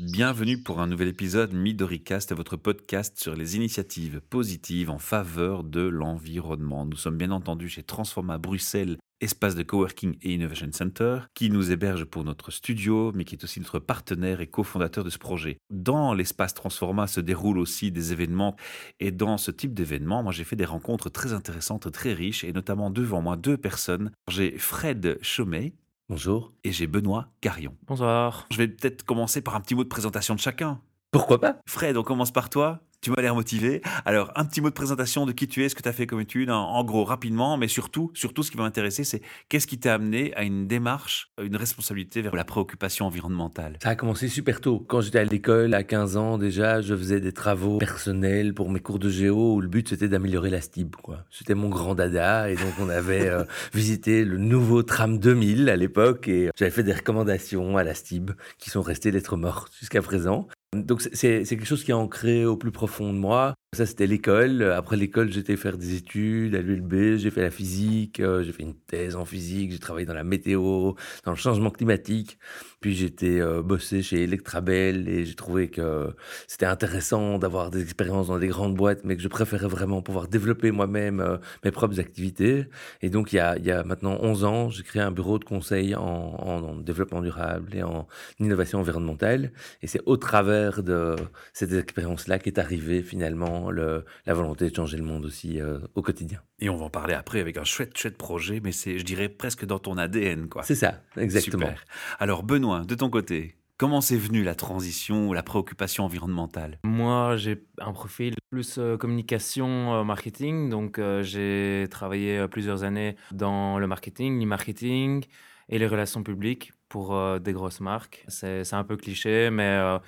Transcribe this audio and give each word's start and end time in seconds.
Bienvenue 0.00 0.62
pour 0.62 0.78
un 0.78 0.86
nouvel 0.86 1.08
épisode 1.08 1.52
Midoricast, 1.52 2.32
votre 2.32 2.56
podcast 2.56 3.18
sur 3.18 3.34
les 3.34 3.56
initiatives 3.56 4.20
positives 4.20 4.90
en 4.90 4.98
faveur 4.98 5.64
de 5.64 5.80
l'environnement. 5.80 6.86
Nous 6.86 6.96
sommes 6.96 7.16
bien 7.16 7.32
entendu 7.32 7.68
chez 7.68 7.82
Transforma 7.82 8.38
Bruxelles, 8.38 8.96
espace 9.20 9.56
de 9.56 9.64
coworking 9.64 10.16
et 10.22 10.34
innovation 10.34 10.68
center, 10.70 11.22
qui 11.34 11.50
nous 11.50 11.72
héberge 11.72 12.04
pour 12.04 12.22
notre 12.22 12.52
studio, 12.52 13.10
mais 13.12 13.24
qui 13.24 13.34
est 13.34 13.42
aussi 13.42 13.58
notre 13.58 13.80
partenaire 13.80 14.40
et 14.40 14.46
cofondateur 14.46 15.02
de 15.02 15.10
ce 15.10 15.18
projet. 15.18 15.58
Dans 15.68 16.14
l'espace 16.14 16.54
Transforma 16.54 17.08
se 17.08 17.20
déroulent 17.20 17.58
aussi 17.58 17.90
des 17.90 18.12
événements, 18.12 18.54
et 19.00 19.10
dans 19.10 19.36
ce 19.36 19.50
type 19.50 19.74
d'événements, 19.74 20.22
moi 20.22 20.30
j'ai 20.30 20.44
fait 20.44 20.54
des 20.54 20.64
rencontres 20.64 21.10
très 21.10 21.32
intéressantes, 21.32 21.90
très 21.90 22.12
riches, 22.12 22.44
et 22.44 22.52
notamment 22.52 22.90
devant 22.90 23.20
moi 23.20 23.36
deux 23.36 23.56
personnes. 23.56 24.12
J'ai 24.28 24.58
Fred 24.58 25.18
Chaumet, 25.22 25.72
Bonjour. 26.10 26.52
et 26.64 26.72
j'ai 26.72 26.86
Benoît 26.86 27.28
Carion. 27.42 27.76
Bonsoir. 27.86 28.46
Je 28.50 28.56
vais 28.56 28.68
peut-être 28.68 29.04
commencer 29.04 29.42
par 29.42 29.54
un 29.54 29.60
petit 29.60 29.74
mot 29.74 29.84
de 29.84 29.88
présentation 29.90 30.34
de 30.34 30.40
chacun. 30.40 30.80
Pourquoi 31.10 31.38
pas? 31.38 31.58
Fred, 31.66 31.98
on 31.98 32.02
commence 32.02 32.30
par 32.30 32.48
toi. 32.48 32.80
Tu 33.00 33.10
m'as 33.10 33.22
l'air 33.22 33.34
motivé. 33.34 33.80
Alors, 34.04 34.32
un 34.34 34.44
petit 34.44 34.60
mot 34.60 34.68
de 34.68 34.74
présentation 34.74 35.24
de 35.24 35.32
qui 35.32 35.46
tu 35.46 35.64
es, 35.64 35.68
ce 35.68 35.74
que 35.74 35.82
tu 35.82 35.88
as 35.88 35.92
fait 35.92 36.06
comme 36.06 36.20
étude, 36.20 36.50
en, 36.50 36.62
en 36.62 36.84
gros, 36.84 37.04
rapidement, 37.04 37.56
mais 37.56 37.68
surtout, 37.68 38.10
surtout, 38.14 38.42
ce 38.42 38.50
qui 38.50 38.56
va 38.56 38.64
m'intéresser, 38.64 39.04
c'est 39.04 39.22
qu'est-ce 39.48 39.66
qui 39.66 39.78
t'a 39.78 39.94
amené 39.94 40.34
à 40.34 40.42
une 40.42 40.66
démarche, 40.66 41.30
une 41.40 41.56
responsabilité 41.56 42.22
vers 42.22 42.34
la 42.34 42.44
préoccupation 42.44 43.06
environnementale? 43.06 43.78
Ça 43.82 43.90
a 43.90 43.94
commencé 43.94 44.28
super 44.28 44.60
tôt. 44.60 44.84
Quand 44.88 45.00
j'étais 45.00 45.18
à 45.18 45.24
l'école, 45.24 45.74
à 45.74 45.84
15 45.84 46.16
ans 46.16 46.38
déjà, 46.38 46.80
je 46.80 46.94
faisais 46.94 47.20
des 47.20 47.32
travaux 47.32 47.78
personnels 47.78 48.54
pour 48.54 48.70
mes 48.70 48.80
cours 48.80 48.98
de 48.98 49.08
géo 49.08 49.54
où 49.54 49.60
le 49.60 49.68
but 49.68 49.88
c'était 49.88 50.08
d'améliorer 50.08 50.50
la 50.50 50.60
STIB. 50.60 50.96
C'était 51.30 51.54
mon 51.54 51.68
grand 51.68 51.94
dada 51.94 52.50
et 52.50 52.56
donc 52.56 52.74
on 52.80 52.88
avait 52.88 53.28
euh, 53.28 53.44
visité 53.74 54.24
le 54.24 54.38
nouveau 54.38 54.82
tram 54.82 55.18
2000 55.18 55.68
à 55.68 55.76
l'époque 55.76 56.28
et 56.28 56.50
j'avais 56.56 56.70
fait 56.70 56.82
des 56.82 56.92
recommandations 56.92 57.76
à 57.76 57.84
la 57.84 57.94
STIB 57.94 58.32
qui 58.58 58.70
sont 58.70 58.82
restées 58.82 59.10
lettres 59.10 59.36
mortes 59.36 59.72
jusqu'à 59.78 60.02
présent. 60.02 60.48
Donc 60.74 61.00
c'est- 61.00 61.44
quelque 61.44 61.64
chose 61.64 61.82
qui 61.82 61.92
est 61.92 61.94
ancré 61.94 62.44
au 62.44 62.56
plus 62.56 62.70
profond 62.70 63.12
de 63.12 63.18
moi. 63.18 63.54
Ça 63.76 63.84
c'était 63.84 64.06
l'école. 64.06 64.62
Après 64.62 64.96
l'école, 64.96 65.30
j'étais 65.30 65.54
faire 65.56 65.76
des 65.76 65.94
études 65.94 66.54
à 66.54 66.62
l'ULB, 66.62 67.16
j'ai 67.18 67.30
fait 67.30 67.42
la 67.42 67.50
physique, 67.50 68.18
euh, 68.18 68.42
j'ai 68.42 68.50
fait 68.52 68.62
une 68.62 68.74
thèse 68.74 69.14
en 69.14 69.26
physique, 69.26 69.72
j'ai 69.72 69.78
travaillé 69.78 70.06
dans 70.06 70.14
la 70.14 70.24
météo, 70.24 70.94
dans 71.24 71.32
le 71.32 71.36
changement 71.36 71.70
climatique. 71.70 72.38
Puis 72.80 72.94
j'étais 72.94 73.38
euh, 73.40 73.62
bossé 73.62 74.00
chez 74.02 74.22
Electrabel 74.24 75.06
et 75.08 75.26
j'ai 75.26 75.34
trouvé 75.34 75.68
que 75.68 76.14
c'était 76.46 76.64
intéressant 76.64 77.38
d'avoir 77.38 77.70
des 77.70 77.82
expériences 77.82 78.28
dans 78.28 78.38
des 78.38 78.48
grandes 78.48 78.74
boîtes, 78.74 79.00
mais 79.04 79.16
que 79.16 79.22
je 79.22 79.28
préférais 79.28 79.68
vraiment 79.68 80.00
pouvoir 80.00 80.28
développer 80.28 80.70
moi-même 80.70 81.20
euh, 81.20 81.36
mes 81.62 81.70
propres 81.70 82.00
activités. 82.00 82.64
Et 83.02 83.10
donc 83.10 83.34
il 83.34 83.36
y 83.36 83.40
a, 83.40 83.84
maintenant 83.84 84.16
11 84.22 84.44
ans, 84.44 84.70
j'ai 84.70 84.82
créé 84.82 85.02
un 85.02 85.10
bureau 85.10 85.38
de 85.38 85.44
conseil 85.44 85.94
en, 85.94 86.00
en- 86.02 86.62
en 86.64 86.76
développement 86.76 87.20
durable 87.20 87.74
et 87.76 87.82
en 87.82 88.08
innovation 88.40 88.78
environnementale. 88.80 89.52
Et 89.82 89.86
c'est 89.86 90.00
au 90.06 90.16
travers 90.16 90.82
de 90.82 91.16
cette 91.52 91.72
expérience-là 91.72 92.38
qu'est 92.38 92.58
arrivée 92.58 93.02
finalement 93.02 93.57
le- 93.70 94.04
la 94.26 94.34
volonté 94.34 94.68
de 94.70 94.74
changer 94.74 94.96
le 94.96 95.04
monde 95.04 95.24
aussi 95.24 95.60
euh, 95.60 95.78
au 95.94 96.02
quotidien. 96.02 96.40
Et 96.60 96.68
on 96.70 96.76
va 96.76 96.86
en 96.86 96.90
parler 96.90 97.14
après 97.14 97.40
avec 97.40 97.56
un 97.56 97.64
chouette, 97.64 97.96
chouette 97.96 98.16
projet, 98.16 98.60
mais 98.62 98.72
c'est, 98.72 98.98
je 98.98 99.04
dirais, 99.04 99.28
presque 99.28 99.64
dans 99.64 99.78
ton 99.78 99.96
ADN, 99.98 100.48
quoi. 100.48 100.62
C'est 100.62 100.74
ça, 100.74 101.02
exactement. 101.16 101.66
Super. 101.66 101.84
Alors, 102.18 102.42
Benoît, 102.42 102.82
de 102.86 102.94
ton 102.94 103.10
côté, 103.10 103.56
comment 103.76 104.00
c'est 104.00 104.16
venu 104.16 104.42
la 104.42 104.54
transition 104.54 105.28
ou 105.28 105.32
la 105.34 105.42
préoccupation 105.42 106.04
environnementale? 106.04 106.78
Moi, 106.84 107.36
j'ai 107.36 107.64
un 107.80 107.92
profil 107.92 108.34
plus 108.50 108.76
euh, 108.78 108.96
communication, 108.96 109.94
euh, 109.94 110.04
marketing. 110.04 110.68
Donc, 110.70 110.98
euh, 110.98 111.22
j'ai 111.22 111.86
travaillé 111.90 112.46
plusieurs 112.48 112.82
années 112.84 113.16
dans 113.32 113.78
le 113.78 113.86
marketing, 113.86 114.40
l'e-marketing 114.40 115.24
et 115.68 115.78
les 115.78 115.86
relations 115.86 116.22
publiques 116.22 116.72
pour 116.88 117.14
euh, 117.14 117.38
des 117.38 117.52
grosses 117.52 117.80
marques. 117.80 118.24
C'est 118.28 118.72
un 118.72 118.84
peu 118.84 118.96
cliché, 118.96 119.50
mais 119.50 119.62
euh, 119.64 119.98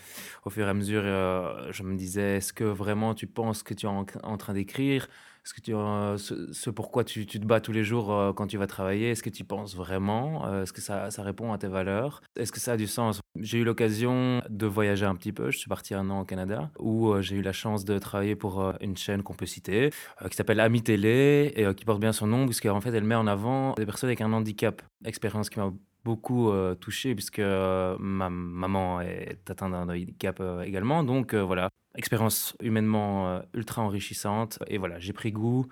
au 0.44 0.50
fur 0.50 0.66
et 0.66 0.70
à 0.70 0.74
mesure, 0.74 1.02
euh, 1.04 1.70
je 1.72 1.82
me 1.82 1.96
disais, 1.96 2.36
est-ce 2.36 2.52
que 2.52 2.64
vraiment 2.64 3.14
tu 3.14 3.26
penses 3.26 3.62
que 3.62 3.74
tu 3.74 3.86
es 3.86 3.88
en, 3.88 4.06
en 4.22 4.36
train 4.36 4.52
d'écrire? 4.54 5.08
Est-ce 5.42 5.54
que 5.54 6.18
ce, 6.18 6.52
ce 6.52 6.68
pourquoi 6.68 7.02
tu, 7.02 7.24
tu 7.24 7.40
te 7.40 7.46
bats 7.46 7.62
tous 7.62 7.72
les 7.72 7.82
jours 7.82 8.34
quand 8.36 8.46
tu 8.46 8.58
vas 8.58 8.66
travailler, 8.66 9.12
est-ce 9.12 9.22
que 9.22 9.30
tu 9.30 9.42
penses 9.42 9.74
vraiment? 9.74 10.60
Est-ce 10.60 10.72
que 10.74 10.82
ça, 10.82 11.10
ça 11.10 11.22
répond 11.22 11.54
à 11.54 11.58
tes 11.58 11.66
valeurs? 11.66 12.20
Est-ce 12.36 12.52
que 12.52 12.60
ça 12.60 12.72
a 12.72 12.76
du 12.76 12.86
sens? 12.86 13.22
J'ai 13.36 13.56
eu 13.56 13.64
l'occasion 13.64 14.42
de 14.50 14.66
voyager 14.66 15.06
un 15.06 15.14
petit 15.14 15.32
peu. 15.32 15.50
Je 15.50 15.56
suis 15.56 15.70
parti 15.70 15.94
un 15.94 16.10
an 16.10 16.20
au 16.20 16.24
Canada 16.26 16.70
où 16.78 17.18
j'ai 17.22 17.36
eu 17.36 17.42
la 17.42 17.54
chance 17.54 17.86
de 17.86 17.98
travailler 17.98 18.36
pour 18.36 18.74
une 18.82 18.98
chaîne 18.98 19.22
qu'on 19.22 19.32
peut 19.32 19.46
citer 19.46 19.90
qui 20.28 20.36
s'appelle 20.36 20.60
Ami 20.60 20.82
Télé 20.82 21.54
et 21.56 21.74
qui 21.74 21.86
porte 21.86 22.00
bien 22.00 22.12
son 22.12 22.26
nom 22.26 22.44
puisqu'en 22.44 22.82
fait 22.82 22.90
elle 22.90 23.04
met 23.04 23.14
en 23.14 23.26
avant 23.26 23.72
des 23.78 23.86
personnes 23.86 24.10
avec 24.10 24.20
un 24.20 24.34
handicap. 24.34 24.82
Expérience 25.06 25.48
qui 25.48 25.58
m'a 25.58 25.72
beaucoup 26.04 26.50
euh, 26.50 26.74
touché 26.74 27.14
puisque 27.14 27.38
euh, 27.38 27.96
ma 27.98 28.30
maman 28.30 29.00
est 29.00 29.50
atteinte 29.50 29.72
d'un 29.72 29.88
handicap 29.88 30.38
euh, 30.40 30.62
également. 30.62 31.04
Donc 31.04 31.34
voilà, 31.34 31.70
expérience 31.94 32.56
humainement 32.60 33.42
ultra 33.54 33.82
enrichissante. 33.82 34.58
Et 34.68 34.78
voilà, 34.78 34.98
j'ai 34.98 35.12
pris 35.12 35.32
goût 35.32 35.66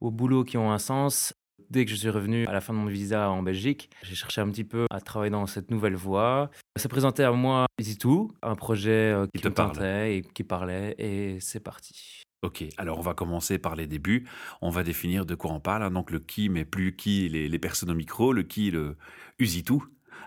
aux 0.00 0.10
boulots 0.10 0.44
qui 0.44 0.56
ont 0.56 0.72
un 0.72 0.78
sens. 0.78 1.34
Dès 1.68 1.84
que 1.84 1.90
je 1.92 1.96
suis 1.96 2.10
revenu 2.10 2.46
à 2.48 2.52
la 2.52 2.60
fin 2.60 2.72
de 2.72 2.78
mon 2.78 2.86
visa 2.86 3.30
en 3.30 3.44
Belgique, 3.44 3.90
j'ai 4.02 4.16
cherché 4.16 4.40
un 4.40 4.50
petit 4.50 4.64
peu 4.64 4.86
à 4.90 5.00
travailler 5.00 5.30
dans 5.30 5.46
cette 5.46 5.70
nouvelle 5.70 5.94
voie. 5.94 6.50
Ça 6.74 6.88
présentait 6.88 7.22
à 7.22 7.30
moi 7.30 7.66
Easy2, 7.80 8.28
un 8.42 8.56
projet 8.56 9.14
qui, 9.32 9.40
te 9.40 9.48
me 9.48 9.54
tentait 9.54 10.16
et 10.16 10.22
qui 10.22 10.42
parlait, 10.42 10.96
et 10.98 11.38
c'est 11.38 11.60
parti. 11.60 12.24
Ok, 12.42 12.64
alors 12.78 12.98
on 12.98 13.02
va 13.02 13.12
commencer 13.12 13.58
par 13.58 13.76
les 13.76 13.86
débuts. 13.86 14.26
On 14.62 14.70
va 14.70 14.82
définir 14.82 15.26
de 15.26 15.34
quoi 15.34 15.52
on 15.52 15.60
parle. 15.60 15.82
hein. 15.82 15.90
Donc 15.90 16.10
le 16.10 16.20
qui, 16.20 16.48
mais 16.48 16.64
plus 16.64 16.96
qui, 16.96 17.28
les, 17.28 17.48
les 17.48 17.58
personnes 17.58 17.90
au 17.90 17.94
micro, 17.94 18.32
le 18.32 18.42
qui, 18.42 18.70
le 18.70 18.96
Usitu. 19.38 19.74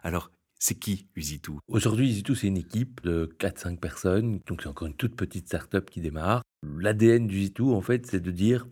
Alors, 0.03 0.29
c'est 0.59 0.75
qui 0.75 1.07
Usitu 1.15 1.53
Aujourd'hui, 1.67 2.09
EasyToo, 2.09 2.35
c'est 2.35 2.47
une 2.47 2.57
équipe 2.57 3.01
de 3.03 3.35
4-5 3.39 3.79
personnes. 3.79 4.39
Donc, 4.47 4.61
c'est 4.61 4.69
encore 4.69 4.87
une 4.87 4.93
toute 4.95 5.15
petite 5.15 5.47
start-up 5.47 5.89
qui 5.89 6.01
démarre. 6.01 6.43
L'ADN 6.77 7.25
du 7.27 7.39
EasyToo, 7.39 7.73
en 7.73 7.81
fait, 7.81 8.05
c'est 8.05 8.19
de 8.21 8.31
dire 8.31 8.67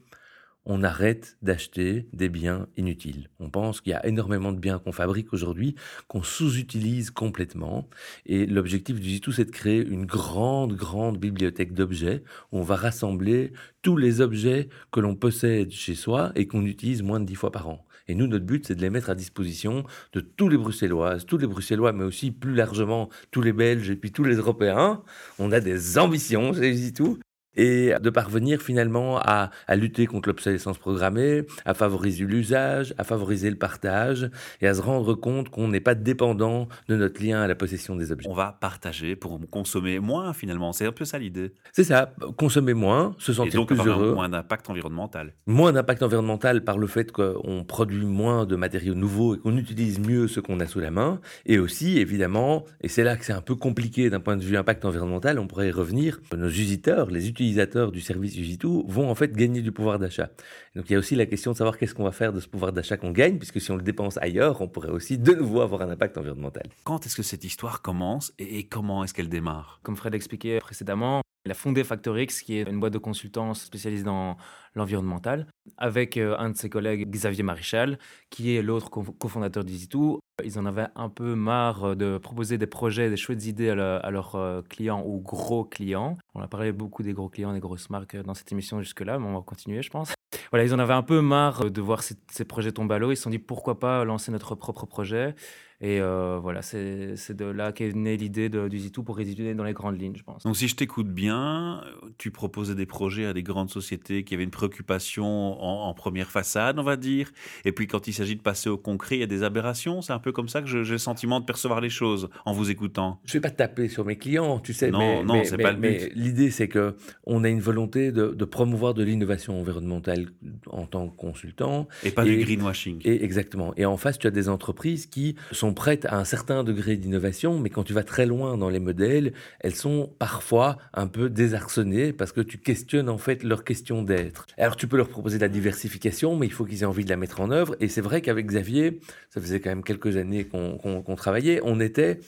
on 0.66 0.84
arrête 0.84 1.38
d'acheter 1.42 2.08
des 2.14 2.30
biens 2.30 2.68
inutiles. 2.78 3.30
On 3.40 3.50
pense 3.50 3.82
qu'il 3.82 3.92
y 3.92 3.96
a 3.96 4.06
énormément 4.06 4.52
de 4.52 4.60
biens 4.60 4.80
qu'on 4.80 4.92
fabrique 4.92 5.34
aujourd'hui 5.34 5.76
qu'on 6.08 6.24
sous-utilise 6.24 7.12
complètement. 7.12 7.90
Et 8.26 8.46
l'objectif 8.46 9.00
du 9.00 9.10
EasyToo, 9.10 9.32
c'est 9.32 9.46
de 9.46 9.52
créer 9.52 9.86
une 9.86 10.06
grande, 10.06 10.76
grande 10.76 11.18
bibliothèque 11.18 11.74
d'objets 11.74 12.24
où 12.52 12.60
on 12.60 12.64
va 12.64 12.76
rassembler 12.76 13.54
tous 13.82 13.98
les 13.98 14.22
objets 14.22 14.70
que 14.92 15.00
l'on 15.00 15.16
possède 15.16 15.72
chez 15.72 15.96
soi 15.96 16.32
et 16.36 16.48
qu'on 16.48 16.66
utilise 16.66 17.02
moins 17.02 17.20
de 17.20 17.26
10 17.26 17.36
fois 17.36 17.52
par 17.52 17.70
an. 17.70 17.86
Et 18.08 18.16
nous, 18.16 18.28
notre 18.28 18.46
but, 18.46 18.68
c'est 18.68 18.76
de 18.76 18.82
les 18.82 18.90
mettre 18.90 19.10
à 19.10 19.16
disposition 19.16 19.84
de 20.14 20.20
tous 20.20 20.50
les 20.50 20.58
Bruxelloises, 20.58 21.26
tous 21.26 21.38
les 21.38 21.48
Bruxellois, 21.48 21.94
mais 21.94 22.04
aussi 22.04 22.32
plus 22.32 22.54
largement 22.54 23.10
tous 23.32 23.42
les 23.42 23.54
Belges 23.54 23.90
et 23.90 23.96
puis 23.96 24.12
tous 24.12 24.24
les 24.24 24.36
Européens. 24.36 25.02
On 25.40 25.52
a 25.52 25.60
des 25.60 25.98
ambitions, 25.98 26.54
c'est 26.54 26.94
tout. 26.94 27.20
Et 27.58 27.94
de 28.02 28.10
parvenir 28.10 28.62
finalement 28.62 29.20
à, 29.20 29.52
à 29.68 29.76
lutter 29.76 30.06
contre 30.06 30.30
l'obsolescence 30.30 30.78
programmée, 30.78 31.44
à 31.66 31.74
favoriser 31.74 32.24
l'usage, 32.24 32.94
à 32.98 33.04
favoriser 33.04 33.50
le 33.50 33.58
partage 33.58 34.30
et 34.62 34.68
à 34.68 34.74
se 34.74 34.82
rendre 34.82 35.14
compte 35.16 35.50
qu'on 35.50 35.68
n'est 35.68 35.82
pas 35.82 35.96
dépendant 35.96 36.70
de 36.88 36.96
notre 36.96 37.22
lien 37.22 37.42
à 37.42 37.48
la 37.48 37.56
possession 37.56 37.96
des 37.98 38.12
objets. 38.14 38.30
On 38.30 38.34
va 38.34 38.58
partager 38.62 39.16
pour 39.18 39.40
consommer 39.50 40.00
moins 40.00 40.32
finalement. 40.34 40.72
C'est 40.72 40.86
un 40.86 40.92
peu 40.94 41.04
ça 41.04 41.20
l'idée. 41.20 41.52
C'est 41.74 41.84
ça, 41.84 42.14
consommer 42.38 42.74
moins, 42.74 43.16
se 43.18 43.32
Et 43.32 43.36
sentir 43.36 43.60
donc 43.60 43.68
plus 43.74 43.86
heureux. 43.86 44.14
moins 44.14 44.30
d'impact 44.30 44.70
environnemental. 44.70 45.34
moins 45.46 45.74
d'impact 45.74 46.04
environnemental 46.04 46.64
par 46.64 46.78
le 46.78 46.88
fait 46.88 47.12
qu'on 47.12 47.66
produit 47.68 48.06
moins 48.06 48.46
de 48.46 48.56
matériaux 48.56 48.96
nouveaux 48.96 49.36
et 49.36 49.40
qu'on 49.40 49.58
utilise 49.58 50.00
mieux 50.00 50.30
ce 50.30 50.40
qu'on 50.40 50.60
a 50.62 50.68
sous 50.68 50.80
la 50.80 50.92
main. 50.92 51.20
Et 51.46 51.60
aussi, 51.60 52.00
évidemment, 52.00 52.64
et 52.80 52.88
c'est 52.88 53.04
là 53.04 53.18
que 53.18 53.26
c'est 53.26 53.34
un 53.34 53.42
peu 53.42 53.56
compliqué 53.56 54.10
d'un 54.10 54.22
point 54.22 54.38
de 54.38 54.44
vue 54.44 54.56
impact 54.56 54.86
environnemental, 54.86 55.38
on 55.38 55.48
pourrait 55.48 55.68
y 55.68 55.72
revenir, 55.72 56.20
nos 56.36 56.48
usiteurs, 56.48 57.12
les 57.12 57.28
utilisateurs 57.28 57.41
du 57.42 58.02
service 58.02 58.38
Usitou 58.38 58.86
vont 58.88 59.10
en 59.10 59.16
fait 59.16 59.34
gagner 59.34 59.62
du 59.62 59.72
pouvoir 59.72 59.98
d'achat. 60.00 60.30
Donc 60.76 60.90
il 60.90 60.94
y 60.94 60.96
a 60.96 61.00
aussi 61.00 61.16
la 61.16 61.26
question 61.26 61.52
de 61.52 61.58
savoir 61.58 61.78
qu'est-ce 61.78 61.96
qu'on 61.96 62.04
va 62.04 62.12
faire 62.12 62.34
de 62.34 62.40
ce 62.40 62.48
pouvoir 62.48 62.72
d'achat 62.72 62.98
qu'on 62.98 63.12
gagne, 63.12 63.38
puisque 63.38 63.60
si 63.60 63.72
on 63.72 63.76
le 63.76 63.82
dépense 63.82 64.18
ailleurs, 64.18 64.62
on 64.62 64.68
pourrait 64.68 64.92
aussi 64.92 65.18
de 65.18 65.34
nouveau 65.34 65.62
avoir 65.62 65.82
un 65.82 65.90
impact 65.90 66.18
environnemental. 66.18 66.64
Quand 66.84 67.06
est-ce 67.06 67.16
que 67.16 67.24
cette 67.24 67.44
histoire 67.44 67.82
commence 67.82 68.34
et, 68.38 68.60
et 68.60 68.64
comment 68.68 69.04
est-ce 69.04 69.14
qu'elle 69.14 69.30
démarre? 69.30 69.80
Comme 69.84 69.96
Fred 69.96 70.14
l'expliquait 70.14 70.60
précédemment, 70.60 71.22
il 71.46 71.52
a 71.52 71.56
fondé 71.56 71.84
Factorix, 71.84 72.28
qui 72.44 72.58
est 72.58 72.70
une 72.70 72.80
boîte 72.80 72.94
de 72.94 72.98
consultance 73.00 73.64
spécialisée 73.64 74.04
dans 74.04 74.38
l'environnemental, 74.76 75.48
avec 75.78 76.18
euh, 76.18 76.36
un 76.38 76.52
de 76.52 76.56
ses 76.58 76.70
collègues, 76.70 77.10
Xavier 77.10 77.44
Maréchal, 77.44 77.98
qui 78.30 78.56
est 78.56 78.62
l'autre 78.62 78.90
co- 78.90 79.04
cofondateur 79.04 79.64
d'EasyToo. 79.64 80.20
Ils 80.44 80.60
en 80.60 80.66
avaient 80.66 80.88
un 80.96 81.10
peu 81.10 81.36
marre 81.36 81.84
euh, 81.90 81.96
de 81.96 82.18
proposer 82.18 82.58
des 82.58 82.68
projets, 82.68 83.10
des 83.10 83.18
chouettes 83.18 83.46
idées 83.46 83.70
à, 83.70 83.76
le- 83.76 84.06
à 84.06 84.12
leurs 84.12 84.36
euh, 84.36 84.62
clients 84.62 85.04
ou 85.06 85.20
gros 85.20 85.66
clients. 85.66 86.18
On 86.36 86.42
a 86.42 86.48
parlé 86.48 86.72
beaucoup 86.72 87.02
des 87.04 87.14
gros 87.14 87.30
clients, 87.30 87.54
des 87.54 87.60
grosses 87.60 87.90
marques 87.90 88.16
dans 88.18 88.34
cette 88.36 88.52
émission 88.52 88.80
jusque-là, 88.80 89.18
mais 89.18 89.26
on 89.26 89.34
va 89.34 89.42
continuer, 89.42 89.82
je 89.82 89.90
pense. 89.90 90.14
voilà, 90.52 90.64
ils 90.66 90.74
en 90.74 90.80
avaient 90.80 90.94
un 90.94 91.04
peu 91.04 91.22
marre 91.22 91.72
de 91.72 91.82
voir 91.82 92.04
ces, 92.04 92.16
ces 92.32 92.46
projets 92.46 92.72
tomber 92.72 92.96
à 92.96 93.00
l'eau. 93.00 93.12
Ils 93.12 93.18
se 93.18 93.24
sont 93.24 93.30
dit 93.32 93.40
pourquoi 93.40 93.80
pas 93.80 94.06
lancer 94.06 94.32
notre 94.32 94.54
propre 94.56 94.86
projet? 94.86 95.34
Et 95.82 96.00
euh, 96.00 96.38
voilà, 96.40 96.62
c'est 96.62 97.32
de 97.32 97.46
là 97.46 97.72
qu'est 97.72 97.92
née 97.94 98.16
l'idée 98.16 98.50
du 98.50 98.80
Zitou 98.80 99.02
pour 99.02 99.18
résider 99.18 99.56
dans 99.56 99.64
les 99.64 99.74
grandes 99.74 100.00
lignes, 100.00 100.16
je 100.16 100.24
pense. 100.24 100.44
Donc 100.44 100.56
si 100.56 100.68
je 100.68 100.76
t'écoute 100.76 101.08
bien, 101.08 101.84
tu 102.20 102.30
proposais 102.30 102.76
des 102.76 102.86
projets 102.86 103.26
à 103.26 103.34
des 103.34 103.42
grandes 103.42 103.72
sociétés 103.72 104.24
qui 104.24 104.36
avaient 104.36 104.44
une 104.44 104.52
préoccupation 104.52 105.26
en, 105.26 105.92
première 105.96 106.30
façade, 106.30 106.78
on 106.78 106.84
va 106.84 106.98
dire. 106.98 107.32
Et 107.66 107.72
puis 107.72 107.88
quand 107.88 108.08
il 108.08 108.14
s'agit 108.14 108.36
de 108.36 108.42
passer 108.42 108.70
au 108.70 108.78
concret, 108.78 109.18
il 109.18 109.20
y 109.22 109.24
a 109.24 109.28
des 109.28 109.42
aberrations. 109.42 110.04
C'est 110.04 110.14
un 110.14 110.20
peu 110.20 110.32
comme 110.32 110.50
ça 110.50 110.62
que 110.62 110.68
j'ai 110.68 110.84
le 110.84 110.98
sentiment 111.00 111.40
de 111.40 111.46
percevoir 111.46 111.82
les 111.82 111.90
choses 111.90 112.30
en 112.46 112.54
vous 112.54 112.70
écoutant. 112.70 113.20
Je 113.26 113.32
ne 113.32 113.34
vais 113.34 113.42
pas 113.42 113.50
taper 113.50 113.88
sur 113.88 114.06
mes 114.06 114.18
clients, 114.18 114.60
tu 114.60 114.74
sais. 114.74 114.92
Non, 114.92 115.00
mais, 115.00 115.24
non, 115.24 115.44
c'est 115.44 115.58
pas 115.58 115.72
le 115.72 115.78
but. 115.78 115.82
Mais 115.82 116.12
l'idée, 116.14 116.52
c'est 116.52 116.68
que 116.68 116.96
on 117.26 117.44
a 117.44 117.50
une 117.50 117.60
volonté 117.60 118.12
de, 118.12 118.46
promouvoir 118.46 118.94
de 118.94 119.04
l'innovation 119.04 119.60
environnementale 119.60 120.30
en 120.68 120.86
tant 120.86 121.08
que 121.08 121.16
consultant. 121.16 121.88
Et 122.04 122.12
pas 122.12 122.24
du 122.24 122.38
greenwashing. 122.38 123.00
Et 123.04 123.24
exactement. 123.24 123.74
Et 123.78 123.86
en 123.86 123.98
face, 123.98 124.20
tu 124.20 124.28
as 124.28 124.32
des 124.32 124.48
entreprises 124.48 125.08
qui 125.08 125.36
sont 125.52 125.71
prêtes 125.74 126.06
à 126.06 126.18
un 126.18 126.26
certain 126.26 126.64
degré 126.64 126.96
d'innovation, 126.96 127.60
mais 127.60 127.70
quand 127.70 127.84
tu 127.84 127.94
vas 127.94 128.04
très 128.04 128.26
loin 128.26 128.58
dans 128.58 128.70
les 128.70 128.80
modèles, 128.80 129.34
elles 129.60 129.76
sont 129.76 130.14
parfois 130.20 130.78
un 130.94 131.08
peu 131.08 131.30
désarçonnées 131.30 132.14
parce 132.14 132.32
que 132.32 132.42
tu 132.42 132.58
questionnes 132.58 133.10
en 133.10 133.18
fait 133.18 133.44
leur 133.44 133.64
question 133.64 134.04
d'être. 134.04 134.46
Alors 134.58 134.76
tu 134.76 134.88
peux 134.88 134.98
leur 134.98 135.10
proposer 135.10 135.38
de 135.38 135.44
la 135.44 135.50
diversification, 135.50 136.36
mais 136.36 136.48
il 136.48 136.54
faut 136.54 136.66
qu'ils 136.66 136.84
aient 136.84 136.86
envie 136.86 137.06
de 137.06 137.10
la 137.10 137.18
mettre 137.18 137.42
en 137.42 137.52
œuvre. 137.52 137.76
Et 137.80 137.88
c'est 137.88 138.02
vrai 138.02 138.22
qu'avec 138.22 138.48
Xavier, 138.48 139.00
ça 139.30 139.42
faisait 139.42 139.60
quand 139.60 139.70
même 139.70 139.84
quelques 139.84 140.18
années 140.18 140.46
qu'on 140.46 141.16
travaillait, 141.16 141.62
on 141.64 141.80
était 141.80 142.20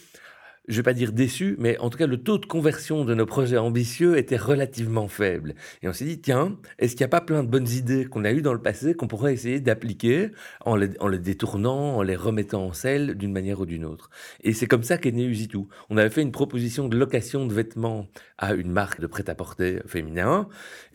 je 0.67 0.77
vais 0.77 0.83
pas 0.83 0.93
dire 0.93 1.11
déçu, 1.11 1.55
mais 1.59 1.77
en 1.79 1.89
tout 1.89 1.97
cas, 1.97 2.07
le 2.07 2.17
taux 2.17 2.37
de 2.37 2.45
conversion 2.45 3.03
de 3.03 3.13
nos 3.13 3.25
projets 3.25 3.57
ambitieux 3.57 4.17
était 4.17 4.37
relativement 4.37 5.07
faible. 5.07 5.55
Et 5.81 5.89
on 5.89 5.93
s'est 5.93 6.05
dit, 6.05 6.21
tiens, 6.21 6.57
est-ce 6.79 6.93
qu'il 6.93 7.01
n'y 7.01 7.05
a 7.05 7.09
pas 7.09 7.21
plein 7.21 7.43
de 7.43 7.49
bonnes 7.49 7.67
idées 7.67 8.05
qu'on 8.05 8.23
a 8.23 8.31
eues 8.31 8.41
dans 8.41 8.53
le 8.53 8.61
passé 8.61 8.93
qu'on 8.93 9.07
pourrait 9.07 9.33
essayer 9.33 9.59
d'appliquer 9.59 10.29
en 10.61 10.75
les, 10.75 11.19
détournant, 11.19 11.97
en 11.97 12.01
les 12.01 12.15
remettant 12.15 12.65
en 12.65 12.73
selle 12.73 13.15
d'une 13.15 13.33
manière 13.33 13.59
ou 13.59 13.65
d'une 13.65 13.83
autre? 13.83 14.09
Et 14.41 14.53
c'est 14.53 14.67
comme 14.67 14.83
ça 14.83 14.97
qu'est 14.97 15.11
né 15.11 15.25
Usitu. 15.25 15.59
On 15.89 15.97
avait 15.97 16.09
fait 16.09 16.21
une 16.21 16.31
proposition 16.31 16.87
de 16.87 16.97
location 16.97 17.45
de 17.45 17.53
vêtements 17.53 18.07
à 18.37 18.53
une 18.53 18.71
marque 18.71 19.01
de 19.01 19.07
prêt-à-porter 19.07 19.81
féminin 19.85 20.47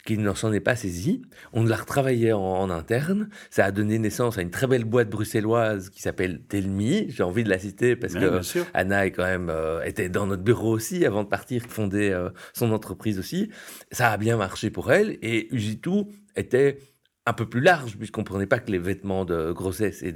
qui 0.09 0.17
ne 0.17 0.33
s'en 0.33 0.55
est 0.55 0.61
pas 0.61 0.75
saisi. 0.75 1.21
On 1.53 1.65
l'a 1.65 1.77
retravaillé 1.77 2.33
en, 2.33 2.71
interne. 2.71 3.29
Ça 3.51 3.67
a 3.67 3.71
donné 3.71 3.99
naissance 3.99 4.39
à 4.39 4.43
une 4.43 4.51
très 4.51 4.67
belle 4.67 4.87
boîte 4.87 5.11
bruxelloise 5.11 5.91
qui 5.91 6.01
s'appelle 6.01 6.41
Telmi. 6.49 7.11
J'ai 7.11 7.23
envie 7.23 7.45
de 7.45 7.51
la 7.51 7.59
citer 7.59 7.95
parce 7.95 8.15
que 8.15 8.41
Anna 8.73 9.05
est 9.05 9.11
quand 9.11 9.25
même 9.25 9.51
euh, 9.51 9.83
était 9.85 10.09
dans 10.09 10.27
notre 10.27 10.43
bureau 10.43 10.73
aussi 10.73 11.05
avant 11.05 11.25
de 11.25 11.29
partir 11.29 11.63
fonder 11.69 12.09
euh, 12.09 12.31
son 12.55 12.73
entreprise 12.73 13.19
aussi. 13.19 13.51
Ça 13.93 14.11
a 14.11 14.17
bien 14.17 14.39
marché 14.39 14.71
pour 14.71 14.91
elle 14.91 15.19
et 15.21 15.55
Ujitu 15.55 16.05
était 16.37 16.79
un 17.29 17.33
peu 17.35 17.47
plus 17.47 17.61
large, 17.61 17.97
puisqu'on 17.97 18.23
ne 18.23 18.27
prenait 18.27 18.47
pas 18.47 18.59
que 18.59 18.71
les 18.71 18.79
vêtements 18.79 19.25
de 19.25 19.53
grossesse 19.53 20.03
et 20.03 20.13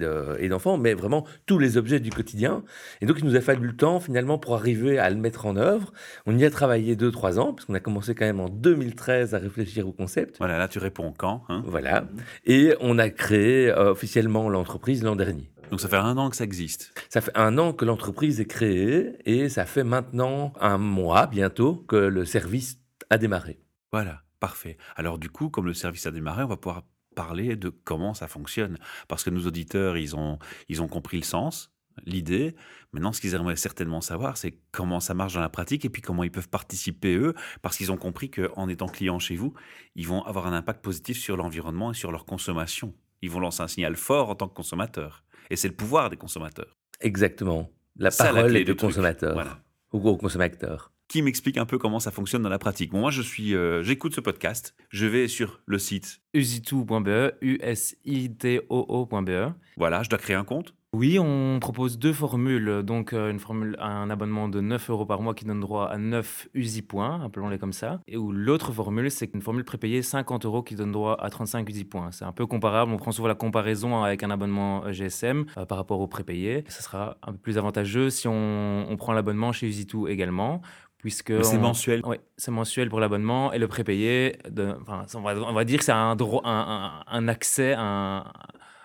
d'enfants, 0.49 0.79
mais 0.79 0.94
vraiment 0.94 1.26
tous 1.47 1.59
les 1.59 1.76
objets 1.76 2.00
du 2.00 2.11
quotidien. 2.11 2.64
Et 3.00 3.06
donc, 3.06 3.19
il 3.19 3.26
nous 3.26 3.37
a 3.37 3.41
fallu 3.41 3.67
le 3.67 3.76
temps, 3.76 4.00
finalement, 4.00 4.38
pour 4.38 4.55
arriver 4.55 4.99
à 4.99 5.11
le 5.11 5.17
mettre 5.17 5.47
en 5.47 5.56
œuvre. 5.56 5.93
On 6.26 6.37
y 6.37 6.44
a 6.44 6.50
travaillé 6.50 6.97
deux, 6.97 7.11
trois 7.11 7.38
ans, 7.38 7.53
parce 7.53 7.67
qu'on 7.67 7.75
a 7.75 7.81
commencé 7.81 8.14
quand 8.14 8.25
même 8.25 8.41
en 8.41 8.49
2013 8.49 9.35
à 9.35 9.38
réfléchir 9.38 9.87
au 9.87 9.93
concept. 9.93 10.38
Voilà, 10.38 10.56
là, 10.56 10.69
tu 10.69 10.79
réponds 10.79 11.12
quand 11.17 11.44
hein? 11.49 11.62
Voilà. 11.67 12.05
Et 12.47 12.75
on 12.81 12.99
a 12.99 13.11
créé 13.11 13.70
euh, 13.70 13.91
officiellement 13.93 14.49
l'entreprise 14.49 15.03
l'an 15.03 15.17
dernier. 15.17 15.50
Donc 15.70 15.81
ça 15.81 15.88
fait 15.88 15.97
un 15.97 16.19
an 16.19 16.29
que 16.29 16.37
ça 16.37 16.44
existe? 16.44 16.93
Ça 17.09 17.23
fait 17.23 17.32
un 17.35 17.56
an 17.56 17.73
que 17.73 17.87
l'entreprise 17.87 18.41
est 18.41 18.47
créée 18.47 19.17
et 19.25 19.49
ça 19.49 19.64
fait 19.64 19.85
maintenant 19.85 20.53
un 20.61 20.76
mois 20.76 21.26
bientôt 21.26 21.76
que 21.88 21.97
le 21.97 22.26
service 22.26 22.79
a 23.09 23.17
démarré. 23.17 23.59
Voilà, 23.91 24.20
parfait. 24.38 24.76
Alors 24.97 25.19
du 25.19 25.31
coup, 25.31 25.49
comme 25.49 25.64
le 25.64 25.73
service 25.73 26.05
a 26.05 26.11
démarré, 26.11 26.43
on 26.43 26.49
va 26.49 26.59
pouvoir 26.59 26.82
parler 27.14 27.56
de 27.56 27.69
comment 27.69 28.14
ça 28.14 28.29
fonctionne. 28.29 28.79
Parce 29.09 29.25
que 29.25 29.31
nos 29.31 29.47
auditeurs, 29.47 29.97
ils 29.97 30.17
ont, 30.17 30.38
ils 30.69 30.82
ont 30.82 30.88
compris 30.88 31.19
le 31.19 31.25
sens, 31.25 31.73
l'idée. 32.05 32.55
Maintenant, 32.93 33.12
ce 33.12 33.20
qu'ils 33.20 33.35
aimeraient 33.35 33.56
certainement 33.56 34.00
savoir, 34.00 34.37
c'est 34.37 34.59
comment 34.70 35.00
ça 35.00 35.14
marche 35.14 35.35
dans 35.35 35.41
la 35.41 35.49
pratique 35.49 35.85
et 35.85 35.91
puis 35.91 36.03
comment 36.03 36.25
ils 36.25 36.31
peuvent 36.31 36.49
participer, 36.49 37.14
eux, 37.14 37.35
parce 37.62 37.76
qu'ils 37.76 37.93
ont 37.93 37.97
compris 37.97 38.31
qu'en 38.31 38.69
étant 38.69 38.87
clients 38.87 39.19
chez 39.19 39.37
vous, 39.37 39.55
ils 39.94 40.06
vont 40.06 40.23
avoir 40.23 40.47
un 40.47 40.53
impact 40.53 40.82
positif 40.82 41.19
sur 41.19 41.37
l'environnement 41.37 41.93
et 41.93 41.94
sur 41.94 42.12
leur 42.12 42.25
consommation. 42.25 42.94
Ils 43.23 43.31
vont 43.31 43.41
lancer 43.41 43.62
un 43.62 43.69
signal 43.69 43.97
fort 43.97 44.31
en 44.31 44.35
tant 44.35 44.49
que 44.49 44.55
consommateurs. 44.55 45.25
Et 45.50 45.56
c'est 45.56 45.69
le 45.69 45.75
pouvoir 45.75 46.11
des 46.11 46.17
consommateurs. 46.17 46.76
Exactement. 47.00 47.70
La 47.97 48.11
parole 48.11 48.56
est 48.56 48.64
du 48.64 48.75
consommateur. 48.75 49.35
Voilà. 49.35 49.61
Ou 49.93 50.09
au 50.09 50.17
consommateur 50.17 50.93
qui 51.12 51.20
m'explique 51.20 51.59
un 51.59 51.67
peu 51.67 51.76
comment 51.76 52.00
ça 52.00 52.11
fonctionne 52.11 52.41
dans 52.41 52.49
la 52.49 52.59
pratique. 52.59 52.94
moi, 52.94 53.11
je 53.11 53.20
suis, 53.20 53.55
euh, 53.55 53.82
j'écoute 53.82 54.14
ce 54.14 54.23
podcast, 54.23 54.75
je 54.88 55.05
vais 55.05 55.29
sur 55.29 55.61
le 55.67 55.79
site 55.79 56.23
usitou.be, 56.32 57.35
u 57.43 57.59
s 57.61 57.99
i 58.06 58.35
t 58.35 58.62
o 58.70 58.87
o.be. 58.88 59.53
Voilà, 59.76 60.03
je 60.03 60.09
dois 60.09 60.19
créer 60.19 60.37
un 60.37 60.44
compte. 60.44 60.73
Oui, 60.94 61.19
on 61.19 61.59
propose 61.59 61.99
deux 61.99 62.12
formules. 62.12 62.82
Donc, 62.82 63.12
euh, 63.12 63.31
une 63.31 63.38
formule, 63.38 63.76
un 63.79 64.09
abonnement 64.11 64.49
de 64.49 64.61
9 64.61 64.91
euros 64.91 65.06
par 65.06 65.23
mois 65.23 65.35
qui 65.35 65.47
donne 65.47 65.61
droit 65.61 65.87
à 65.87 65.97
9 65.97 66.49
USI 66.55 66.82
points, 66.82 67.23
appelons-les 67.25 67.59
comme 67.59 67.73
ça. 67.73 68.00
Et 68.06 68.19
où 68.19 68.31
l'autre 68.31 68.73
formule, 68.73 69.11
c'est 69.11 69.32
une 69.35 69.41
formule 69.41 69.64
prépayée 69.64 70.03
50 70.03 70.44
euros 70.44 70.62
qui 70.62 70.75
donne 70.75 70.93
droit 70.93 71.17
à 71.19 71.31
35 71.31 71.69
USI 71.69 71.85
points. 71.85 72.11
C'est 72.12 72.26
un 72.26 72.32
peu 72.32 72.47
comparable. 72.47 72.93
On 72.93 72.99
prend 72.99 73.12
souvent 73.12 73.29
la 73.29 73.35
comparaison 73.35 74.03
avec 74.03 74.23
un 74.23 74.31
abonnement 74.31 74.91
GSM 74.93 75.44
euh, 75.56 75.64
par 75.64 75.79
rapport 75.79 76.00
au 76.00 76.06
prépayé. 76.06 76.64
Ce 76.69 76.82
sera 76.82 77.17
un 77.23 77.32
peu 77.32 77.38
plus 77.38 77.56
avantageux 77.56 78.11
si 78.11 78.29
on, 78.29 78.87
on 78.91 78.97
prend 78.97 79.14
l'abonnement 79.14 79.53
chez 79.53 79.67
Usitou 79.67 80.09
également 80.09 80.61
puisque 81.02 81.44
c'est 81.44 81.58
mensuel. 81.58 82.00
Oui, 82.04 82.16
c'est 82.37 82.50
mensuel 82.50 82.88
pour 82.88 83.00
l'abonnement 83.00 83.52
et 83.52 83.58
le 83.58 83.69
prépayé. 83.69 84.38
De, 84.49 84.75
enfin, 84.81 85.04
on, 85.14 85.20
va, 85.20 85.34
on 85.34 85.52
va 85.52 85.64
dire 85.64 85.81
que 85.81 85.84
c'est 85.84 85.93
un, 85.93 86.16
droit, 86.16 86.43
un, 86.44 87.02
un, 87.06 87.28
accès, 87.28 87.75
un, 87.76 88.25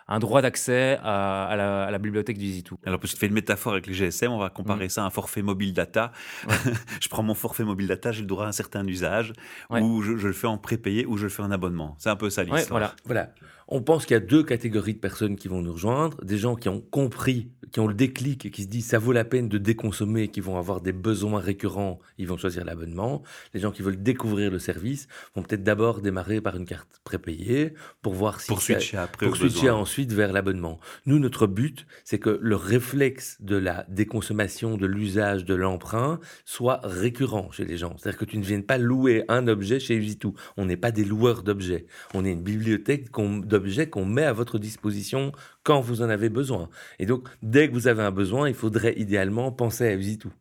un 0.08 0.20
droit 0.20 0.42
d'accès 0.42 1.00
à, 1.04 1.56
la, 1.92 1.98
bibliothèque 2.00 2.38
du 2.38 2.48
Zitou. 2.48 2.80
Alors, 2.86 3.00
parce 3.00 3.12
que 3.12 3.18
tu 3.18 3.20
fais 3.20 3.28
une 3.28 3.34
métaphore 3.34 3.74
avec 3.74 3.88
les 3.88 3.94
GSM, 3.94 4.32
on 4.32 4.40
va 4.40 4.50
comparer 4.50 4.86
mm. 4.86 4.90
ça 4.90 5.04
à 5.04 5.06
un 5.06 5.10
forfait 5.10 5.44
mobile 5.44 5.74
data. 5.74 6.12
je 7.02 7.08
prends 7.08 7.24
mon 7.24 7.36
forfait 7.36 7.64
mobile 7.64 7.88
data, 7.88 8.12
j'ai 8.12 8.22
le 8.22 8.28
droit 8.28 8.46
à 8.46 8.48
un 8.48 8.54
certain 8.54 8.86
usage, 8.88 9.34
ou 9.70 10.02
je, 10.02 10.14
le 10.14 10.34
fais 10.34 10.48
en 10.48 10.58
prépayé, 10.58 11.06
ou 11.06 11.18
je 11.18 11.24
le 11.24 11.30
fais 11.30 11.44
en 11.44 11.52
abonnement. 11.52 11.96
C'est 12.00 12.10
un 12.10 12.16
peu 12.16 12.30
ça 12.30 12.44
l'histoire. 12.44 12.68
voilà. 12.70 12.96
voilà. 13.06 13.30
On 13.70 13.82
pense 13.82 14.06
qu'il 14.06 14.14
y 14.14 14.18
a 14.18 14.22
deux 14.22 14.44
catégories 14.44 14.94
de 14.94 15.00
personnes 15.00 15.36
qui 15.36 15.50
vont 15.50 15.62
nous 15.62 15.74
rejoindre. 15.74 16.24
Des 16.24 16.38
gens 16.38 16.56
qui 16.56 16.70
ont 16.70 16.80
compris, 16.80 17.52
qui 17.72 17.82
ont 17.82 17.88
le 17.88 17.94
déclic 17.94 18.46
et 18.46 18.52
qui 18.52 18.64
se 18.64 18.68
disent 18.68 18.86
ça 18.86 18.98
vaut 18.98 19.12
la 19.12 19.26
peine 19.26 19.50
de 19.50 19.58
déconsommer, 19.58 20.30
qui 20.30 20.40
vont 20.40 20.58
avoir 20.58 20.80
des 20.80 20.94
besoins 20.94 21.42
récurrents, 21.42 22.00
ils 22.18 22.28
vont 22.28 22.38
choisir 22.38 22.64
l'abonnement. 22.64 23.24
Les 23.54 23.60
gens 23.60 23.72
qui 23.72 23.82
veulent 23.82 24.02
découvrir 24.02 24.52
le 24.52 24.60
service 24.60 25.08
vont 25.36 25.44
peut-être 25.44 25.64
d'abord 25.64 26.02
démarrer 26.02 26.40
par 26.40 26.56
une 26.56 26.66
carte 26.66 27.02
prépayée 27.04 27.74
pour 28.02 28.14
voir 28.14 28.40
si 28.40 28.48
pour 28.48 28.62
switcher 28.62 28.98
après 28.98 29.26
pour 29.26 29.36
switcher 29.36 29.70
ensuite 29.70 30.14
vers 30.14 30.32
l'abonnement. 30.32 30.80
Nous, 31.06 31.20
notre 31.20 31.46
but, 31.46 31.86
c'est 32.06 32.20
que 32.20 32.40
le 32.42 32.56
réflexe 32.56 33.38
de 33.42 33.58
la 33.58 33.86
déconsommation, 33.90 34.78
de 34.78 34.86
l'usage, 34.86 35.44
de 35.44 35.56
l'emprunt 35.56 36.20
soit 36.46 36.80
récurrent 36.84 37.52
chez 37.52 37.66
les 37.66 37.78
gens. 37.78 37.96
C'est-à-dire 37.98 38.20
que 38.20 38.26
tu 38.26 38.38
ne 38.38 38.44
viennes 38.44 38.64
pas 38.64 38.78
louer 38.78 39.26
un 39.28 39.48
objet 39.48 39.80
chez 39.80 39.96
Usitou. 39.96 40.36
On 40.56 40.66
n'est 40.66 40.78
pas 40.78 40.92
des 40.92 41.04
loueurs 41.04 41.44
d'objets. 41.44 41.86
On 42.14 42.24
est 42.24 42.32
une 42.32 42.44
bibliothèque 42.44 43.10
qu'on 43.10 43.38
objets 43.58 43.90
qu'on 43.90 44.06
met 44.06 44.24
à 44.24 44.34
votre 44.34 44.58
disposition 44.60 45.34
quand 45.64 45.82
vous 45.82 46.02
en 46.02 46.10
avez 46.10 46.30
besoin. 46.30 46.70
Et 47.00 47.06
donc, 47.06 47.28
dès 47.42 47.68
que 47.68 47.74
vous 47.74 47.88
avez 47.88 48.04
un 48.04 48.12
besoin, 48.12 48.48
il 48.48 48.56
faudrait 48.56 48.98
idéalement 48.98 49.52
penser 49.52 49.86
à 49.88 49.94
Usitou. 49.94 50.32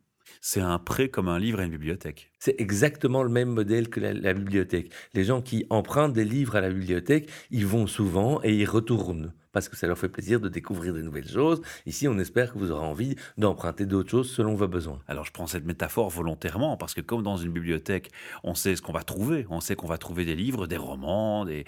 C'est 0.41 0.61
un 0.61 0.79
prêt 0.79 1.09
comme 1.09 1.27
un 1.27 1.39
livre 1.39 1.59
à 1.59 1.63
une 1.63 1.71
bibliothèque. 1.71 2.31
C'est 2.39 2.59
exactement 2.59 3.23
le 3.23 3.29
même 3.29 3.49
modèle 3.49 3.89
que 3.89 3.99
la, 3.99 4.33
bibliothèque. 4.33 4.91
Les 5.13 5.23
gens 5.23 5.41
qui 5.41 5.65
empruntent 5.69 6.13
des 6.13 6.25
livres 6.25 6.55
à 6.55 6.61
la 6.61 6.69
bibliothèque, 6.69 7.29
ils 7.51 7.65
vont 7.65 7.87
souvent 7.87 8.39
et 8.43 8.53
ils 8.53 8.65
retournent 8.65 9.33
parce 9.53 9.69
que 9.69 9.75
ça 9.75 9.87
leur 9.87 9.97
fait 9.97 10.09
plaisir 10.09 10.39
de 10.39 10.49
découvrir 10.49 10.93
de 10.93 11.01
nouvelles 11.01 11.27
choses. 11.27 11.63
Ici, 11.87 12.07
on 12.07 12.19
espère 12.19 12.53
que 12.53 12.59
vous 12.59 12.69
aurez 12.69 12.85
envie 12.85 13.15
d'emprunter 13.39 13.87
d'autres 13.87 14.11
choses 14.11 14.29
selon 14.29 14.53
vos 14.53 14.67
besoins. 14.67 15.01
Alors, 15.07 15.25
je 15.25 15.31
prends 15.31 15.47
cette 15.47 15.65
métaphore 15.65 16.11
volontairement 16.11 16.77
parce 16.77 16.93
que 16.93 17.01
comme 17.01 17.23
dans 17.23 17.37
une 17.37 17.51
bibliothèque, 17.51 18.11
on 18.43 18.53
sait 18.53 18.75
ce 18.75 18.83
qu'on 18.83 18.93
va 18.93 19.01
trouver. 19.01 19.47
On 19.49 19.59
sait 19.59 19.75
qu'on 19.75 19.87
va 19.87 19.97
trouver 19.97 20.25
des 20.25 20.35
livres, 20.35 20.67
des 20.67 20.77
romans, 20.77 21.43
des, 21.43 21.65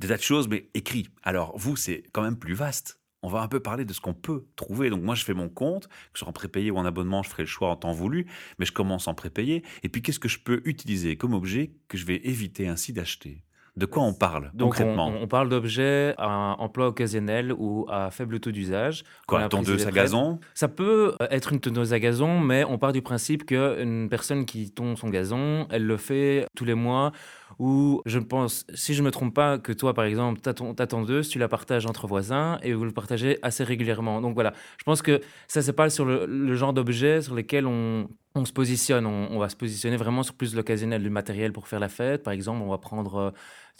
des 0.00 0.06
tas 0.06 0.16
de 0.16 0.22
choses, 0.22 0.46
mais 0.46 0.70
écrits. 0.74 1.08
Alors, 1.24 1.58
vous, 1.58 1.74
c'est 1.74 2.04
quand 2.12 2.22
même 2.22 2.38
plus 2.38 2.54
vaste 2.54 2.97
on 3.22 3.28
va 3.28 3.40
un 3.40 3.48
peu 3.48 3.60
parler 3.60 3.84
de 3.84 3.92
ce 3.92 4.00
qu'on 4.00 4.14
peut 4.14 4.46
trouver. 4.56 4.90
Donc 4.90 5.02
moi, 5.02 5.14
je 5.14 5.24
fais 5.24 5.34
mon 5.34 5.48
compte, 5.48 5.88
que 5.88 5.94
ce 6.14 6.20
soit 6.20 6.28
en 6.28 6.32
prépayé 6.32 6.70
ou 6.70 6.76
en 6.78 6.84
abonnement, 6.84 7.22
je 7.22 7.30
ferai 7.30 7.42
le 7.44 7.48
choix 7.48 7.70
en 7.70 7.76
temps 7.76 7.92
voulu, 7.92 8.26
mais 8.58 8.66
je 8.66 8.72
commence 8.72 9.08
en 9.08 9.14
prépayé. 9.14 9.64
Et 9.82 9.88
puis, 9.88 10.02
qu'est-ce 10.02 10.20
que 10.20 10.28
je 10.28 10.38
peux 10.38 10.62
utiliser 10.64 11.16
comme 11.16 11.34
objet 11.34 11.72
que 11.88 11.98
je 11.98 12.06
vais 12.06 12.16
éviter 12.24 12.68
ainsi 12.68 12.92
d'acheter? 12.92 13.44
De 13.78 13.86
quoi 13.86 14.02
on 14.02 14.12
parle 14.12 14.50
Donc 14.54 14.70
concrètement 14.70 15.08
on, 15.08 15.28
parle 15.28 15.48
d'objets 15.48 16.14
à 16.18 16.56
emploi 16.58 16.88
occasionnel 16.88 17.52
ou 17.56 17.86
à 17.88 18.10
faible 18.10 18.40
taux 18.40 18.50
d'usage. 18.50 19.04
Quoi, 19.26 19.42
une 19.42 19.48
tondeuse 19.48 19.86
à 19.86 19.92
gazon 19.92 20.40
Ça 20.54 20.68
peut 20.68 21.14
euh, 21.22 21.26
être 21.30 21.52
une 21.52 21.60
tondeuse 21.60 21.92
à 21.92 22.00
gazon, 22.00 22.40
mais 22.40 22.64
on 22.64 22.76
part 22.78 22.92
du 22.92 23.02
principe 23.02 23.46
qu'une 23.46 24.08
personne 24.10 24.44
qui 24.44 24.70
tonde 24.70 24.98
son 24.98 25.08
gazon, 25.08 25.66
elle 25.70 25.86
le 25.86 25.96
fait 25.96 26.46
tous 26.56 26.64
les 26.64 26.74
mois 26.74 27.12
ou 27.58 28.02
je 28.04 28.18
pense, 28.18 28.66
si 28.74 28.94
je 28.94 29.00
ne 29.00 29.06
me 29.06 29.10
trompe 29.10 29.34
pas, 29.34 29.58
que 29.58 29.72
toi, 29.72 29.94
par 29.94 30.04
exemple, 30.04 30.40
ta, 30.40 30.52
ta 30.52 30.86
tondeuse, 30.86 31.28
tu 31.28 31.38
la 31.38 31.48
partages 31.48 31.86
entre 31.86 32.06
voisins 32.06 32.58
et 32.62 32.74
vous 32.74 32.84
le 32.84 32.90
partagez 32.90 33.38
assez 33.42 33.64
régulièrement. 33.64 34.20
Donc 34.20 34.34
voilà, 34.34 34.52
je 34.78 34.84
pense 34.84 35.02
que 35.02 35.20
ça, 35.46 35.62
c'est 35.62 35.72
pas 35.72 35.88
sur 35.88 36.04
le, 36.04 36.26
le 36.26 36.54
genre 36.54 36.72
d'objet 36.72 37.22
sur 37.22 37.34
lesquels 37.34 37.66
on, 37.66 38.08
on 38.38 38.44
se 38.44 38.52
positionne, 38.52 39.06
on, 39.06 39.38
va 39.38 39.48
se 39.48 39.56
positionner 39.56 39.96
vraiment 39.96 40.22
sur 40.22 40.34
plus 40.34 40.54
l'occasionnel, 40.54 41.02
du 41.02 41.10
matériel 41.10 41.52
pour 41.52 41.68
faire 41.68 41.80
la 41.80 41.88
fête. 41.88 42.22
Par 42.22 42.32
exemple, 42.32 42.62
on 42.62 42.70
va 42.70 42.78
prendre, 42.78 43.32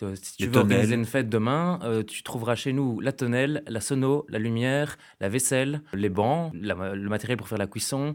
euh, 0.03 0.15
si 0.21 0.37
tu 0.37 0.47
veux 0.47 0.59
organiser 0.59 0.95
une 0.95 1.05
fête 1.05 1.29
demain, 1.29 1.79
euh, 1.83 2.03
tu 2.03 2.23
trouveras 2.23 2.55
chez 2.55 2.73
nous 2.73 3.01
la 3.01 3.13
tonnelle, 3.13 3.63
la 3.67 3.81
sono, 3.81 4.27
la 4.29 4.39
lumière, 4.39 4.99
la 5.21 5.29
vaisselle, 5.29 5.83
les 5.93 6.09
bancs, 6.09 6.53
le 6.55 7.09
matériel 7.09 7.37
pour 7.37 7.49
faire 7.49 7.59
la 7.59 7.67
cuisson, 7.67 8.15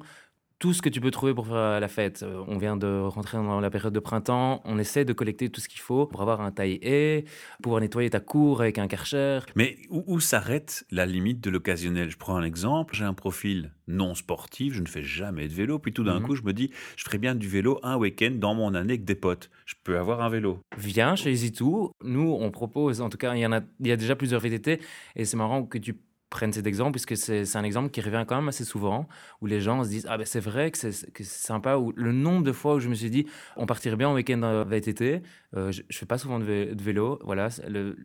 tout 0.63 0.72
ce 0.72 0.82
que 0.82 0.88
tu 0.88 1.01
peux 1.01 1.12
trouver 1.12 1.34
pour 1.34 1.48
faire 1.48 1.82
la 1.82 1.88
fête. 1.89 2.24
Euh, 2.24 2.41
on 2.48 2.58
vient 2.58 2.77
de 2.77 3.01
rentrer 3.01 3.36
dans 3.36 3.60
la 3.60 3.70
période 3.70 3.91
de 3.91 4.00
printemps, 4.00 4.62
on 4.63 4.79
essaie 4.79 5.03
de 5.03 5.12
collecter 5.12 5.50
tout 5.50 5.60
ce 5.60 5.67
qu'il 5.67 5.82
faut 5.82 6.05
pour 6.05 6.22
avoir 6.22 6.39
un 6.39 6.51
taille-haie, 6.51 7.25
pouvoir 7.62 7.82
nettoyer 7.82 8.10
ta 8.10 8.22
cour 8.22 8.62
avec 8.62 8.77
un 8.77 8.88
karcher. 8.88 9.39
Mais 9.58 9.75
où, 9.89 10.22
s'arrête 10.22 10.86
la 10.89 11.05
limite 11.05 11.41
de 11.41 11.50
l'occasionnel? 11.50 12.10
Je 12.10 12.15
prends 12.15 12.38
un 12.38 12.46
exemple, 12.46 12.96
j'ai 12.96 13.03
un 13.03 13.13
profil 13.13 13.74
non 13.89 14.15
sportif, 14.15 14.74
je 14.74 14.79
ne 14.79 14.88
fais 14.88 15.03
jamais 15.03 15.50
de 15.50 15.53
vélo, 15.53 15.79
puis 15.79 15.91
tout 15.91 16.05
d'un 16.05 16.22
mhm. 16.22 16.27
coup 16.27 16.36
je 16.36 16.43
me 16.43 16.53
dis, 16.53 16.72
je 16.96 17.03
ferais 17.03 17.17
bien 17.17 17.36
du 17.36 17.50
vélo 17.50 17.82
un 17.84 17.98
week-end 17.98 18.32
dans 18.34 18.55
mon 18.55 18.74
année 18.74 18.93
avec 18.93 19.03
des 19.03 19.15
potes. 19.15 19.50
Je 19.65 19.75
peux 19.84 19.98
avoir 19.98 20.22
un 20.22 20.29
vélo. 20.29 20.62
Viens 20.77 21.17
chez 21.17 21.32
EasyToo, 21.32 21.91
nous 22.05 22.38
on 22.39 22.51
propose, 22.51 23.01
en 23.01 23.10
tout 23.10 23.17
cas 23.17 23.36
il 23.36 23.41
y, 23.41 23.46
en 23.46 23.51
a, 23.51 23.60
il 23.82 23.88
y 23.88 23.91
a 23.91 23.98
déjà 23.98 24.15
plusieurs 24.15 24.39
VTT, 24.39 24.79
et 25.17 25.25
c'est 25.25 25.36
marrant 25.36 25.65
que 25.65 25.77
tu 25.77 25.98
prennent 26.33 26.51
cet 26.51 26.65
exemple, 26.65 26.91
puisque 26.91 27.15
c'est 27.15 27.55
un 27.55 27.63
exemple 27.63 27.91
qui 27.91 28.01
revient 28.01 28.25
quand 28.27 28.35
même 28.35 28.47
assez 28.47 28.65
souvent, 28.65 29.07
où 29.41 29.45
les 29.45 29.61
gens 29.61 29.83
se 29.83 29.89
disent 29.89 30.07
Ah 30.09 30.17
ben 30.17 30.25
c'est 30.25 30.39
vrai 30.39 30.71
que 30.71 30.77
c'est 30.77 31.23
sympa, 31.23 31.77
ou 31.77 31.93
le 31.95 32.11
nombre 32.11 32.43
de 32.43 32.51
fois 32.51 32.75
où 32.75 32.79
je 32.79 32.89
me 32.89 32.95
suis 32.95 33.11
dit 33.11 33.27
On 33.55 33.65
partirait 33.65 33.95
bien 33.95 34.09
en 34.09 34.15
week-end 34.15 34.63
VTT, 34.67 35.21
euh, 35.55 35.71
je, 35.71 35.81
ne 35.81 35.93
fais 35.93 36.07
pas 36.07 36.17
souvent 36.17 36.39
de, 36.39 36.75
vélo, 36.81 37.19
voilà, 37.23 37.49
le 37.69 37.95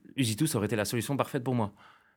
ça 0.46 0.58
aurait 0.58 0.66
été 0.66 0.76
la 0.76 0.84
solution 0.84 1.16
parfaite 1.16 1.42
pour 1.42 1.54
moi. 1.54 1.72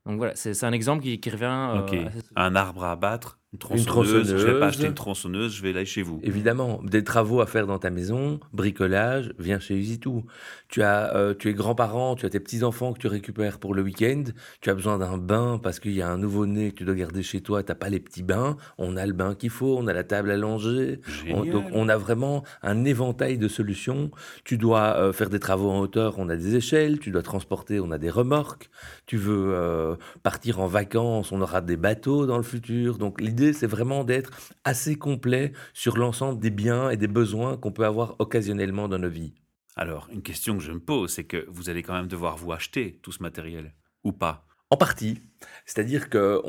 Donc 0.05 0.17
voilà, 0.17 0.35
c'est 0.35 0.63
un 0.63 0.73
exemple 0.73 1.03
qui, 1.03 1.29
revient. 1.29 1.83
Euh, 1.93 2.09
un 2.35 2.55
arbre 2.55 2.83
à 2.83 2.91
abattre, 2.91 3.39
une 3.53 3.59
tronçonneuse. 3.59 4.29
Je 4.29 4.47
vais 4.47 4.59
pas 4.59 4.67
acheter 4.67 4.87
une 4.87 4.93
tronçonneuse, 4.93 5.53
je 5.53 5.61
vais 5.61 5.71
aller 5.71 5.85
chez 5.85 6.03
vous. 6.03 6.21
Évidemment, 6.23 6.79
des 6.83 7.03
travaux 7.03 7.41
à 7.41 7.45
faire 7.45 7.67
dans 7.67 7.79
ta 7.79 7.89
maison, 7.89 8.39
bricolage, 8.53 9.33
viens 9.39 9.59
chez 9.59 9.77
EasyToo. 9.77 10.23
Tu 10.69 10.81
as, 10.81 11.13
euh, 11.17 11.33
tu 11.37 11.49
es 11.49 11.53
grand-parent, 11.53 12.15
tu 12.15 12.25
as 12.25 12.29
tes 12.29 12.39
petits 12.39 12.63
enfants 12.63 12.93
que 12.93 12.99
tu 12.99 13.07
récupères 13.07 13.59
pour 13.59 13.73
le 13.73 13.81
week-end. 13.81 14.23
Tu 14.61 14.69
as 14.69 14.73
besoin 14.73 14.97
d'un 14.97 15.17
bain 15.17 15.59
parce 15.61 15.81
qu'il 15.81 15.91
y 15.91 16.01
a 16.01 16.09
un 16.09 16.17
nouveau-né 16.17 16.71
que 16.71 16.77
tu 16.77 16.85
dois 16.85 16.95
garder 16.95 17.23
chez 17.23 17.41
toi. 17.41 17.61
T'as 17.61 17.75
pas 17.75 17.89
les 17.89 17.99
petits 17.99 18.23
bains. 18.23 18.55
On 18.77 18.95
a 18.95 19.05
le 19.05 19.11
bain 19.11 19.35
qu'il 19.35 19.49
faut, 19.49 19.77
on 19.77 19.87
a 19.87 19.93
la 19.93 20.05
table 20.05 20.31
à 20.31 20.37
langer. 20.37 21.01
donc 21.29 21.65
on 21.73 21.89
a 21.89 21.97
vraiment 21.97 22.45
un 22.63 22.85
éventail 22.85 23.37
de 23.37 23.49
solutions. 23.49 24.11
Tu 24.45 24.57
dois 24.57 24.95
euh, 24.95 25.11
faire 25.11 25.29
des 25.29 25.39
travaux 25.39 25.71
en 25.71 25.79
hauteur, 25.81 26.19
on 26.19 26.29
a 26.29 26.37
des 26.37 26.55
échelles. 26.55 26.99
Tu 26.99 27.11
dois 27.11 27.21
transporter, 27.21 27.81
on 27.81 27.91
a 27.91 27.97
des 27.97 28.09
remorques. 28.09 28.69
Tu 29.07 29.17
veux 29.17 29.97
partir 30.23 30.61
en 30.61 30.67
vacances, 30.67 31.33
on 31.33 31.41
aura 31.41 31.59
des 31.59 31.75
bateaux 31.75 32.25
dans 32.25 32.37
le 32.37 32.43
futur. 32.43 32.97
Donc 32.97 33.19
l'idée, 33.19 33.40
c'est 33.53 33.67
vraiment 33.67 34.03
d'être 34.03 34.31
assez 34.63 34.95
complet 34.95 35.51
sur 35.73 35.97
l'ensemble 35.97 36.39
des 36.39 36.51
biens 36.51 36.89
et 36.89 36.97
des 36.97 37.07
besoins 37.07 37.57
qu'on 37.57 37.71
peut 37.71 37.85
avoir 37.85 38.15
occasionnellement 38.19 38.87
dans 38.87 38.99
nos 38.99 39.09
vies. 39.09 39.33
Alors, 39.75 40.07
une 40.11 40.21
question 40.21 40.57
que 40.57 40.63
je 40.63 40.71
me 40.71 40.79
pose, 40.79 41.11
c'est 41.11 41.23
que 41.23 41.45
vous 41.49 41.69
allez 41.69 41.81
quand 41.81 41.93
même 41.93 42.07
devoir 42.07 42.37
vous 42.37 42.51
acheter 42.51 42.99
tout 43.01 43.11
ce 43.11 43.23
matériel, 43.23 43.73
ou 44.03 44.11
pas? 44.11 44.45
En 44.69 44.77
partie. 44.77 45.21
C'est-à-dire 45.65 46.09
que, 46.09 46.41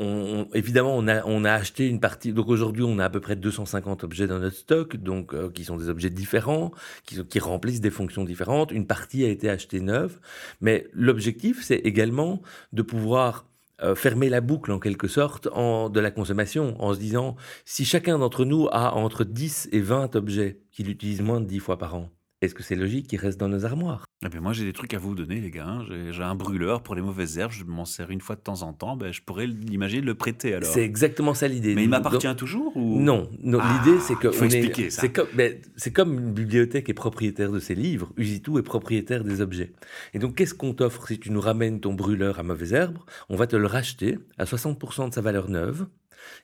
évidemment, 0.55 0.95
on 0.95 1.07
a, 1.09 1.25
on 1.25 1.43
a 1.43 1.51
acheté 1.51 1.87
une 1.87 1.99
partie. 1.99 2.31
Donc 2.31 2.47
aujourd'hui, 2.47 2.83
on 2.83 2.97
a 2.99 3.05
à 3.05 3.09
peu 3.09 3.19
près 3.19 3.35
250 3.35 4.05
objets 4.05 4.27
dans 4.27 4.39
notre 4.39 4.55
stock, 4.55 4.95
donc 4.95 5.33
euh, 5.33 5.49
qui 5.49 5.65
sont 5.65 5.75
des 5.75 5.89
objets 5.89 6.09
différents, 6.09 6.71
qui, 7.05 7.21
qui 7.25 7.39
remplissent 7.39 7.81
des 7.81 7.89
fonctions 7.89 8.23
différentes. 8.23 8.71
Une 8.71 8.87
partie 8.87 9.25
a 9.25 9.27
été 9.27 9.49
achetée 9.49 9.81
neuve, 9.81 10.19
mais 10.61 10.87
l'objectif, 10.93 11.63
c'est 11.63 11.79
également 11.79 12.41
de 12.71 12.81
pouvoir 12.81 13.45
euh, 13.83 13.95
fermer 13.95 14.29
la 14.29 14.41
boucle 14.41 14.71
en 14.71 14.79
quelque 14.79 15.07
sorte 15.07 15.47
de 15.47 15.99
la 15.99 16.11
consommation 16.11 16.81
en 16.81 16.93
se 16.93 16.99
disant 16.99 17.35
si 17.65 17.85
chacun 17.85 18.17
d'entre 18.17 18.45
nous 18.45 18.67
a 18.71 18.95
entre 18.95 19.23
10 19.23 19.69
et 19.71 19.81
20 19.81 20.15
objets 20.15 20.61
qu'il 20.71 20.89
utilise 20.89 21.21
moins 21.21 21.41
de 21.41 21.45
10 21.45 21.59
fois 21.59 21.77
par 21.77 21.95
an, 21.95 22.09
est-ce 22.41 22.55
que 22.55 22.63
c'est 22.63 22.75
logique 22.75 23.07
qu'il 23.07 23.19
reste 23.19 23.39
dans 23.39 23.49
nos 23.49 23.65
armoires? 23.65 24.05
Moi, 24.41 24.53
j'ai 24.53 24.65
des 24.65 24.73
trucs 24.73 24.93
à 24.93 24.97
vous 24.97 25.15
donner, 25.15 25.39
les 25.39 25.51
gars. 25.51 25.67
Hein. 25.67 25.85
J'ai 26.11 26.23
un 26.23 26.35
brûleur 26.35 26.83
pour 26.83 26.95
les 26.95 27.01
mauvaises 27.01 27.37
herbes. 27.37 27.51
Je 27.51 27.63
m'en 27.63 27.85
sers 27.85 28.09
une 28.11 28.21
fois 28.21 28.35
de 28.35 28.41
temps 28.41 28.61
en 28.61 28.73
temps. 28.73 28.95
Ben, 28.95 29.11
je 29.11 29.21
pourrais 29.21 29.47
l'imaginer 29.47 30.01
le 30.01 30.15
prêter 30.15 30.53
alors. 30.53 30.71
C'est 30.71 30.83
exactement 30.83 31.33
ça 31.33 31.47
l'idée. 31.47 31.75
Mais 31.75 31.83
il 31.83 31.89
m'appartient 31.89 32.35
toujours 32.35 32.75
ou... 32.75 32.99
Non. 32.99 33.29
Ah, 33.59 33.81
l'idée, 33.85 33.99
c'est 33.99 34.15
que. 34.15 34.31
Faut 34.31 34.45
expliquer 34.45 34.89
ça. 34.89 35.01
C'est 35.01 35.11
comme, 35.11 35.27
ben, 35.33 35.57
comme, 35.93 36.13
une 36.19 36.33
bibliothèque 36.33 36.89
est 36.89 36.93
propriétaire 36.93 37.51
de 37.51 37.59
ses 37.59 37.75
livres. 37.75 38.11
Usitou 38.17 38.57
est 38.59 38.63
propriétaire 38.63 39.23
des 39.23 39.41
objets. 39.41 39.73
Et 40.13 40.19
donc, 40.19 40.35
qu'est-ce 40.35 40.53
qu'on 40.53 40.73
t'offre 40.73 41.07
si 41.07 41.19
tu 41.19 41.31
nous 41.31 41.41
ramènes 41.41 41.79
ton 41.79 41.93
brûleur 41.93 42.39
à 42.39 42.43
mauvaises 42.43 42.73
herbes? 42.73 42.99
On 43.29 43.35
va 43.35 43.47
te 43.47 43.55
le 43.55 43.67
racheter 43.67 44.17
à 44.37 44.45
60% 44.45 45.09
de 45.09 45.13
sa 45.13 45.21
valeur 45.21 45.49
neuve. 45.49 45.87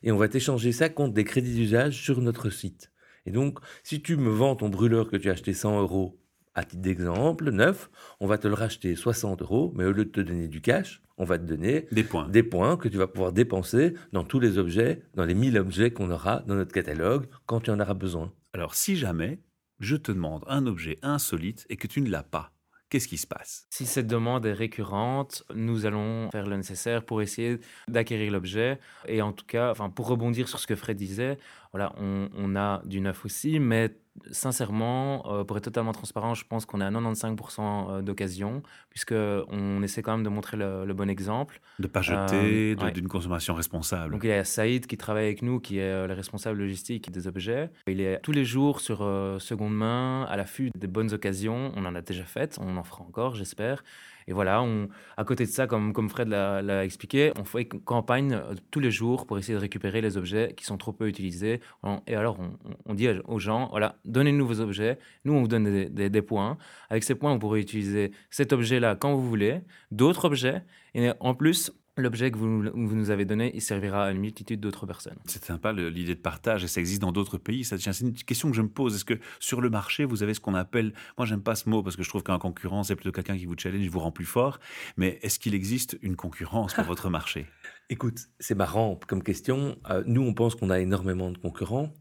Et 0.02 0.12
on 0.12 0.16
va 0.16 0.28
t'échanger 0.28 0.72
ça 0.72 0.88
contre 0.88 1.14
des 1.14 1.24
crédits 1.24 1.54
d'usage 1.54 2.02
sur 2.02 2.20
notre 2.20 2.50
site. 2.50 2.90
Et 3.26 3.30
donc, 3.30 3.58
si 3.82 4.02
tu 4.02 4.16
me 4.16 4.30
vends 4.30 4.56
ton 4.56 4.68
brûleur 4.68 5.08
que 5.08 5.16
tu 5.16 5.28
as 5.28 5.32
acheté 5.32 5.52
100 5.52 5.80
euros 5.80 6.19
à 6.54 6.64
titre 6.64 6.82
d'exemple, 6.82 7.50
neuf, 7.50 7.90
on 8.18 8.26
va 8.26 8.38
te 8.38 8.48
le 8.48 8.54
racheter 8.54 8.96
60 8.96 9.42
euros, 9.42 9.72
mais 9.76 9.84
au 9.84 9.92
lieu 9.92 10.04
de 10.04 10.10
te 10.10 10.20
donner 10.20 10.48
du 10.48 10.60
cash, 10.60 11.02
on 11.16 11.24
va 11.24 11.38
te 11.38 11.44
donner 11.44 11.86
des 11.92 12.02
points. 12.02 12.28
des 12.28 12.42
points 12.42 12.76
que 12.76 12.88
tu 12.88 12.96
vas 12.96 13.06
pouvoir 13.06 13.32
dépenser 13.32 13.94
dans 14.12 14.24
tous 14.24 14.40
les 14.40 14.58
objets, 14.58 15.02
dans 15.14 15.24
les 15.24 15.34
1000 15.34 15.58
objets 15.58 15.90
qu'on 15.92 16.10
aura 16.10 16.40
dans 16.46 16.54
notre 16.54 16.72
catalogue 16.72 17.26
quand 17.46 17.60
tu 17.60 17.70
en 17.70 17.78
auras 17.78 17.94
besoin. 17.94 18.32
Alors 18.52 18.74
si 18.74 18.96
jamais 18.96 19.40
je 19.78 19.96
te 19.96 20.12
demande 20.12 20.44
un 20.48 20.66
objet 20.66 20.98
insolite 21.02 21.66
et 21.68 21.76
que 21.76 21.86
tu 21.86 22.00
ne 22.00 22.10
l'as 22.10 22.22
pas, 22.22 22.52
qu'est-ce 22.90 23.08
qui 23.08 23.18
se 23.18 23.26
passe? 23.26 23.66
Si 23.70 23.86
cette 23.86 24.06
demande 24.06 24.44
est 24.44 24.52
récurrente, 24.52 25.44
nous 25.54 25.86
allons 25.86 26.30
faire 26.30 26.46
le 26.46 26.56
nécessaire 26.56 27.04
pour 27.04 27.22
essayer 27.22 27.58
d'acquérir 27.88 28.32
l'objet. 28.32 28.78
Et 29.06 29.22
en 29.22 29.32
tout 29.32 29.46
cas, 29.46 29.70
enfin, 29.70 29.88
pour 29.88 30.08
rebondir 30.08 30.48
sur 30.48 30.58
ce 30.58 30.66
que 30.66 30.74
Fred 30.74 30.96
disait, 30.96 31.38
voilà, 31.72 31.92
on, 31.98 32.28
on 32.34 32.56
a 32.56 32.82
du 32.84 33.00
neuf 33.00 33.24
aussi, 33.24 33.60
mais 33.60 33.96
sincèrement, 34.30 35.24
euh, 35.26 35.44
pour 35.44 35.56
être 35.56 35.64
totalement 35.64 35.92
transparent, 35.92 36.34
je 36.34 36.44
pense 36.44 36.66
qu'on 36.66 36.80
est 36.80 36.84
à 36.84 36.90
95% 36.90 37.90
euh, 37.90 38.02
d'occasion, 38.02 38.62
puisqu'on 38.90 39.82
essaie 39.82 40.02
quand 40.02 40.12
même 40.12 40.24
de 40.24 40.28
montrer 40.28 40.56
le, 40.56 40.92
bon 40.92 41.08
exemple. 41.08 41.60
De 41.78 41.84
ne 41.84 41.88
pas 41.88 42.02
jeter, 42.02 42.76
euh, 42.80 42.90
d'une 42.90 43.08
consommation 43.08 43.54
responsable. 43.54 44.12
Donc 44.12 44.24
il 44.24 44.30
y 44.30 44.32
a 44.32 44.44
Saïd 44.44 44.86
qui 44.86 44.96
travaille 44.96 45.24
avec 45.24 45.42
nous, 45.42 45.60
qui 45.60 45.78
est 45.78 46.06
le 46.06 46.14
responsable 46.14 46.58
logistique 46.58 47.10
des 47.10 47.26
objets. 47.26 47.70
Il 47.86 48.00
est 48.00 48.20
tous 48.20 48.32
les 48.32 48.44
jours 48.44 48.80
sur 48.80 48.98
seconde 49.38 49.74
main, 49.74 50.24
à 50.24 50.36
l'affût 50.36 50.70
des 50.76 50.86
bonnes 50.86 51.12
occasions. 51.12 51.72
On 51.76 51.84
en 51.84 51.94
a 51.94 52.02
déjà 52.02 52.24
fait, 52.24 52.58
on 52.60 52.76
en 52.76 52.84
fera 52.84 53.02
encore, 53.02 53.34
j'espère. 53.34 53.82
Et 54.26 54.32
voilà, 54.32 54.62
on, 54.62 54.88
à 55.16 55.24
côté 55.24 55.44
de 55.44 55.50
ça, 55.50 55.66
comme, 55.66 55.92
comme 55.92 56.08
Fred 56.08 56.28
l'a 56.28 56.84
expliqué, 56.84 57.32
on 57.38 57.44
fait 57.44 57.62
une 57.62 57.80
campagne 57.80 58.32
euh, 58.34 58.54
tous 58.70 58.80
les 58.80 58.90
jours 58.90 59.26
pour 59.26 59.38
essayer 59.38 59.54
de 59.54 59.60
récupérer 59.60 60.00
les 60.00 60.16
objets 60.16 60.54
qui 60.56 60.64
sont 60.64 60.76
trop 60.76 60.92
peu 60.92 61.08
utilisés. 61.08 61.60
et 62.06 62.14
alors, 62.14 62.38
on, 62.86 62.94
dit 62.94 63.08
aux 63.26 63.38
gens, 63.38 63.68
voilà, 63.70 63.96
donnez-nous 64.04 64.46
vos 64.46 64.60
objets, 64.60 64.98
nous, 65.24 65.32
on 65.32 65.40
vous 65.40 65.48
donne 65.48 65.88
des, 65.88 66.22
points. 66.22 66.58
Avec 66.90 67.04
ces 67.04 67.14
points, 67.14 67.32
vous 67.32 67.38
pourrez 67.38 67.60
utiliser 67.60 68.12
cet 68.30 68.52
objet-là 68.52 68.96
quand 68.96 69.14
vous 69.14 69.26
voulez, 69.26 69.60
d'autres 69.90 70.24
objets. 70.24 70.62
Et 70.94 71.10
en 71.20 71.34
plus, 71.34 71.72
L'objet 72.00 72.30
que 72.30 72.38
vous, 72.38 72.48
nous 72.48 73.10
avez 73.10 73.24
donné, 73.24 73.50
il 73.54 73.60
servira 73.60 74.06
à 74.06 74.10
une 74.10 74.20
multitude 74.20 74.60
d'autres 74.60 74.86
personnes. 74.86 75.18
C'est 75.26 75.44
sympa 75.44 75.72
l'idée 75.72 76.14
de 76.14 76.20
partage 76.20 76.64
et 76.64 76.68
ça 76.68 76.80
existe 76.80 77.02
dans 77.02 77.12
d'autres 77.12 77.38
pays. 77.38 77.64
C'est 77.64 78.00
une 78.00 78.14
question 78.14 78.50
que 78.50 78.56
je 78.56 78.62
me 78.62 78.68
pose. 78.68 78.94
Est-ce 78.94 79.04
que 79.04 79.18
sur 79.38 79.60
le 79.60 79.70
marché, 79.70 80.04
vous 80.04 80.22
avez 80.22 80.34
ce 80.34 80.40
qu'on 80.40 80.54
appelle, 80.54 80.92
moi 81.18 81.26
j'aime 81.26 81.42
pas 81.42 81.54
ce 81.54 81.68
mot 81.68 81.82
parce 81.82 81.96
que 81.96 82.02
je 82.02 82.08
trouve 82.08 82.22
qu'un 82.22 82.38
concurrent, 82.38 82.82
c'est 82.82 82.96
plutôt 82.96 83.12
quelqu'un 83.12 83.36
qui 83.36 83.46
vous 83.46 83.54
challenge, 83.56 83.86
vous 83.88 84.00
rend 84.00 84.12
plus 84.12 84.24
fort. 84.24 84.58
Mais 84.96 85.18
est-ce 85.22 85.38
qu'il 85.38 85.54
existe 85.54 85.98
une 86.02 86.16
concurrence 86.16 86.74
pour 86.74 86.84
votre 86.86 87.10
marché? 87.10 87.46
Écoute, 87.90 88.28
c'est 88.38 88.54
marrant 88.54 88.98
comme 89.08 89.22
question. 89.22 89.76
Euh, 89.90 90.02
nous, 90.06 90.22
on 90.22 90.32
pense 90.32 90.54
qu'on 90.54 90.70
a 90.70 90.78
énormément 90.78 91.30
de 91.30 91.38
concurrents. 91.38 91.92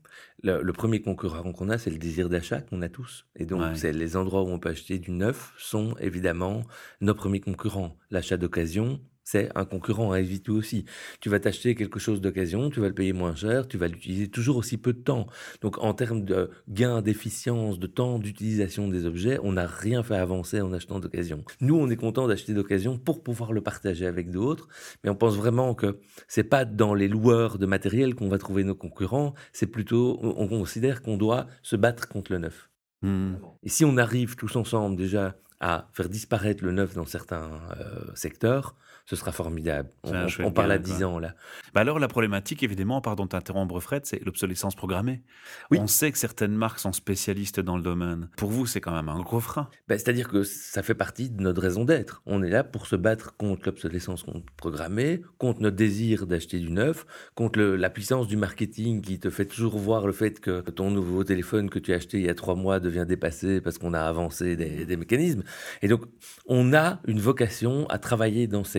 Le, 0.43 0.71
premier 0.71 1.01
concurrent 1.01 1.51
qu'on 1.51 1.69
a, 1.69 1.77
c'est 1.77 1.89
le 1.89 1.97
désir 1.97 2.29
d'achat 2.29 2.61
qu'on 2.61 2.81
a 2.81 2.89
tous. 2.89 3.25
Et 3.35 3.45
donc, 3.45 3.75
c'est 3.75 3.91
les 3.91 4.15
endroits 4.15 4.43
où 4.43 4.49
on 4.49 4.59
peut 4.59 4.69
acheter 4.69 4.99
du 4.99 5.11
neuf 5.11 5.53
sont 5.57 5.95
évidemment 5.99 6.63
nos 7.01 7.13
premiers 7.13 7.41
concurrents. 7.41 7.97
L'achat 8.09 8.37
d'occasion, 8.37 9.01
c'est 9.31 9.51
un 9.53 9.63
concurrent 9.63 10.11
à 10.11 10.19
éviter 10.19 10.49
aussi. 10.51 10.85
Tu 11.19 11.29
vas 11.29 11.39
t'acheter 11.39 11.75
quelque 11.75 11.99
chose 11.99 12.19
d'occasion, 12.19 12.71
tu 12.71 12.79
vas 12.79 12.87
le 12.87 12.95
payer 12.95 13.13
moins 13.13 13.35
cher, 13.35 13.67
tu 13.67 13.77
vas 13.77 13.87
l'utiliser 13.87 14.27
toujours 14.27 14.57
aussi 14.57 14.77
peu 14.77 14.91
de 14.91 15.03
temps. 15.03 15.27
Donc 15.61 15.77
en 15.77 15.93
termes 15.93 16.25
de 16.25 16.49
gain 16.67 17.03
d'efficience, 17.03 17.77
de 17.77 17.85
temps 17.85 18.17
d'utilisation 18.17 18.87
des 18.87 19.05
objets, 19.05 19.37
on 19.43 19.51
n'a 19.51 19.67
rien 19.67 20.01
fait 20.01 20.15
avancer 20.15 20.61
en 20.61 20.73
achetant 20.73 20.99
d'occasion. 20.99 21.43
Nous, 21.61 21.75
on 21.75 21.91
est 21.91 21.95
content 21.95 22.27
d'acheter 22.27 22.55
d'occasion 22.55 22.97
pour 22.97 23.21
pouvoir 23.21 23.53
le 23.53 23.61
partager 23.61 24.07
avec 24.07 24.31
d'autres, 24.31 24.67
mais 25.03 25.11
on 25.11 25.15
pense 25.15 25.35
vraiment 25.35 25.75
que 25.75 25.99
c'est 26.27 26.43
pas 26.43 26.65
dans 26.65 26.95
les 26.95 27.07
loueurs 27.07 27.59
de 27.59 27.67
matériel 27.67 28.15
qu'on 28.15 28.29
va 28.29 28.39
trouver 28.39 28.63
nos 28.63 28.73
concurrents, 28.73 29.35
c'est 29.53 29.67
plutôt, 29.67 30.17
on 30.23 30.47
considère 30.47 31.03
qu'on 31.03 31.17
doit 31.17 31.45
se 31.61 31.75
battre 31.75 32.07
contre 32.07 32.31
le 32.31 32.39
neuf. 32.39 32.71
Mmh. 33.03 33.33
Et 33.61 33.69
si 33.69 33.85
on 33.85 33.95
arrive 33.97 34.35
tous 34.35 34.55
ensemble 34.55 34.95
déjà 34.95 35.35
à 35.59 35.89
faire 35.93 36.09
disparaître 36.09 36.63
le 36.63 36.71
neuf 36.71 36.95
dans 36.95 37.05
certains 37.05 37.51
euh, 37.79 38.11
secteurs, 38.15 38.75
ce 39.09 39.15
sera 39.15 39.31
formidable. 39.31 39.89
On, 40.03 40.27
on 40.43 40.51
parle 40.51 40.71
à 40.71 40.77
gain, 40.77 40.83
10 40.83 40.97
quoi. 40.99 41.07
ans 41.07 41.17
là. 41.19 41.33
Bah 41.73 41.81
alors 41.81 41.97
la 41.97 42.07
problématique, 42.07 42.61
évidemment, 42.61 43.01
pardon 43.01 43.23
de 43.23 43.29
t'interrompre 43.29 43.79
Fred, 43.79 44.05
c'est 44.05 44.23
l'obsolescence 44.23 44.75
programmée. 44.75 45.23
Oui. 45.71 45.79
On 45.81 45.87
sait 45.87 46.11
que 46.11 46.17
certaines 46.19 46.55
marques 46.55 46.77
sont 46.79 46.93
spécialistes 46.93 47.59
dans 47.59 47.75
le 47.75 47.81
domaine. 47.81 48.29
Pour 48.37 48.51
vous, 48.51 48.67
c'est 48.67 48.81
quand 48.81 48.91
même 48.93 49.09
un 49.09 49.19
gros 49.21 49.39
frein. 49.39 49.69
Ben, 49.87 49.97
C'est-à-dire 49.97 50.27
que 50.29 50.43
ça 50.43 50.83
fait 50.83 50.93
partie 50.93 51.31
de 51.31 51.41
notre 51.41 51.59
raison 51.61 51.85
d'être. 51.85 52.21
On 52.27 52.43
est 52.43 52.49
là 52.49 52.63
pour 52.63 52.85
se 52.85 52.95
battre 52.95 53.35
contre 53.37 53.63
l'obsolescence 53.65 54.25
programmée, 54.57 55.21
contre 55.37 55.61
notre 55.61 55.75
désir 55.75 56.27
d'acheter 56.27 56.59
du 56.59 56.69
neuf, 56.69 57.05
contre 57.35 57.57
le- 57.59 57.75
la 57.75 57.89
puissance 57.89 58.27
du 58.27 58.37
marketing 58.37 59.01
qui 59.01 59.19
te 59.19 59.29
fait 59.29 59.45
toujours 59.45 59.77
voir 59.77 60.05
le 60.05 60.13
fait 60.13 60.39
que 60.39 60.61
ton 60.69 60.91
nouveau 60.91 61.23
téléphone 61.23 61.69
que 61.69 61.79
tu 61.79 61.93
as 61.93 61.95
acheté 61.95 62.19
il 62.19 62.25
y 62.25 62.29
a 62.29 62.35
trois 62.35 62.55
mois 62.55 62.79
devient 62.79 63.05
dépassé 63.07 63.61
parce 63.61 63.77
qu'on 63.77 63.93
a 63.93 64.01
avancé 64.01 64.55
des, 64.55 64.85
des 64.85 64.97
mécanismes. 64.97 65.43
Et 65.81 65.87
donc, 65.87 66.03
on 66.47 66.73
a 66.73 66.99
une 67.07 67.19
vocation 67.19 67.87
à 67.89 67.97
travailler 67.97 68.47
dans 68.47 68.63
ce 68.63 68.77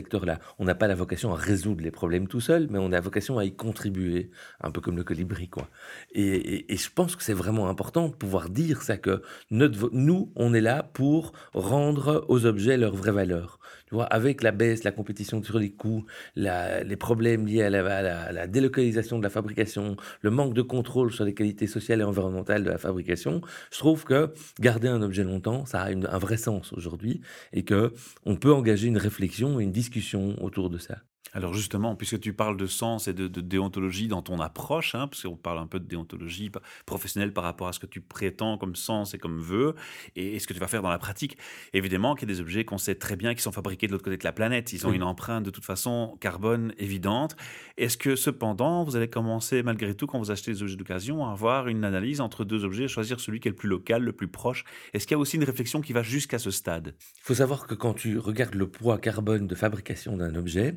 On 0.58 0.64
n'a 0.64 0.74
pas 0.74 0.88
la 0.88 0.94
vocation 0.94 1.32
à 1.32 1.36
résoudre 1.36 1.82
les 1.82 1.90
problèmes 1.90 2.28
tout 2.28 2.40
seul, 2.40 2.68
mais 2.70 2.78
on 2.78 2.92
a 2.92 3.00
vocation 3.00 3.38
à 3.38 3.44
y 3.44 3.52
contribuer, 3.52 4.30
un 4.60 4.70
peu 4.70 4.80
comme 4.80 4.96
le 4.96 5.04
colibri, 5.04 5.48
quoi. 5.48 5.68
Et, 6.12 6.66
je 6.68 6.88
pense 6.94 7.16
que 7.16 7.22
c'est 7.22 7.34
vraiment 7.34 7.68
important 7.68 8.08
de 8.08 8.14
pouvoir 8.14 8.48
dire 8.48 8.82
ça, 8.82 8.96
que 8.96 9.22
nous, 9.50 10.32
on 10.36 10.54
est 10.54 10.60
là 10.60 10.82
pour 10.82 11.32
rendre 11.54 12.24
aux 12.28 12.46
objets 12.46 12.76
leur 12.76 12.94
vraie 12.94 13.12
valeur. 13.12 13.58
Tu 13.90 13.96
vois, 13.96 14.04
avec 14.04 14.44
la 14.44 14.52
baisse, 14.52 14.84
la 14.84 14.92
compétition 14.92 15.42
sur 15.42 15.58
les 15.58 15.72
coûts, 15.72 16.06
les 16.36 16.96
problèmes 16.96 17.44
liés 17.44 17.62
à 17.62 17.70
la, 17.70 18.46
délocalisation 18.46 19.18
de 19.18 19.24
la 19.24 19.30
fabrication, 19.30 19.96
le 20.22 20.30
manque 20.30 20.54
de 20.54 20.62
contrôle 20.62 21.12
sur 21.12 21.24
les 21.24 21.34
qualités 21.34 21.66
sociales 21.66 22.00
et 22.00 22.04
environnementales 22.04 22.62
de 22.62 22.70
la 22.70 22.78
fabrication, 22.78 23.40
je 23.72 23.78
trouve 23.78 24.04
que 24.04 24.32
garder 24.60 24.86
un 24.86 25.02
objet 25.02 25.24
longtemps, 25.24 25.64
ça 25.66 25.82
a 25.82 25.90
un 25.90 26.18
vrai 26.18 26.36
sens 26.36 26.72
aujourd'hui 26.72 27.20
et 27.52 27.64
que 27.64 27.92
on 28.24 28.36
peut 28.36 28.52
engager 28.52 28.86
une 28.86 28.98
réflexion 28.98 29.58
et 29.58 29.64
une 29.64 29.72
discussion 29.72 30.40
autour 30.40 30.70
de 30.70 30.78
ça. 30.78 30.98
Alors 31.32 31.54
justement, 31.54 31.94
puisque 31.96 32.18
tu 32.20 32.32
parles 32.32 32.56
de 32.56 32.66
sens 32.66 33.06
et 33.08 33.12
de, 33.14 33.28
de 33.28 33.40
déontologie 33.40 34.08
dans 34.08 34.22
ton 34.22 34.40
approche, 34.40 34.94
hein, 34.94 35.06
parce 35.06 35.22
qu'on 35.22 35.36
parle 35.36 35.58
un 35.58 35.66
peu 35.66 35.78
de 35.78 35.86
déontologie 35.86 36.50
professionnelle 36.86 37.32
par 37.32 37.44
rapport 37.44 37.68
à 37.68 37.72
ce 37.72 37.78
que 37.78 37.86
tu 37.86 38.00
prétends 38.00 38.58
comme 38.58 38.74
sens 38.74 39.14
et 39.14 39.18
comme 39.18 39.38
vœu, 39.38 39.74
et, 40.16 40.34
et 40.34 40.38
ce 40.40 40.46
que 40.46 40.52
tu 40.54 40.60
vas 40.60 40.66
faire 40.68 40.82
dans 40.82 40.90
la 40.90 40.98
pratique, 40.98 41.38
évidemment 41.72 42.14
qu'il 42.14 42.28
y 42.28 42.32
a 42.32 42.34
des 42.34 42.40
objets 42.40 42.64
qu'on 42.64 42.78
sait 42.78 42.96
très 42.96 43.16
bien 43.16 43.34
qui 43.34 43.42
sont 43.42 43.52
fabriqués 43.52 43.86
de 43.86 43.92
l'autre 43.92 44.04
côté 44.04 44.16
de 44.16 44.24
la 44.24 44.32
planète. 44.32 44.72
Ils 44.72 44.86
ont 44.86 44.90
Oui. 44.90 44.96
une 44.96 45.02
empreinte 45.02 45.44
de 45.44 45.50
toute 45.50 45.64
façon 45.64 46.16
carbone 46.20 46.72
évidente. 46.78 47.36
Est-ce 47.76 47.96
que 47.96 48.16
cependant, 48.16 48.82
vous 48.84 48.96
allez 48.96 49.08
commencer 49.08 49.62
malgré 49.62 49.94
tout, 49.94 50.06
quand 50.06 50.18
vous 50.18 50.30
achetez 50.30 50.52
des 50.52 50.62
objets 50.62 50.76
d'occasion, 50.76 51.26
à 51.26 51.32
avoir 51.32 51.68
une 51.68 51.84
analyse 51.84 52.20
entre 52.20 52.44
deux 52.44 52.64
objets, 52.64 52.88
choisir 52.88 53.20
celui 53.20 53.40
qui 53.40 53.48
est 53.48 53.52
le 53.52 53.56
plus 53.56 53.68
local, 53.68 54.02
le 54.02 54.12
plus 54.12 54.28
proche? 54.28 54.64
Est-ce 54.94 55.06
qu'il 55.06 55.14
y 55.14 55.18
a 55.18 55.20
aussi 55.20 55.36
une 55.36 55.44
réflexion 55.44 55.80
qui 55.80 55.92
va 55.92 56.02
jusqu'à 56.02 56.38
ce 56.38 56.50
stade? 56.50 56.94
Il 56.98 57.22
faut 57.22 57.34
savoir 57.34 57.66
que 57.66 57.74
quand 57.74 57.94
tu 57.94 58.18
regardes 58.18 58.54
le 58.54 58.68
poids 58.68 58.98
carbone 58.98 59.46
de 59.46 59.54
fabrication 59.54 60.16
d'un 60.16 60.34
objet, 60.34 60.74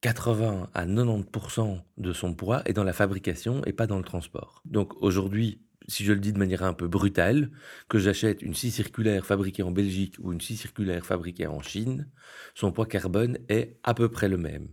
80 0.00 0.70
à 0.74 0.86
90% 0.86 1.80
de 1.96 2.12
son 2.12 2.34
poids 2.34 2.62
est 2.66 2.72
dans 2.72 2.84
la 2.84 2.92
fabrication 2.92 3.64
et 3.64 3.72
pas 3.72 3.86
dans 3.86 3.98
le 3.98 4.04
transport. 4.04 4.62
Donc 4.64 4.94
aujourd'hui, 5.02 5.60
si 5.88 6.04
je 6.04 6.12
le 6.12 6.20
dis 6.20 6.32
de 6.32 6.38
manière 6.38 6.62
un 6.62 6.74
peu 6.74 6.86
brutale, 6.86 7.50
que 7.88 7.98
j'achète 7.98 8.42
une 8.42 8.54
scie 8.54 8.70
circulaire 8.70 9.26
fabriquée 9.26 9.62
en 9.62 9.72
Belgique 9.72 10.16
ou 10.20 10.32
une 10.32 10.40
scie 10.40 10.56
circulaire 10.56 11.04
fabriquée 11.04 11.46
en 11.46 11.60
Chine, 11.62 12.08
son 12.54 12.70
poids 12.70 12.86
carbone 12.86 13.38
est 13.48 13.78
à 13.82 13.94
peu 13.94 14.08
près 14.08 14.28
le 14.28 14.38
même. 14.38 14.68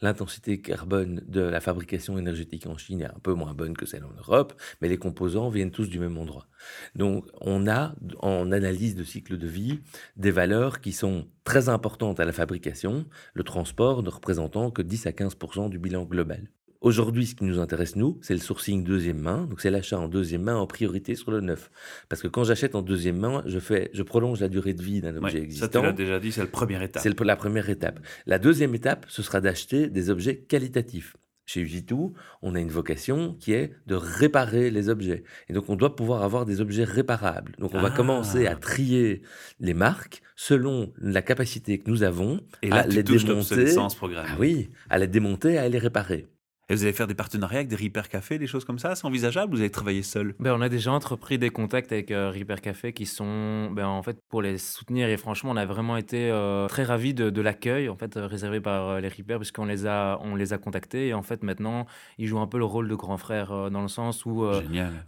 L'intensité 0.00 0.60
carbone 0.60 1.22
de 1.26 1.40
la 1.40 1.60
fabrication 1.60 2.18
énergétique 2.18 2.66
en 2.66 2.76
Chine 2.76 3.02
est 3.02 3.06
un 3.06 3.20
peu 3.22 3.34
moins 3.34 3.54
bonne 3.54 3.76
que 3.76 3.86
celle 3.86 4.04
en 4.04 4.12
Europe, 4.18 4.54
mais 4.80 4.88
les 4.88 4.98
composants 4.98 5.48
viennent 5.48 5.70
tous 5.70 5.88
du 5.88 5.98
même 5.98 6.16
endroit. 6.18 6.46
Donc 6.94 7.26
on 7.40 7.66
a 7.68 7.94
en 8.20 8.52
analyse 8.52 8.94
de 8.94 9.04
cycle 9.04 9.38
de 9.38 9.46
vie 9.46 9.80
des 10.16 10.30
valeurs 10.30 10.80
qui 10.80 10.92
sont 10.92 11.26
très 11.44 11.68
importantes 11.68 12.20
à 12.20 12.24
la 12.24 12.32
fabrication, 12.32 13.06
le 13.34 13.44
transport 13.44 14.02
ne 14.02 14.10
représentant 14.10 14.70
que 14.70 14.82
10 14.82 15.06
à 15.06 15.10
15% 15.10 15.70
du 15.70 15.78
bilan 15.78 16.04
global. 16.04 16.48
Aujourd'hui, 16.80 17.26
ce 17.26 17.34
qui 17.34 17.44
nous 17.44 17.58
intéresse, 17.58 17.96
nous, 17.96 18.18
c'est 18.22 18.34
le 18.34 18.40
sourcing 18.40 18.84
deuxième 18.84 19.18
main, 19.18 19.46
donc 19.46 19.60
c'est 19.60 19.70
l'achat 19.70 19.98
en 19.98 20.08
deuxième 20.08 20.42
main 20.42 20.56
en 20.56 20.66
priorité 20.66 21.14
sur 21.14 21.30
le 21.30 21.40
neuf. 21.40 21.70
Parce 22.08 22.22
que 22.22 22.28
quand 22.28 22.44
j'achète 22.44 22.74
en 22.74 22.82
deuxième 22.82 23.16
main, 23.18 23.42
je, 23.46 23.58
fais, 23.58 23.90
je 23.92 24.02
prolonge 24.02 24.40
la 24.40 24.48
durée 24.48 24.74
de 24.74 24.82
vie 24.82 25.00
d'un 25.00 25.16
objet 25.16 25.22
Ouais, 25.22 25.30
Ça, 25.30 25.38
tu 25.38 25.44
existant. 25.44 25.82
l'as 25.82 25.92
déjà 25.92 26.20
dit, 26.20 26.32
c'est 26.32 26.42
la 26.42 26.46
première 26.46 26.82
étape. 26.82 27.02
C'est 27.02 27.20
la 27.20 27.36
première 27.36 27.68
étape. 27.70 28.00
La 28.26 28.38
deuxième 28.38 28.74
étape, 28.74 29.06
ce 29.08 29.22
sera 29.22 29.40
d'acheter 29.40 29.88
des 29.88 30.10
objets 30.10 30.36
qualitatifs. 30.36 31.16
Chez 31.48 31.60
Usitu, 31.60 31.94
on 32.42 32.56
a 32.56 32.60
une 32.60 32.70
vocation 32.70 33.34
qui 33.38 33.52
est 33.52 33.72
de 33.86 33.94
réparer 33.94 34.68
les 34.72 34.88
objets. 34.88 35.22
Et 35.48 35.52
donc, 35.52 35.68
on 35.68 35.76
doit 35.76 35.94
pouvoir 35.94 36.24
avoir 36.24 36.44
des 36.44 36.60
objets 36.60 36.82
réparables. 36.82 37.52
Donc, 37.60 37.72
on 37.72 37.80
va 37.80 37.90
Ah. 37.92 37.96
commencer 37.96 38.48
à 38.48 38.56
trier 38.56 39.22
les 39.60 39.72
marques 39.74 40.22
selon 40.34 40.92
la 40.98 41.22
capacité 41.22 41.78
que 41.78 41.88
nous 41.88 42.02
avons 42.02 42.40
Et 42.62 42.68
là, 42.68 42.78
à 42.78 42.82
tu 42.88 42.96
les 42.96 43.02
démonter. 43.04 43.74
Ah 43.78 44.36
oui, 44.40 44.70
à 44.90 44.98
les 44.98 45.06
démonter, 45.06 45.56
à 45.56 45.68
les 45.68 45.78
réparer. 45.78 46.26
Et 46.68 46.74
vous 46.74 46.82
allez 46.82 46.92
faire 46.92 47.06
des 47.06 47.14
partenariats 47.14 47.58
avec 47.58 47.68
des 47.68 47.76
Repair 47.76 48.08
Café, 48.08 48.38
des 48.38 48.48
choses 48.48 48.64
comme 48.64 48.80
ça 48.80 48.96
C'est 48.96 49.06
envisageable 49.06 49.52
ou 49.52 49.56
vous 49.56 49.62
allez 49.62 49.70
travailler 49.70 50.02
seul? 50.02 50.34
Ben, 50.40 50.52
on 50.52 50.60
a 50.60 50.68
déjà 50.68 50.90
entrepris 50.90 51.38
des 51.38 51.50
contacts 51.50 51.92
avec 51.92 52.10
euh, 52.10 52.32
Repair 52.36 52.60
Café 52.60 52.92
qui 52.92 53.06
sont 53.06 53.70
ben, 53.70 53.86
en 53.86 54.02
fait 54.02 54.18
pour 54.28 54.42
les 54.42 54.58
soutenir. 54.58 55.08
Et 55.08 55.16
franchement 55.16 55.52
on 55.52 55.56
a 55.56 55.64
vraiment 55.64 55.96
été 55.96 56.28
euh, 56.28 56.66
très 56.66 56.82
ravis 56.82 57.14
de, 57.14 57.30
de 57.30 57.40
l'accueil 57.40 57.88
en 57.88 57.94
fait 57.94 58.14
réservé 58.16 58.60
par 58.60 58.88
euh, 58.88 59.00
les 59.00 59.08
Repair 59.08 59.38
puisqu'on 59.38 59.64
les 59.64 59.86
a 59.86 60.18
on 60.22 60.34
les 60.34 60.52
a 60.52 60.58
contactés. 60.58 61.06
Et 61.06 61.14
en 61.14 61.22
fait 61.22 61.44
maintenant 61.44 61.86
ils 62.18 62.26
jouent 62.26 62.40
un 62.40 62.48
peu 62.48 62.58
le 62.58 62.64
rôle 62.64 62.88
de 62.88 62.96
grand 62.96 63.16
frère 63.16 63.52
euh, 63.52 63.70
dans 63.70 63.82
le 63.82 63.88
sens 63.88 64.26
où 64.26 64.44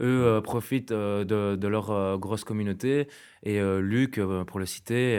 eux 0.00 0.40
profitent 0.44 0.92
de, 0.92 1.24
de 1.56 1.68
leur 1.68 2.18
grosse 2.18 2.44
communauté. 2.44 3.08
Et 3.44 3.60
Luc 3.80 4.20
pour 4.46 4.58
le 4.58 4.66
citer 4.66 5.14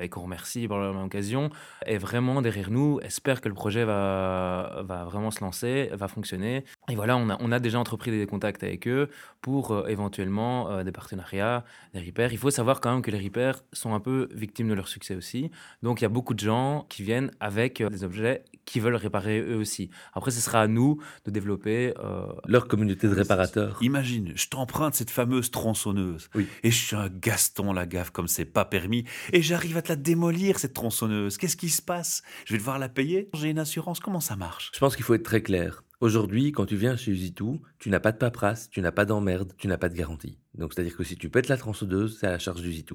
et 0.00 0.08
qu'on 0.08 0.22
remercie 0.22 0.68
par 0.68 0.78
la 0.78 0.92
même 0.92 1.04
occasion 1.04 1.50
est 1.84 1.98
vraiment 1.98 2.40
derrière 2.40 2.70
nous. 2.70 3.00
Espère 3.02 3.40
que 3.40 3.48
le 3.48 3.54
projet 3.54 3.84
va, 3.84 4.82
va 4.84 5.04
vraiment 5.04 5.32
se 5.32 5.40
lancer 5.40 5.75
va 5.94 6.08
fonctionner. 6.08 6.64
Et 6.88 6.94
voilà 6.94 7.16
on 7.16 7.28
a, 7.30 7.36
on 7.40 7.52
a 7.52 7.58
déjà 7.58 7.78
entrepris 7.78 8.10
des 8.10 8.26
contacts 8.26 8.62
avec 8.62 8.86
eux 8.88 9.08
pour 9.40 9.70
euh, 9.70 9.86
éventuellement 9.86 10.70
euh, 10.70 10.84
des 10.84 10.92
partenariats 10.92 11.64
des 11.94 12.00
repairs. 12.00 12.32
Il 12.32 12.38
faut 12.38 12.50
savoir 12.50 12.80
quand 12.80 12.92
même 12.92 13.02
que 13.02 13.10
les 13.10 13.18
repairs 13.18 13.62
sont 13.72 13.94
un 13.94 14.00
peu 14.00 14.28
victimes 14.32 14.68
de 14.68 14.74
leur 14.74 14.88
succès 14.88 15.14
aussi. 15.14 15.50
Donc 15.82 16.00
il 16.00 16.04
y 16.04 16.06
a 16.06 16.10
beaucoup 16.10 16.34
de 16.34 16.40
gens 16.40 16.86
qui 16.88 17.02
viennent 17.02 17.30
avec 17.40 17.80
euh, 17.80 17.88
des 17.88 18.04
objets 18.04 18.44
qui 18.66 18.80
veulent 18.80 18.96
réparer 18.96 19.40
eux 19.40 19.56
aussi 19.56 19.90
après 20.12 20.30
ce 20.30 20.40
sera 20.40 20.60
à 20.60 20.66
nous 20.66 21.00
de 21.24 21.30
développer 21.30 21.94
euh, 21.98 22.26
Leur 22.46 22.68
communauté 22.68 23.08
de 23.08 23.14
réparateurs. 23.14 23.78
Imagine, 23.82 24.32
je 24.34 24.48
t'emprunte 24.48 24.94
cette 24.94 25.10
fameuse 25.10 25.50
tronçonneuse. 25.50 26.28
Oui. 26.34 26.46
Et 26.62 26.70
je 26.70 26.76
suis 26.76 26.96
un 26.96 27.08
Gaston 27.08 27.72
Lagaffe 27.72 28.10
comme 28.10 28.28
c'est 28.28 28.44
pas 28.44 28.64
permis. 28.64 29.04
Et 29.32 29.42
j'arrive 29.42 29.76
à 29.76 29.82
te 29.82 29.88
la 29.88 29.96
démolir, 29.96 30.58
cette 30.58 30.74
tronçonneuse. 30.74 31.36
Qu'est-ce 31.38 31.56
qui 31.56 31.68
se 31.68 31.82
passe? 31.82 32.22
Je 32.44 32.52
vais 32.52 32.58
devoir 32.58 32.78
la 32.78 32.88
payer? 32.88 33.30
J'ai 33.34 33.50
une 33.50 33.58
assurance 33.58 34.00
Comment 34.00 34.20
ça 34.20 34.36
marche? 34.36 34.70
Je 34.74 34.78
pense 34.78 34.96
qu'il 34.96 35.04
faut 35.04 35.14
être 35.14 35.22
très 35.22 35.42
clair. 35.42 35.82
Aujourd'hui, 36.00 36.52
quand 36.52 36.66
tu 36.66 36.76
viens 36.76 36.96
chez 36.96 37.10
Usitu, 37.10 37.60
tu 37.78 37.88
n'as 37.88 38.00
pas 38.00 38.12
de 38.12 38.18
paperasse, 38.18 38.68
tu 38.68 38.82
n'as 38.82 38.92
pas 38.92 39.06
d'emmerde, 39.06 39.54
tu 39.56 39.66
n'as 39.66 39.78
pas 39.78 39.88
de 39.88 39.94
garantie. 39.94 40.38
Donc, 40.54 40.74
c'est-à-dire 40.74 40.96
que 40.96 41.04
si 41.04 41.16
tu 41.16 41.30
pètes 41.30 41.48
la 41.48 41.56
tronçonneuse, 41.56 42.18
c'est 42.20 42.26
à 42.26 42.32
la 42.32 42.38
charge 42.38 42.60
d'Usitu. 42.60 42.94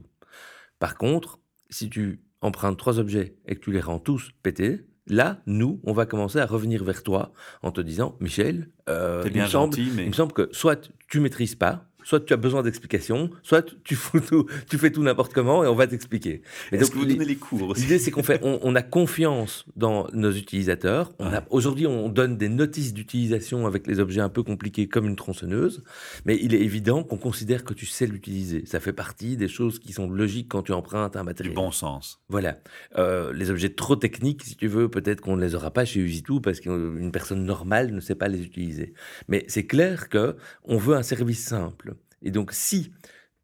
Par 0.80 0.98
contre, 0.98 1.40
si 1.70 1.90
tu 1.90 2.22
empruntes 2.42 2.78
trois 2.78 3.00
objets 3.00 3.38
et 3.46 3.56
que 3.56 3.62
tu 3.62 3.72
les 3.72 3.82
rends 3.82 4.00
tous 4.00 4.32
pétés, 4.44 4.86
là, 5.12 5.42
nous, 5.46 5.80
on 5.84 5.94
va 5.94 6.06
commencer 6.06 6.40
à 6.40 6.46
revenir 6.46 6.84
vers 6.84 7.04
toi 7.04 7.34
en 7.62 7.72
te 7.72 7.82
disant, 7.82 8.16
Michel, 8.20 8.70
euh, 8.90 9.22
il, 9.26 9.34
bien 9.34 9.44
me 9.44 9.50
semble, 9.50 9.76
gentil, 9.76 9.92
mais 9.96 10.04
il 10.04 10.10
me 10.10 10.14
semble 10.14 10.34
que 10.34 10.50
soit 10.52 10.90
tu 11.10 11.20
maîtrises 11.20 11.56
pas, 11.56 11.86
soit 12.04 12.20
tu 12.22 12.34
as 12.34 12.38
besoin 12.38 12.64
d'explications, 12.64 13.30
soit 13.44 13.66
tu, 13.84 13.96
fous 13.96 14.20
tout, 14.20 14.46
tu 14.70 14.78
fais 14.78 14.92
tout 14.92 15.04
n'importe 15.04 15.34
comment 15.34 15.64
et 15.64 15.68
on 15.68 15.76
va 15.76 15.88
t'expliquer. 15.88 16.42
Donc, 16.72 16.90
que 16.90 16.96
vous 16.98 17.06
donnez 17.06 17.26
les 17.26 17.36
cours 17.36 17.70
aussi? 17.70 17.82
L'idée, 17.84 18.00
c'est 18.00 18.12
qu'on 18.12 18.24
fait, 18.24 18.40
on, 18.44 18.60
on 18.62 18.76
a 18.76 18.82
confiance 18.82 19.66
dans 19.76 20.08
nos 20.14 20.32
utilisateurs. 20.32 21.12
Ouais. 21.20 21.28
Aujourd'hui, 21.50 21.88
on 21.88 22.10
donne 22.10 22.38
des 22.38 22.50
notices 22.50 22.94
d'utilisation 22.94 23.68
avec 23.68 23.88
les 23.88 24.00
objets 24.00 24.22
un 24.22 24.30
peu 24.30 24.44
compliqués 24.44 24.88
comme 24.88 25.06
une 25.08 25.16
tronçonneuse, 25.16 25.84
mais 26.26 26.38
il 26.42 26.54
est 26.54 26.62
évident 26.62 27.04
qu'on 27.04 27.18
considère 27.18 27.64
que 27.64 27.74
tu 27.74 27.86
sais 27.86 28.06
l'utiliser. 28.08 28.66
Ça 28.66 28.80
fait 28.80 28.94
partie 28.94 29.38
des 29.38 29.48
choses 29.48 29.80
qui 29.80 29.94
sont 29.94 30.10
logiques 30.10 30.48
quand 30.50 30.64
tu 30.64 30.72
empruntes 30.74 31.16
un 31.16 31.22
Du 31.22 31.26
matériel. 31.26 31.56
bon 31.56 31.72
sens. 31.72 32.20
Voilà. 32.30 32.60
Euh, 32.98 33.34
les 33.34 33.50
objets 33.50 33.70
trop 33.70 33.96
techniques, 33.96 34.44
si 34.44 34.56
tu 34.56 34.68
veux, 34.68 34.90
peut-être 34.90 35.22
qu'on 35.22 35.36
ne 35.36 35.42
les 35.42 35.56
aura 35.56 35.72
pas 35.72 35.86
chez 35.86 36.00
Usitu 36.00 36.42
parce 36.42 36.60
qu'une 36.60 37.12
personne 37.12 37.44
normale 37.46 37.92
ne 37.94 38.00
sait 38.00 38.16
pas 38.16 38.28
les 38.28 38.44
utiliser. 38.44 38.94
Mais 39.28 39.46
c'est 39.48 39.66
clair 39.66 40.10
que 40.10 40.36
on 40.64 40.78
veut 40.78 40.96
un 40.96 41.04
service 41.04 41.44
simple. 41.44 41.96
Et 42.22 42.32
donc, 42.32 42.52
si 42.52 42.92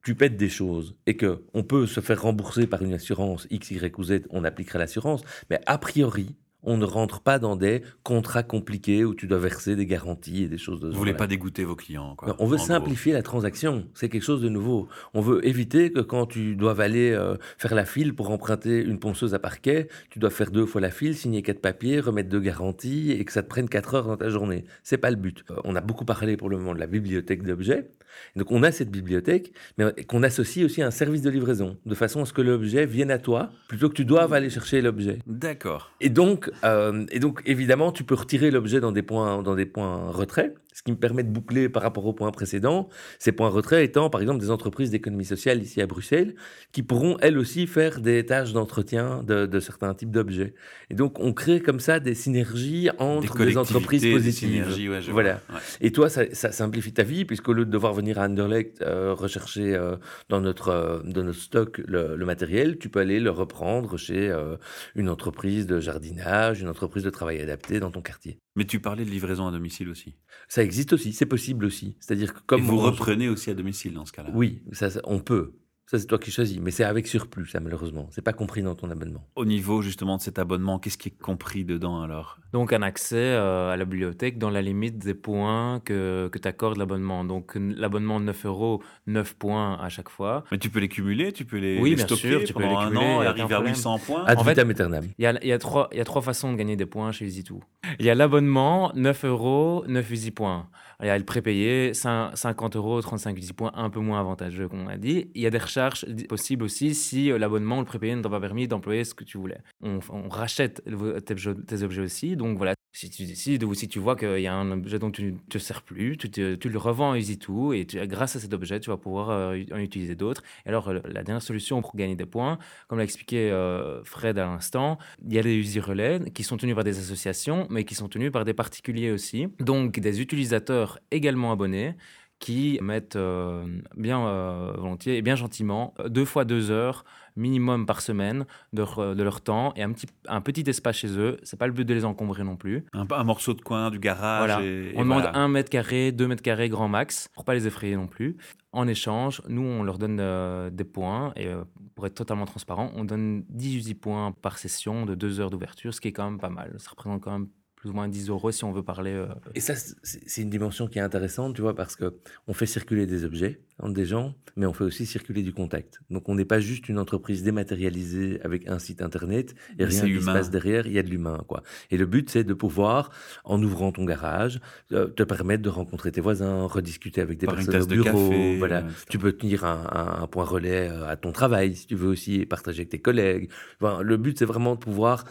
tu 0.04 0.16
pètes 0.16 0.38
des 0.38 0.50
choses 0.50 0.96
et 1.06 1.18
que 1.18 1.46
on 1.54 1.64
peut 1.64 1.86
se 1.86 2.00
faire 2.00 2.22
rembourser 2.22 2.68
par 2.68 2.82
une 2.82 2.94
assurance 2.94 3.48
X, 3.50 3.72
Y 3.72 3.98
ou 3.98 4.04
Z, 4.04 4.22
on 4.30 4.44
appliquera 4.44 4.80
l'assurance. 4.80 5.22
Mais 5.50 5.60
a 5.66 5.78
priori, 5.78 6.36
On 6.64 6.78
ne 6.78 6.86
rentre 6.86 7.22
pas 7.22 7.40
dans 7.40 7.56
des 7.56 7.82
contrats 8.04 8.44
compliqués 8.44 9.06
où 9.06 9.14
tu 9.14 9.28
dois 9.28 9.38
verser 9.38 9.76
des 9.76 9.86
garanties 9.86 10.44
et 10.44 10.48
des 10.48 10.58
choses 10.58 10.80
de 10.80 10.88
ce 10.90 10.94
Vous 10.94 11.00
voulez 11.00 11.14
pas 11.14 11.28
dégoûter 11.28 11.64
vos 11.64 11.76
clients, 11.76 12.16
quoi. 12.16 12.30
Non, 12.30 12.36
on 12.40 12.48
veut 12.48 12.58
gros. 12.58 12.66
simplifier 12.66 13.14
la 13.14 13.22
transaction. 13.22 13.88
C'est 13.94 14.10
quelque 14.10 14.24
chose 14.24 14.42
de 14.42 14.50
nouveau. 14.50 14.88
On 15.14 15.22
veut 15.22 15.46
éviter 15.48 15.92
que 15.92 16.02
quand 16.02 16.26
tu 16.26 16.56
dois 16.56 16.80
aller 16.82 17.12
euh, 17.12 17.36
faire 17.58 17.76
la 17.76 17.86
file 17.86 18.16
pour 18.16 18.32
emprunter 18.32 18.82
une 18.84 19.00
ponceuse 19.00 19.34
à 19.34 19.40
parquet, 19.40 19.88
tu 20.10 20.20
dois 20.20 20.30
faire 20.32 20.52
deux 20.52 20.66
fois 20.66 20.82
la 20.82 20.92
file, 20.92 21.16
signer 21.16 21.42
quatre 21.42 21.62
papiers, 21.62 22.00
remettre 22.00 22.30
deux 22.30 22.42
garanties 22.42 23.12
et 23.12 23.24
que 23.24 23.32
ça 23.32 23.44
te 23.44 23.48
prenne 23.48 23.70
quatre 23.70 23.94
heures 23.96 24.08
dans 24.08 24.18
ta 24.18 24.30
journée. 24.30 24.66
C'est 24.84 24.98
pas 24.98 25.12
le 25.12 25.16
but. 25.16 25.44
Euh, 25.52 25.56
on 25.64 25.76
a 25.76 25.82
beaucoup 25.82 26.06
parlé 26.06 26.38
pour 26.38 26.50
le 26.50 26.58
moment 26.58 26.74
de 26.74 26.80
la 26.80 26.88
bibliothèque 26.88 27.44
d'objets. 27.44 27.90
Donc 28.36 28.52
on 28.52 28.64
a 28.64 28.72
cette 28.72 28.90
bibliothèque, 28.90 29.52
mais 29.78 29.92
qu'on 30.08 30.24
associe 30.24 30.66
aussi 30.66 30.82
à 30.82 30.88
un 30.88 30.92
service 30.92 31.22
de 31.22 31.30
livraison, 31.30 31.78
de 31.86 31.96
façon 31.96 32.22
à 32.22 32.26
ce 32.26 32.34
que 32.34 32.42
l'objet 32.42 32.86
vienne 32.86 33.12
à 33.12 33.20
toi 33.20 33.52
plutôt 33.68 33.90
que 33.90 33.94
tu 33.94 34.06
doives 34.06 34.34
aller 34.34 34.50
chercher 34.50 34.82
l'objet. 34.82 35.20
D'accord. 35.28 35.92
Et 36.02 36.10
donc, 36.10 36.50
euh, 36.64 37.06
et 37.12 37.20
donc, 37.20 37.42
évidemment, 37.46 37.92
tu 37.92 38.04
peux 38.04 38.16
retirer 38.16 38.52
l'objet 38.52 38.80
dans 38.80 38.92
des 38.92 39.04
points, 39.04 39.42
dans 39.42 39.56
des 39.56 39.66
points 39.66 40.12
retrait, 40.12 40.54
ce 40.78 40.84
qui 40.84 40.92
me 40.92 40.98
permet 40.98 41.24
de 41.24 41.32
boucler 41.32 41.70
par 41.70 41.82
rapport 41.82 42.06
au 42.06 42.14
point 42.14 42.30
précédent. 42.30 42.88
Ces 43.18 43.32
points 43.32 43.50
retrait 43.50 43.84
étant, 43.84 44.12
par 44.12 44.22
exemple, 44.22 44.40
des 44.40 44.52
entreprises 44.52 44.92
d'économie 44.92 45.26
sociale 45.26 45.60
ici 45.60 45.82
à 45.82 45.88
Bruxelles, 45.88 46.36
qui 46.72 46.84
pourront 46.84 47.18
elles 47.20 47.40
aussi 47.40 47.66
faire 47.66 48.00
des 48.00 48.24
tâches 48.28 48.54
d'entretien 48.54 49.24
de, 49.24 49.48
de 49.48 49.60
certains 49.60 49.96
types 49.96 50.12
d'objets. 50.12 50.54
Et 50.92 50.94
donc, 50.94 51.20
on 51.20 51.34
crée 51.34 51.62
comme 51.62 51.80
ça 51.80 52.00
des 52.00 52.14
synergies 52.14 52.92
entre 53.00 53.44
des, 53.44 53.58
entreprises 53.58 54.04
des 54.04 54.12
positives. 54.12 54.50
synergies, 54.50 54.88
ouais, 54.88 55.02
je 55.02 55.12
Voilà. 55.12 55.42
Ouais. 55.50 55.60
Et 55.82 55.92
toi, 55.92 56.10
ça, 56.10 56.26
ça 56.32 56.52
simplifie 56.52 56.94
ta 56.94 57.02
vie, 57.02 57.26
puisqu'au 57.26 57.54
lieu 57.54 57.66
de 57.66 57.72
devoir 57.72 57.94
venir 57.94 58.20
à 58.20 58.26
Anderlecht 58.26 58.84
euh, 58.84 59.16
rechercher 59.16 59.74
euh, 59.74 59.96
dans, 60.30 60.42
notre, 60.42 60.68
euh, 60.70 61.00
dans 61.04 61.24
notre 61.24 61.40
stock 61.40 61.82
le, 61.88 62.16
le 62.16 62.26
matériel, 62.28 62.78
tu 62.78 62.90
peux 62.90 63.00
aller 63.00 63.20
le 63.20 63.32
reprendre 63.32 63.98
chez 63.98 64.30
euh, 64.30 64.58
une 64.94 65.10
entreprise 65.10 65.66
de 65.66 65.80
jardinage, 65.80 66.62
une 66.62 66.70
entreprise 66.70 67.04
de 67.04 67.10
travail 67.10 67.42
adapté 67.42 67.80
dans 67.80 67.90
ton 67.90 68.04
quartier. 68.04 68.38
Mais 68.58 68.66
tu 68.66 68.80
parlais 68.82 69.06
de 69.06 69.10
livraison 69.10 69.48
à 69.48 69.52
domicile 69.52 69.88
aussi. 69.88 70.16
Ça 70.50 70.64
existe 70.64 70.92
aussi, 70.92 71.14
c'est 71.14 71.26
possible 71.28 71.64
aussi. 71.64 71.96
C'est-à-dire 72.00 72.34
que 72.34 72.40
comme 72.48 72.62
Et 72.62 72.64
vous 72.64 72.78
on- 72.80 72.82
reprenez 72.82 73.30
aussi 73.30 73.50
à 73.52 73.54
domicile 73.54 73.94
dans 73.94 74.06
ce 74.06 74.12
cas-là. 74.12 74.32
Oui, 74.34 74.64
ça, 74.74 74.90
ça- 74.90 75.00
on 75.06 75.20
peut. 75.20 75.54
Ça, 75.90 75.98
c'est 75.98 76.06
toi 76.06 76.20
qui 76.20 76.32
choisis, 76.32 76.60
mais 76.60 76.72
c'est 76.72 76.84
avec 76.84 77.08
surplus, 77.08 77.46
ça, 77.46 77.62
malheureusement. 77.62 78.08
C'est 78.12 78.22
pas 78.22 78.34
compris 78.34 78.62
dans 78.62 78.76
ton 78.76 78.92
abonnement. 78.92 79.24
Au 79.38 79.46
niveau 79.46 79.82
justement 79.82 80.18
de 80.18 80.22
cet 80.22 80.38
abonnement, 80.38 80.80
qu'est-ce 80.80 80.98
qui 80.98 81.08
est 81.08 81.18
compris 81.18 81.64
dedans 81.64 82.02
alors? 82.02 82.40
Donc 82.52 82.74
un 82.74 82.82
accès 82.82 83.16
euh, 83.16 83.72
à 83.72 83.78
la 83.78 83.86
bibliothèque 83.86 84.38
dans 84.38 84.50
la 84.50 84.62
limite 84.62 84.98
des 84.98 85.14
points 85.14 85.80
que, 85.86 86.28
que 86.30 86.38
t'accordes 86.40 86.76
l'abonnement. 86.78 87.24
Donc 87.24 87.54
l'abonnement 87.56 88.20
de 88.20 88.26
9 88.26 88.46
euros, 88.48 88.84
9 89.06 89.36
points 89.36 89.76
à 89.80 89.88
chaque 89.88 90.10
fois. 90.10 90.44
Mais 90.52 90.58
tu 90.58 90.70
peux 90.70 90.80
les 90.80 90.90
cumuler, 90.90 91.32
tu 91.32 91.46
peux 91.46 91.58
les, 91.58 91.80
Oui, 91.80 91.92
les 91.92 91.96
bien 91.96 92.06
stocker 92.06 92.22
sûr, 92.32 92.44
tu 92.44 92.54
peux 92.54 92.60
pendant 92.64 92.82
les 92.82 92.86
un 92.86 92.90
cumuler, 92.90 93.06
an 93.06 93.22
y 93.22 93.24
et 93.24 93.28
arriver 93.28 93.44
à 93.44 93.48
problème. 93.48 93.74
800 93.76 94.00
points. 94.00 94.26
Ad 94.26 94.40
En 94.40 94.44
fait- 94.44 94.50
vitam 94.52 94.70
aeternam. 94.70 95.06
Il 95.18 95.24
y 95.24 95.26
a, 95.26 95.40
il 95.42 95.48
y, 95.48 95.54
a 95.54 95.58
trois, 95.58 95.88
il 95.94 96.00
y 96.00 96.02
a 96.02 96.06
trois 96.06 96.22
façons 96.22 96.52
de 96.52 96.58
gagner 96.58 96.76
des 96.76 96.86
points 96.86 97.14
chez 97.14 97.24
EasyToo. 97.28 97.62
Il 98.00 98.06
y 98.06 98.10
a 98.10 98.16
l'abonnement, 98.16 98.92
9 98.94 99.24
euros, 99.24 99.86
9 99.88 100.12
Easy 100.12 100.32
points. 100.32 100.68
Il 101.04 101.06
y 101.06 101.10
a 101.10 101.18
le 101.18 101.24
prépayé, 101.24 101.92
cin- 101.94 102.36
50 102.36 102.76
euros, 102.76 103.00
35 103.02 103.38
Easy 103.38 103.54
points, 103.54 103.72
un 103.76 103.92
peu 103.92 104.00
moins 104.00 104.20
avantageux 104.20 104.68
qu'on 104.68 104.88
a 104.88 104.98
dit. 104.98 105.30
Il 105.36 105.42
y 105.42 105.46
a 105.46 105.52
des 105.52 105.60
recharges 105.60 106.06
possibles 106.28 106.64
aussi 106.64 106.96
si 106.96 107.32
euh, 107.32 107.38
l'abonnement, 107.38 107.80
le 107.80 107.86
prépayé 107.86 108.16
ne 108.16 108.22
t'a 108.24 108.30
pas 108.30 108.40
permis 108.40 108.68
d'employer 108.68 109.04
ce 109.04 109.14
que 109.14 109.24
tu 109.24 109.38
voulais. 109.38 109.60
On, 109.82 110.00
on 110.10 110.28
rachète 110.28 110.84
tes, 110.84 111.34
objets- 111.36 112.00
aussi. 112.00 112.36
Donc 112.36 112.58
voilà, 112.58 112.74
si 112.94 113.12
tu 113.12 113.26
décides 113.26 113.64
ou 113.64 113.76
si 113.76 113.88
tu 113.88 114.00
vois 114.00 114.16
qu'il 114.16 114.40
y 114.40 114.48
a 114.48 114.56
un 114.56 114.72
objet 114.72 114.98
dont 114.98 115.12
tu 115.12 115.34
ne 115.34 115.38
te 115.50 115.60
sers 115.60 115.84
plus, 115.84 116.18
tu, 116.18 116.30
le 116.70 116.78
revends 116.80 117.12
à 117.12 117.18
EasyToo 117.20 117.74
et 117.74 117.86
grâce 118.08 118.36
à 118.36 118.40
cet 118.40 118.54
objet, 118.56 118.80
tu 118.80 118.90
vas 118.90 118.98
pouvoir 118.98 119.30
euh, 119.30 119.58
en 119.72 119.78
utiliser 119.78 120.16
d'autres. 120.16 120.42
Et 120.66 120.70
alors, 120.70 120.92
la 120.92 121.24
dernière 121.24 121.44
solution 121.44 121.80
pour 121.82 121.96
gagner 121.96 122.16
des 122.16 122.26
points, 122.26 122.58
comme 122.88 122.98
l'a 122.98 123.04
expliqué 123.04 123.52
euh, 123.52 124.04
Fred 124.04 124.40
à 124.40 124.48
l'instant, 124.48 124.98
il 125.24 125.34
y 125.36 125.38
a 125.38 125.44
des 125.44 125.56
usines 125.56 125.82
relais 125.84 126.20
qui 126.34 126.44
sont 126.44 126.58
tenus 126.58 126.74
par 126.74 126.84
des 126.84 126.98
associations, 126.98 127.68
mais 127.70 127.84
qui 127.84 127.94
sont 127.94 128.08
tenus 128.10 128.32
par 128.32 128.46
des 128.46 128.56
particuliers 128.56 129.12
aussi. 129.12 129.48
Donc, 129.60 130.00
des 130.00 130.22
utilisateurs 130.22 130.87
également 131.12 131.52
abonnés 131.52 131.96
qui 132.40 132.78
mettent 132.84 133.16
euh, 133.16 133.66
bien 133.96 134.20
euh, 134.28 134.72
volontiers 134.78 135.18
et 135.18 135.22
bien 135.24 135.36
gentiment 135.36 135.96
euh, 136.00 136.08
deux 136.08 136.24
fois 136.26 136.46
deux 136.46 136.70
heures 136.70 137.04
minimum 137.36 137.88
par 137.88 138.00
semaine 138.02 138.46
de, 138.74 138.80
leur- 138.84 139.16
de 139.16 139.24
leur 139.24 139.42
temps 139.42 139.74
et 139.76 139.82
un 139.82 139.92
petit, 139.92 140.06
un 140.28 140.42
petit 140.42 140.64
espace 140.68 140.98
chez 140.98 141.18
eux. 141.20 141.38
C'est 141.42 141.58
pas 141.58 141.66
le 141.66 141.74
but 141.74 141.86
de 141.86 141.94
les 141.96 142.06
encombrer 142.06 142.44
non 142.44 142.56
plus. 142.56 142.86
Un, 142.94 143.08
un 143.10 143.24
morceau 143.24 143.56
de 143.56 143.62
coin 143.62 143.90
du 143.90 143.98
garage. 144.00 144.46
Voilà. 144.52 144.62
et- 144.64 144.90
et 144.90 144.94
On 144.98 145.02
demande 145.04 145.24
un 145.34 145.48
mètre 145.48 145.70
carré, 145.72 146.12
deux 146.12 146.28
mètres 146.28 146.44
carrés 146.44 146.70
grand 146.70 146.88
max, 146.88 147.28
pour 147.34 147.44
pas 147.44 147.56
les 147.56 147.66
effrayer 147.66 147.96
non 147.96 148.08
plus. 148.08 148.38
En 148.72 148.88
échange, 148.88 149.42
nous, 149.50 149.64
on 149.64 149.82
leur 149.84 149.98
donne 149.98 150.20
euh, 150.20 150.70
des 150.70 150.84
points, 150.84 151.34
et 151.36 151.48
pour 151.96 152.06
être 152.06 152.14
totalement 152.16 152.46
transparent, 152.46 152.92
on 152.96 153.04
donne 153.04 153.46
18 153.50 153.96
points 153.96 154.32
par 154.44 154.60
session 154.60 155.06
de 155.08 155.16
deux 155.16 155.40
heures 155.40 155.50
d'ouverture, 155.50 155.92
ce 155.94 156.02
qui 156.02 156.10
est 156.10 156.14
quand 156.14 156.30
même 156.30 156.40
pas 156.40 156.50
mal. 156.50 156.76
Ça 156.78 156.92
représente 156.92 157.22
quand 157.22 157.32
même 157.32 157.48
plus 157.78 157.90
ou 157.92 157.94
moins 157.94 158.10
10 158.10 158.28
euros 158.30 158.52
si 158.52 158.64
on 158.66 158.72
veut 158.74 158.84
parler. 158.84 159.12
euh, 159.14 159.28
Et 159.56 159.62
ça, 159.62 159.74
c'est 160.04 160.42
une 160.42 160.50
dimension 160.50 160.88
qui 160.88 161.00
est 161.00 161.02
intéressante, 161.02 161.56
tu 161.56 161.62
vois, 161.62 161.76
parce 161.76 161.96
que 161.96 162.18
on 162.48 162.54
fait 162.54 162.66
circuler 162.66 163.06
des 163.06 163.24
objets 163.24 163.62
entre 163.80 163.94
des 163.94 164.06
gens, 164.06 164.34
mais 164.56 164.66
on 164.66 164.74
fait 164.74 164.84
aussi 164.84 165.06
circuler 165.06 165.44
du 165.44 165.54
contact. 165.54 166.02
Donc, 166.10 166.30
on 166.30 166.36
n'est 166.36 166.46
pas 166.46 166.60
juste 166.60 166.90
une 166.90 166.98
entreprise 166.98 167.44
dématérialisée 167.44 168.40
avec 168.44 168.68
un 168.68 168.80
site 168.80 169.02
internet 169.04 169.54
et 169.74 169.76
Mais 169.80 169.86
rien 169.86 170.06
qui 170.06 170.20
se 170.20 170.26
passe 170.26 170.50
derrière. 170.50 170.88
Il 170.88 170.94
y 170.94 171.00
a 171.00 171.04
de 171.04 171.10
l'humain, 171.10 171.44
quoi. 171.48 171.62
Et 171.92 171.98
le 171.98 172.06
but, 172.08 172.30
c'est 172.30 172.44
de 172.44 172.54
pouvoir, 172.56 173.12
en 173.44 173.62
ouvrant 173.62 173.92
ton 173.92 174.04
garage, 174.04 174.60
euh, 174.94 175.08
te 175.08 175.22
permettre 175.22 175.62
de 175.62 175.70
rencontrer 175.70 176.12
tes 176.12 176.22
voisins, 176.22 176.66
rediscuter 176.66 177.22
avec 177.22 177.38
des 177.38 177.46
Par 177.46 177.56
personnes 177.56 177.82
au 177.84 177.86
de 177.86 177.94
bureau. 178.02 178.30
café, 178.30 178.58
voilà. 178.58 178.80
euh. 178.80 178.90
Tu 179.10 179.20
peux 179.20 179.32
tenir 179.34 179.64
un, 179.64 179.86
un- 179.92 180.24
un 180.24 180.28
point 180.28 180.44
relais 180.46 180.90
euh, 180.90 181.08
à 181.08 181.16
ton 181.16 181.32
travail, 181.32 181.76
si 181.76 181.86
tu 181.86 181.96
veux 181.96 182.08
aussi, 182.10 182.36
et 182.42 182.46
partager 182.48 182.80
avec 182.80 182.90
tes 182.90 183.00
collègues. 183.00 183.50
Enfin, 183.80 184.02
le 184.02 184.18
but, 184.18 184.40
c'est 184.40 184.46
vraiment 184.46 184.74
de 184.74 184.80
pouvoir 184.80 185.24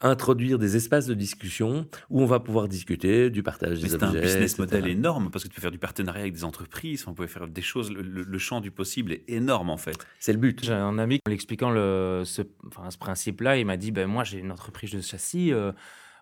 introduire 0.00 0.58
des 0.58 0.76
espaces 0.76 1.06
de 1.06 1.14
discussion 1.14 1.86
où 2.10 2.20
on 2.22 2.26
va 2.26 2.40
pouvoir 2.40 2.68
discuter 2.68 3.30
du 3.30 3.42
partage 3.42 3.78
Mais 3.78 3.84
des 3.84 3.88
c'est 3.88 4.02
un 4.02 4.08
objets. 4.08 4.20
business 4.20 4.58
model 4.58 4.86
énorme 4.86 5.30
parce 5.30 5.44
que 5.44 5.48
tu 5.48 5.54
peux 5.54 5.62
faire 5.62 5.70
du 5.70 5.78
partenariat 5.78 6.22
avec 6.22 6.34
des 6.34 6.44
entreprises, 6.44 7.04
on 7.06 7.14
peut 7.14 7.26
faire 7.26 7.48
des 7.48 7.62
choses, 7.62 7.90
le, 8.02 8.38
champ 8.38 8.60
du 8.60 8.70
possible 8.70 9.12
est 9.12 9.24
énorme 9.28 9.70
en 9.70 9.76
fait. 9.76 9.96
C'est 10.18 10.32
le 10.32 10.38
but. 10.38 10.64
J'ai 10.64 10.72
un 10.72 10.98
ami, 10.98 11.20
en 11.26 11.30
l'expliquant 11.30 11.70
le, 11.70 12.22
ce, 12.24 12.42
enfin, 12.66 12.90
ce 12.90 12.98
principe-là, 12.98 13.56
il 13.58 13.66
m'a 13.66 13.76
dit 13.76 13.90
ben, 13.90 14.06
Moi, 14.06 14.24
j'ai 14.24 14.38
une 14.38 14.52
entreprise 14.52 14.92
de 14.92 15.00
châssis. 15.00 15.52
euh, 15.52 15.72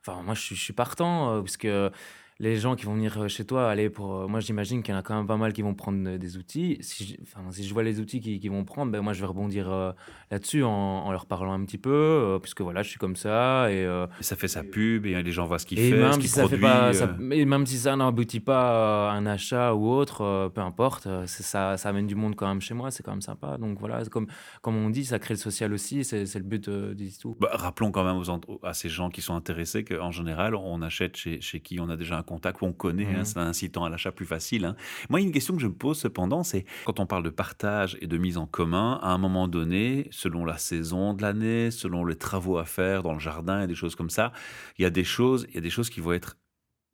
Enfin, 0.04 0.20
moi, 0.22 0.34
je 0.34 0.40
suis, 0.40 0.56
je 0.56 0.62
suis 0.62 0.72
partant, 0.72 1.36
euh, 1.36 1.40
parce 1.42 1.56
que 1.56 1.90
les 2.38 2.56
gens 2.56 2.74
qui 2.76 2.86
vont 2.86 2.94
venir 2.94 3.20
euh, 3.22 3.28
chez 3.28 3.44
toi, 3.44 3.70
aller 3.70 3.88
pour. 3.90 4.14
euh, 4.14 4.26
moi, 4.26 4.40
j'imagine 4.40 4.82
qu'il 4.82 4.92
y 4.92 4.96
en 4.96 5.00
a 5.00 5.02
quand 5.02 5.14
même 5.16 5.26
pas 5.26 5.36
mal 5.36 5.52
qui 5.52 5.62
vont 5.62 5.74
prendre 5.74 6.08
euh, 6.08 6.18
des 6.18 6.36
outils. 6.36 6.78
Si 6.80 7.04
je, 7.04 7.16
enfin, 7.22 7.40
si 7.50 7.64
je 7.64 7.72
vois 7.72 7.82
les 7.82 8.00
outils 8.00 8.20
qu'ils 8.20 8.40
qu'ils 8.40 8.50
vont 8.50 8.64
prendre, 8.64 8.90
ben, 8.90 9.00
moi, 9.00 9.12
je 9.12 9.20
vais 9.20 9.26
rebondir 9.26 9.70
euh, 9.70 9.92
là-dessus 10.30 10.64
en, 10.64 10.70
en 10.70 11.12
leur 11.12 11.26
parlant 11.26 11.52
un 11.52 11.64
petit 11.64 11.78
peu, 11.78 11.90
euh, 11.92 12.38
puisque 12.38 12.60
voilà, 12.62 12.82
je 12.82 12.88
suis 12.88 12.98
comme 12.98 13.16
ça. 13.16 13.70
Et, 13.70 13.84
euh, 13.84 14.06
Et 14.20 14.22
ça 14.24 14.34
fait 14.36 14.48
sa 14.48 14.64
pub 14.64 15.06
et 15.06 15.22
les 15.22 15.32
gens 15.32 15.44
voient 15.46 15.58
ce 15.58 15.66
qu'il 15.66 15.78
et 15.78 15.90
fait, 15.90 15.96
ce 15.96 16.02
même 16.02 16.12
qu'il 16.12 16.22
si 16.22 16.28
ça 16.28 16.42
fait 16.42 16.56
produit. 16.58 16.62
pas, 16.62 16.92
ça- 16.94 17.16
mais 17.18 17.44
même 17.44 17.66
si 17.66 17.76
ça 17.78 17.94
n'aboutit 17.96 18.40
pas 18.40 19.10
à 19.10 19.12
un 19.14 19.26
achat 19.26 19.74
ou 19.74 19.88
autre, 19.90 20.50
peu 20.54 20.60
importe, 20.60 21.06
ça, 21.26 21.76
ça 21.76 21.88
amène 21.88 22.06
du 22.06 22.14
monde 22.14 22.34
quand 22.34 22.48
même 22.48 22.60
chez 22.60 22.74
moi, 22.74 22.90
c'est 22.90 23.02
quand 23.02 23.12
même 23.12 23.20
sympa. 23.22 23.56
Donc 23.58 23.78
voilà, 23.78 24.04
comme, 24.06 24.26
comme 24.62 24.76
on 24.76 24.90
dit, 24.90 25.04
ça 25.04 25.18
crée 25.18 25.34
le 25.34 25.38
social 25.38 25.72
aussi, 25.72 26.02
c'est 26.04 26.26
c'est 26.26 26.38
le 26.38 26.44
but 26.44 26.68
du 26.68 27.10
tout. 27.16 27.36
Bah, 27.40 27.50
rappelons 27.52 27.90
quand 27.92 28.04
même 28.04 28.16
aux, 28.16 28.66
à 28.66 28.74
ces 28.74 28.88
gens 28.88 29.10
qui 29.10 29.20
sont 29.22 29.34
intéressés 29.34 29.84
qu'en 29.84 30.10
général, 30.10 30.54
on 30.54 30.82
achète 30.82 31.16
chez, 31.16 31.40
chez 31.40 31.60
qui 31.60 31.78
on 31.80 31.88
a 31.88 31.96
déjà 31.96 32.16
un 32.18 32.21
contact 32.22 32.62
ou 32.62 32.66
on 32.66 32.72
connaît, 32.72 33.06
hein, 33.14 33.18
Mhm. 33.18 33.24
c'est 33.24 33.38
un 33.38 33.46
incitant 33.46 33.84
à 33.84 33.90
l'achat 33.90 34.12
plus 34.12 34.26
facile. 34.26 34.64
hein. 34.64 34.76
Moi, 35.10 35.20
il 35.20 35.22
y 35.24 35.26
a 35.26 35.28
une 35.28 35.32
question 35.32 35.54
que 35.54 35.62
je 35.62 35.66
me 35.66 35.74
pose 35.74 35.98
cependant, 35.98 36.42
c'est 36.42 36.64
quand 36.84 37.00
on 37.00 37.06
parle 37.06 37.22
de 37.22 37.30
partage 37.30 37.96
et 38.00 38.06
de 38.06 38.18
mise 38.18 38.38
en 38.38 38.46
commun, 38.46 38.98
à 39.02 39.10
un 39.12 39.18
moment 39.18 39.48
donné, 39.48 40.08
selon 40.10 40.44
la 40.44 40.58
saison 40.58 41.14
de 41.14 41.22
l'année, 41.22 41.70
selon 41.70 42.04
les 42.04 42.16
travaux 42.16 42.58
à 42.58 42.64
faire 42.64 43.02
dans 43.02 43.12
le 43.12 43.20
jardin 43.20 43.62
et 43.62 43.66
des 43.66 43.74
choses 43.74 43.94
comme 43.94 44.10
ça, 44.10 44.32
il 44.78 44.82
y 44.82 44.84
a 44.84 44.90
des 44.90 45.04
choses, 45.04 45.46
il 45.50 45.54
y 45.54 45.58
a 45.58 45.60
des 45.62 45.70
choses 45.70 45.90
qui 45.90 46.00
vont 46.00 46.12
être, 46.12 46.36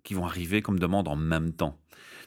qui 0.04 0.14
vont 0.14 0.24
arriver 0.26 0.62
comme 0.62 0.78
demande 0.78 1.08
en 1.08 1.16
même 1.16 1.52
temps. 1.52 1.78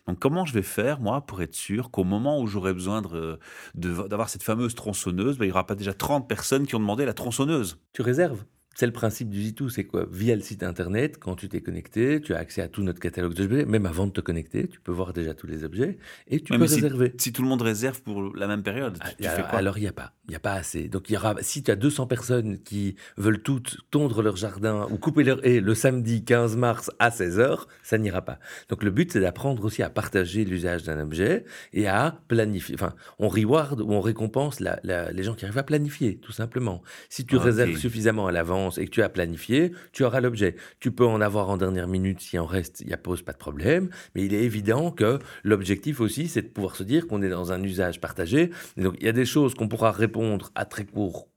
Donc, 0.08 0.20
comment 0.20 0.46
je 0.46 0.54
vais 0.54 0.64
faire, 0.64 1.00
moi, 1.00 1.22
pour 1.22 1.42
être 1.44 1.54
sûr 1.54 1.92
qu'au 1.92 2.04
moment 2.04 2.40
où 2.42 2.48
j'aurai 2.48 2.74
besoin 2.74 3.02
de- 3.04 3.40
de- 3.76 4.08
d'avoir 4.08 4.30
cette 4.30 4.44
fameuse 4.44 4.74
tronçonneuse, 4.76 5.38
ben, 5.38 5.46
il 5.46 5.50
n'y 5.50 5.52
aura 5.54 5.68
pas 5.68 5.76
déjà 5.76 5.94
30 5.94 6.28
personnes 6.28 6.66
qui 6.66 6.76
ont 6.76 6.80
demandé 6.80 7.06
la 7.06 7.14
tronçonneuse? 7.14 7.80
Tu 7.94 8.02
réserves? 8.02 8.44
C'est 8.74 8.86
le 8.86 8.94
principe 8.94 9.30
du 9.30 9.42
Zitou, 9.44 9.70
c'est 9.70 9.84
quoi? 9.84 10.06
Via 10.10 10.34
le 10.34 10.42
site 10.42 10.64
internet, 10.64 11.18
quand 11.20 11.36
tu 11.36 11.50
t'es 11.50 11.60
connecté, 11.60 12.22
tu 12.22 12.34
as 12.34 12.38
accès 12.38 12.62
à 12.62 12.70
tout 12.70 12.84
notre 12.84 13.02
catalogue 13.02 13.34
d'objets, 13.34 13.66
même 13.66 13.86
avant 13.86 14.08
de 14.08 14.12
te 14.14 14.22
connecter, 14.22 14.68
tu 14.70 14.80
peux 14.80 14.94
voir 14.94 15.12
déjà 15.12 15.34
tous 15.34 15.46
les 15.46 15.66
objets 15.66 15.98
et 16.30 16.40
tu 16.40 16.54
Ouais, 16.54 16.58
peux 16.58 16.68
si- 16.68 16.76
réserver. 16.76 17.14
Si 17.18 17.34
tout 17.34 17.42
le 17.42 17.50
monde 17.50 17.62
réserve 17.62 18.02
pour 18.02 18.34
la 18.36 18.48
même 18.48 18.64
période, 18.64 18.94
tu, 18.96 19.00
Ah, 19.04 19.10
tu 19.18 19.24
fais 19.24 19.30
alors- 19.30 19.50
quoi? 19.50 19.60
alors 19.60 19.78
il 19.78 19.82
n'y 19.82 19.88
a 19.88 19.94
pas, 19.94 20.14
il 20.28 20.32
y 20.32 20.36
a 20.36 20.40
pas 20.40 20.54
assez. 20.54 20.88
Donc 20.88 21.10
il 21.10 21.14
y 21.14 21.18
aura, 21.18 21.36
si 21.42 21.64
tu 21.64 21.70
as 21.70 21.76
200 21.76 22.08
personnes 22.08 22.60
qui 22.64 22.96
veulent 23.18 23.42
toutes 23.44 23.78
tondre 23.92 24.22
leur 24.24 24.38
jardin 24.38 24.88
ou 24.90 24.98
couper 24.98 25.26
leur 25.26 25.46
haie 25.46 25.60
le 25.60 25.76
samedi 25.76 26.24
15 26.24 26.56
mars 26.56 26.92
à 26.98 27.10
16h, 27.12 27.68
ça 27.84 27.98
n'ira 27.98 28.22
pas. 28.22 28.40
Donc 28.70 28.84
le 28.84 28.90
but 28.90 29.12
c'est 29.12 29.20
d'apprendre 29.20 29.66
aussi 29.66 29.84
à 29.84 29.90
partager 29.90 30.46
l'usage 30.46 30.84
d'un 30.84 31.00
objet 31.02 31.44
et 31.74 31.88
à 31.90 32.22
planifier. 32.30 32.76
Enfin, 32.76 32.94
on 33.20 33.28
reward 33.28 33.82
ou 33.82 33.92
on 33.92 34.00
récompense 34.02 34.62
la- 34.62 34.80
la- 34.84 35.12
les 35.12 35.24
gens 35.24 35.36
qui 35.36 35.44
arrivent 35.44 35.58
à 35.58 35.64
planifier, 35.64 36.18
tout 36.18 36.32
simplement. 36.32 36.82
Si 37.10 37.26
tu 37.26 37.36
Ok. 37.36 37.44
réserves 37.44 37.76
suffisamment 37.76 38.28
à 38.28 38.32
l'avance 38.32 38.61
et 38.70 38.86
que 38.86 38.92
tu 38.92 39.02
as 39.02 39.10
planifié, 39.10 39.72
tu 39.92 40.04
auras 40.04 40.22
l'objet. 40.22 40.56
Tu 40.80 40.92
peux 40.92 41.06
en 41.06 41.22
avoir 41.22 41.50
en 41.50 41.58
dernière 41.58 41.88
minute 41.88 42.22
s'il 42.22 42.40
en 42.40 42.46
reste, 42.46 42.82
il 42.82 42.88
n'y 42.88 42.94
a 42.94 42.98
pose 42.98 43.22
pas 43.22 43.34
de 43.34 43.38
problème. 43.38 43.90
Mais 44.16 44.24
il 44.26 44.34
est 44.34 44.44
évident 44.44 44.92
que 44.92 45.20
l'objectif 45.44 46.00
aussi, 46.00 46.28
c'est 46.28 46.44
de 46.44 46.48
pouvoir 46.48 46.76
se 46.76 46.84
dire 46.84 47.08
qu'on 47.08 47.22
est 47.22 47.30
dans 47.30 47.52
un 47.52 47.64
usage 47.64 48.00
partagé. 48.00 48.52
Et 48.78 48.82
donc 48.82 48.96
il 49.00 49.06
y 49.06 49.10
a 49.10 49.14
des 49.14 49.26
choses 49.26 49.54
qu'on 49.54 49.68
pourra 49.68 49.92
répondre 49.92 50.52
à 50.56 50.66
très 50.66 50.86
court 50.86 51.28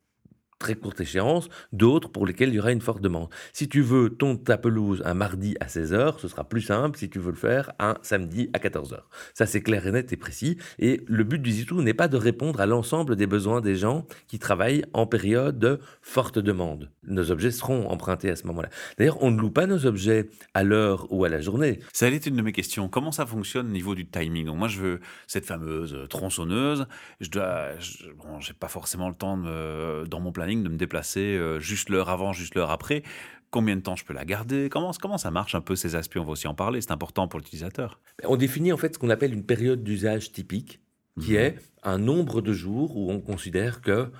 très 0.64 0.76
courte 0.76 0.98
échéance, 1.02 1.50
d'autres 1.74 2.08
pour 2.08 2.24
lesquels 2.24 2.48
il 2.48 2.54
y 2.54 2.58
aura 2.58 2.72
une 2.72 2.80
forte 2.80 3.02
demande. 3.02 3.28
Si 3.52 3.68
tu 3.68 3.82
veux 3.82 4.08
ton 4.08 4.38
ta 4.38 4.56
pelouse 4.56 5.02
un 5.04 5.12
mardi 5.12 5.56
à 5.60 5.66
16h, 5.66 6.18
ce 6.18 6.26
sera 6.26 6.44
plus 6.44 6.62
simple 6.62 6.98
si 6.98 7.10
tu 7.10 7.18
veux 7.18 7.32
le 7.32 7.36
faire 7.36 7.72
un 7.78 7.96
samedi 8.00 8.48
à 8.54 8.58
14h. 8.58 9.00
Ça, 9.34 9.44
c'est 9.44 9.60
clair 9.60 9.86
et 9.86 9.92
net 9.92 10.10
et 10.14 10.16
précis. 10.16 10.56
Et 10.78 11.02
le 11.06 11.22
but 11.22 11.42
du 11.42 11.52
Zitou 11.52 11.82
n'est 11.82 11.92
pas 11.92 12.08
de 12.08 12.16
répondre 12.16 12.62
à 12.62 12.66
l'ensemble 12.66 13.14
des 13.14 13.26
besoins 13.26 13.60
des 13.60 13.76
gens 13.76 14.06
qui 14.26 14.38
travaillent 14.38 14.86
en 14.94 15.06
période 15.06 15.58
de 15.58 15.80
forte 16.00 16.38
demande. 16.38 16.90
Nos 17.06 17.30
objets 17.30 17.50
seront 17.50 17.90
empruntés 17.90 18.30
à 18.30 18.36
ce 18.36 18.46
moment-là. 18.46 18.70
D'ailleurs, 18.96 19.22
on 19.22 19.30
ne 19.30 19.38
loue 19.38 19.50
pas 19.50 19.66
nos 19.66 19.84
objets 19.84 20.30
à 20.54 20.62
l'heure 20.62 21.12
ou 21.12 21.26
à 21.26 21.28
la 21.28 21.42
journée. 21.42 21.80
Ça 21.92 22.06
allait 22.06 22.16
être 22.16 22.26
une 22.26 22.36
de 22.36 22.42
mes 22.42 22.52
questions. 22.52 22.88
Comment 22.88 23.12
ça 23.12 23.26
fonctionne 23.26 23.66
au 23.66 23.72
niveau 23.72 23.94
du 23.94 24.06
timing? 24.06 24.48
Moi, 24.56 24.68
je 24.68 24.80
veux 24.80 25.00
cette 25.26 25.44
fameuse 25.44 25.94
tronçonneuse. 26.08 26.86
Je 27.20 27.28
dois, 27.28 27.72
bon, 28.16 28.40
j'ai 28.40 28.54
pas 28.54 28.68
forcément 28.68 29.10
le 29.10 29.14
temps 29.14 29.36
dans 29.36 30.20
mon 30.20 30.32
planning 30.32 30.53
de 30.62 30.68
me 30.68 30.76
déplacer 30.76 31.20
euh, 31.36 31.58
juste 31.60 31.88
l'heure 31.88 32.08
avant, 32.10 32.32
juste 32.32 32.54
l'heure 32.54 32.70
après. 32.70 33.02
Combien 33.50 33.76
de 33.76 33.80
temps 33.82 33.96
je 33.96 34.04
peux 34.04 34.14
la 34.14 34.24
garder? 34.24 34.68
Comment, 34.68 34.90
comment 35.00 35.18
ça 35.18 35.30
marche 35.30 35.54
un 35.54 35.60
peu 35.60 35.76
ces 35.76 35.94
aspects? 35.94 36.16
On 36.16 36.24
va 36.24 36.32
aussi 36.32 36.48
en 36.48 36.54
parler. 36.54 36.80
C'est 36.80 36.90
important 36.90 37.28
pour 37.28 37.38
l'utilisateur. 37.38 38.00
On 38.24 38.36
définit 38.36 38.72
en 38.72 38.76
fait 38.76 38.94
ce 38.94 38.98
qu'on 38.98 39.10
appelle 39.10 39.32
une 39.32 39.44
période 39.46 39.82
d'usage 39.84 40.32
typique, 40.32 40.80
qui 41.20 41.32
Mhm. 41.32 41.36
est 41.38 41.56
un 41.84 41.98
nombre 41.98 42.40
de 42.40 42.52
jours 42.52 42.96
où 42.96 43.12
on 43.12 43.20
considère 43.20 43.80
que 43.80 44.10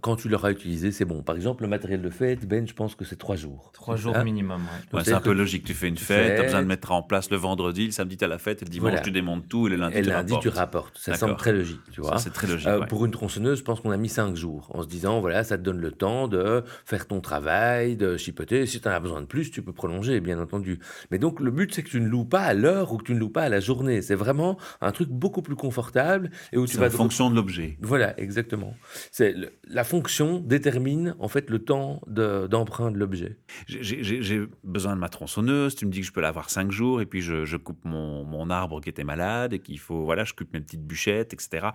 quand 0.00 0.16
tu 0.16 0.28
l'auras 0.28 0.50
utilisé, 0.50 0.90
c'est 0.92 1.04
bon. 1.04 1.22
Par 1.22 1.36
exemple, 1.36 1.62
le 1.62 1.68
matériel 1.68 2.00
de 2.02 2.10
fête, 2.10 2.46
Ben, 2.46 2.66
je 2.66 2.72
pense 2.74 2.94
que 2.94 3.04
c'est 3.04 3.16
trois 3.16 3.36
jours. 3.36 3.70
Trois 3.74 3.96
jours 3.96 4.16
Hein 4.16 4.24
minimum, 4.24 4.62
ouais. 4.62 4.66
Ouais, 4.68 4.98
Donc, 4.98 5.02
c'est 5.04 5.12
un 5.12 5.20
peu 5.20 5.30
que- 5.32 5.36
logique. 5.38 5.64
Tu 5.64 5.74
fais 5.74 5.88
une 5.88 5.96
fête, 5.98 6.34
tu 6.36 6.40
as 6.40 6.44
besoin 6.44 6.62
de 6.62 6.66
mettre 6.66 6.92
en 6.92 7.02
place 7.02 7.30
le 7.30 7.36
vendredi, 7.36 7.86
le 7.86 7.90
samedi, 7.92 8.16
tu 8.16 8.24
as 8.24 8.28
la 8.28 8.38
fête, 8.38 8.62
et 8.62 8.64
le 8.64 8.70
dimanche, 8.70 8.90
Voilà. 8.90 9.02
tu 9.04 9.10
démontes 9.10 9.48
tout, 9.48 9.66
et 9.66 9.70
le 9.70 9.76
lundi, 9.76 9.98
Et 9.98 10.02
tu 10.02 10.08
lundi, 10.08 10.32
rapportes. 10.32 10.42
tu 10.42 10.48
rapportes. 10.48 10.98
Ça 10.98 11.14
semble 11.14 11.36
très 11.36 11.52
logique, 11.52 11.80
tu 11.92 12.00
vois. 12.00 12.18
C'est 12.18 12.30
très 12.32 12.46
logique. 12.46 12.66
Euh, 12.68 12.80
ouais. 12.80 12.86
Pour 12.86 13.04
une 13.04 13.10
tronçonneuse, 13.12 13.58
je 13.58 13.64
pense 13.64 13.80
qu'on 13.80 13.90
a 13.90 13.96
mis 13.96 14.08
cinq 14.08 14.34
jours, 14.36 14.70
en 14.74 14.82
se 14.82 14.88
disant, 14.88 15.20
voilà, 15.20 15.44
ça 15.44 15.58
te 15.58 15.62
donne 15.62 15.78
le 15.80 15.92
temps 15.92 16.28
de 16.28 16.62
faire 16.84 17.06
ton 17.06 17.20
travail, 17.20 17.96
de 17.96 18.16
chipoter. 18.16 18.66
Si 18.66 18.80
tu 18.80 18.88
en 18.88 18.92
as 18.92 19.00
besoin 19.00 19.20
de 19.20 19.26
plus, 19.26 19.50
tu 19.50 19.62
peux 19.62 19.72
prolonger, 19.72 20.20
bien 20.20 20.40
entendu. 20.40 20.78
Mais 21.10 21.18
donc, 21.18 21.40
le 21.40 21.50
but, 21.50 21.74
c'est 21.74 21.82
que 21.82 21.88
tu 21.90 22.00
ne 22.00 22.08
loues 22.08 22.24
pas 22.24 22.42
à 22.42 22.54
l'heure 22.54 22.92
ou 22.92 22.96
que 22.98 23.04
tu 23.04 23.14
ne 23.14 23.18
loues 23.18 23.28
pas 23.30 23.42
à 23.42 23.48
la 23.48 23.60
journée. 23.60 24.02
C'est 24.02 24.14
vraiment 24.14 24.58
un 24.80 24.92
truc 24.92 25.08
beaucoup 25.10 25.42
plus 25.42 25.56
confortable 25.56 26.30
et 26.52 26.58
où 26.58 26.66
tu 26.66 26.74
C'est 26.74 26.78
vas 26.80 26.86
en 26.86 26.90
fonction 26.90 27.30
de 27.30 27.34
l'objet. 27.36 27.76
Voilà, 27.82 28.18
exactement. 28.20 28.74
C'est 29.10 29.32
le- 29.32 29.52
la 29.82 29.84
fonction 29.84 30.38
détermine 30.38 31.16
en 31.18 31.26
fait 31.26 31.50
le 31.50 31.58
temps 31.58 32.00
de- 32.06 32.46
d'emprunt 32.46 32.92
de 32.92 32.98
l'objet. 32.98 33.38
J'ai- 33.66 34.46
besoin 34.62 34.94
de 34.94 35.00
ma 35.00 35.08
tronçonneuse, 35.08 35.74
tu 35.74 35.86
me 35.86 35.90
dis 35.90 36.02
que 36.02 36.06
je 36.06 36.12
peux 36.12 36.20
l'avoir 36.20 36.50
cinq 36.50 36.70
jours, 36.70 37.00
et 37.00 37.06
puis 37.06 37.20
je, 37.20 37.44
je 37.44 37.56
coupe 37.56 37.84
mon, 37.84 38.22
mon 38.24 38.48
arbre 38.48 38.80
qui 38.80 38.88
était 38.88 39.02
malade, 39.02 39.54
et 39.54 39.58
qu'il 39.58 39.80
faut, 39.80 40.04
voilà, 40.04 40.22
je 40.22 40.34
coupe 40.34 40.52
mes 40.52 40.60
petites 40.60 40.86
bûchettes, 40.86 41.32
etc. 41.34 41.70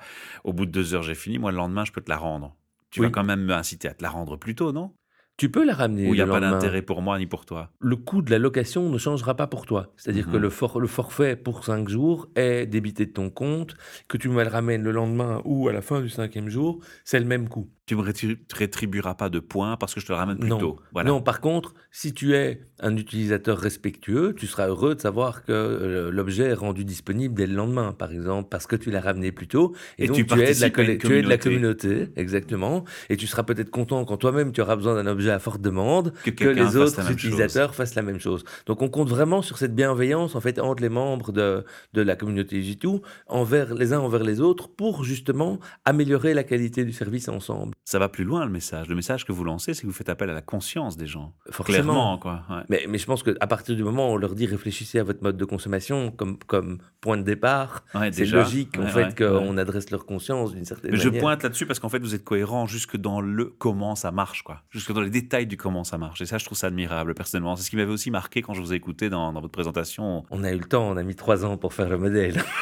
Au 0.45 0.53
bout 0.53 0.65
de 0.65 0.71
deux 0.71 0.93
heures, 0.93 1.03
j'ai 1.03 1.15
fini. 1.15 1.37
Moi, 1.37 1.51
le 1.51 1.57
lendemain, 1.57 1.83
je 1.83 1.91
peux 1.91 1.99
te 1.99 2.09
la 2.09 2.15
rendre. 2.17 2.55
Tu 2.91 3.01
vas 3.01 3.07
Oui. 3.07 3.11
quand 3.11 3.25
même 3.25 3.41
m'inciter 3.41 3.89
à 3.89 3.93
te 3.93 4.01
la 4.03 4.09
rendre 4.09 4.37
plus 4.37 4.55
tôt, 4.55 4.71
non? 4.71 4.93
Tu 5.35 5.51
peux 5.51 5.63
la 5.65 5.75
ramener. 5.75 6.07
Ou 6.09 6.13
il 6.13 6.17
n'y 6.17 6.21
a 6.21 6.27
pas 6.27 6.39
d'intérêt 6.39 6.81
pour 6.81 7.01
moi 7.03 7.19
ni 7.19 7.27
pour 7.27 7.45
toi? 7.45 7.71
Le 7.79 7.95
coût 7.97 8.21
de 8.23 8.31
la 8.31 8.39
location 8.39 8.89
ne 8.89 8.97
changera 8.97 9.35
pas 9.35 9.45
pour 9.45 9.65
toi. 9.67 9.93
C'est-à-dire 9.97 10.25
que 10.31 10.37
Mhm. 10.37 10.41
le, 10.43 10.49
for- 10.49 10.79
le 10.79 10.87
forfait 10.87 11.35
pour 11.35 11.63
5 11.65 11.89
jours 11.89 12.27
est 12.35 12.65
débité 12.65 13.05
de 13.05 13.11
ton 13.11 13.29
compte, 13.29 13.75
que 14.07 14.17
tu 14.17 14.29
me 14.29 14.41
le 14.41 14.49
ramènes 14.49 14.81
le 14.81 14.91
lendemain 14.91 15.41
ou 15.45 15.67
à 15.67 15.73
la 15.73 15.81
fin 15.83 16.01
du 16.01 16.09
cinquième 16.09 16.47
jour, 16.49 16.79
c'est 17.03 17.19
le 17.19 17.25
même 17.25 17.49
coût. 17.49 17.69
Tu 17.87 17.95
me 17.95 18.01
rétri- 18.01 18.37
rétribueras 18.53 19.15
pas 19.15 19.29
de 19.29 19.39
points 19.39 19.77
parce 19.77 19.93
que 19.95 20.01
je 20.01 20.05
te 20.05 20.11
le 20.11 20.17
ramène 20.17 20.37
plus 20.37 20.49
non. 20.49 20.57
tôt. 20.59 20.75
Voilà. 20.91 21.09
non, 21.09 21.21
par 21.21 21.39
contre, 21.39 21.73
si 21.89 22.13
tu 22.13 22.35
es 22.35 22.59
un 22.79 22.95
utilisateur 22.97 23.57
respectueux, 23.57 24.35
tu 24.37 24.45
seras 24.45 24.67
heureux 24.67 24.93
de 24.93 24.99
savoir 24.99 25.45
que 25.45 25.53
euh, 25.53 26.11
l'objet 26.11 26.43
est 26.49 26.53
rendu 26.53 26.83
disponible 26.83 27.33
dès 27.33 27.47
le 27.47 27.55
lendemain, 27.55 27.93
par 27.93 28.11
exemple, 28.11 28.49
parce 28.49 28.67
que 28.67 28.75
tu 28.75 28.91
l'as 28.91 28.99
ramené 28.99 29.31
plus 29.31 29.47
tôt. 29.47 29.73
Et, 29.97 30.03
Et 30.03 30.07
donc 30.07 30.17
tu 30.17 30.25
tu, 30.25 30.33
es 30.33 30.53
de 30.53 30.59
la, 30.61 30.69
tu 30.69 31.15
es 31.15 31.21
de 31.21 31.29
la 31.29 31.37
communauté. 31.37 32.09
exactement. 32.17 32.83
Et 33.09 33.15
tu 33.15 33.25
seras 33.25 33.43
peut-être 33.43 33.71
content 33.71 34.03
quand 34.03 34.17
toi-même 34.17 34.51
tu 34.51 34.59
auras 34.59 34.75
besoin 34.75 34.93
d'un 35.01 35.07
objet 35.09 35.31
à 35.31 35.39
forte 35.39 35.61
demande, 35.61 36.13
Que 36.25 36.43
les 36.49 36.75
autres 36.75 37.09
utilisateurs 37.09 37.73
fassent 37.73 37.95
la 37.95 38.01
même 38.01 38.19
chose. 38.19 38.43
Donc 38.65 38.81
on 38.81 38.89
compte 38.89 39.07
vraiment 39.07 39.41
sur 39.41 39.57
cette 39.57 39.73
bienveillance 39.75 40.35
en 40.35 40.41
fait 40.41 40.59
entre 40.59 40.83
les 40.83 40.89
membres 40.89 41.31
de, 41.31 41.63
de 41.93 42.01
la 42.01 42.17
communauté 42.17 42.61
Jitu, 42.61 42.89
envers 43.27 43.73
les 43.73 43.93
uns 43.93 43.99
envers 43.99 44.23
les 44.23 44.41
autres, 44.41 44.67
pour 44.67 45.05
justement 45.05 45.59
améliorer 45.85 46.33
la 46.33 46.43
qualité 46.43 46.83
du 46.83 46.91
service 46.91 47.29
ensemble. 47.29 47.75
Ça 47.85 47.99
va 47.99 48.09
plus 48.09 48.23
loin 48.25 48.43
le 48.45 48.51
message. 48.51 48.87
Le 48.89 48.95
message 48.95 49.25
que 49.25 49.31
vous 49.31 49.43
lancez, 49.45 49.73
c'est 49.73 49.81
que 49.83 49.87
vous 49.87 49.93
faites 49.93 50.09
appel 50.09 50.29
à 50.29 50.33
la 50.33 50.41
conscience 50.41 50.97
des 50.97 51.07
gens. 51.07 51.33
Forcément. 51.51 51.83
Clairement, 51.83 52.17
quoi. 52.17 52.43
ouais. 52.49 52.63
Mais, 52.69 52.85
mais 52.89 52.97
je 52.97 53.05
pense 53.05 53.23
qu'à 53.23 53.47
partir 53.47 53.75
du 53.75 53.83
moment 53.83 54.09
où 54.09 54.13
on 54.13 54.17
leur 54.17 54.35
dit 54.35 54.45
réfléchissez 54.45 54.99
à 54.99 55.03
votre 55.03 55.23
mode 55.23 55.37
de 55.37 55.45
consommation 55.45 56.11
comme, 56.11 56.37
comme 56.39 56.79
point 57.01 57.17
de 57.17 57.21
départ, 57.23 57.85
Ouais, 57.95 58.11
c'est 58.11 58.25
logique 58.25 58.77
en 58.77 58.87
fait 58.87 59.17
qu'on 59.17 59.57
adresse 59.57 59.89
leur 59.91 60.05
conscience 60.05 60.53
d'une 60.53 60.65
certaine 60.65 60.91
Mais 60.91 60.97
je 60.97 61.07
manière. 61.07 61.21
pointe 61.21 61.43
là-dessus 61.43 61.65
parce 61.65 61.79
qu'en 61.79 61.89
fait, 61.89 61.99
vous 61.99 62.13
êtes 62.13 62.23
cohérent 62.25 62.65
jusque 62.65 62.97
dans 62.97 63.21
le 63.21 63.45
comment 63.45 63.95
ça 63.95 64.11
marche, 64.11 64.41
quoi. 64.43 64.63
Jusque 64.69 64.91
dans 64.91 65.01
les 65.01 65.09
détails 65.09 65.47
du 65.47 65.55
comment 65.57 65.83
ça 65.85 65.97
marche. 65.97 66.19
Et 66.21 66.25
ça, 66.25 66.37
je 66.37 66.45
trouve 66.45 66.57
ça 66.57 66.67
admirable, 66.67 67.13
personnellement. 67.13 67.55
C'est 67.55 67.63
ce 67.63 67.69
qui 67.69 67.77
m'avait 67.77 67.91
aussi 67.91 68.11
marqué 68.11 68.41
quand 68.41 68.53
je 68.53 68.61
vous 68.61 68.73
ai 68.73 68.75
écouté 68.75 69.09
dans, 69.09 69.31
dans 69.31 69.39
votre 69.41 69.51
présentation. 69.53 70.25
On 70.29 70.43
a 70.43 70.51
eu 70.51 70.57
le 70.57 70.65
temps, 70.65 70.87
on 70.89 70.97
a 70.97 71.03
mis 71.03 71.15
trois 71.15 71.45
ans 71.45 71.55
pour 71.57 71.73
faire 71.73 71.87
le 71.89 71.97
modèle. 71.97 72.43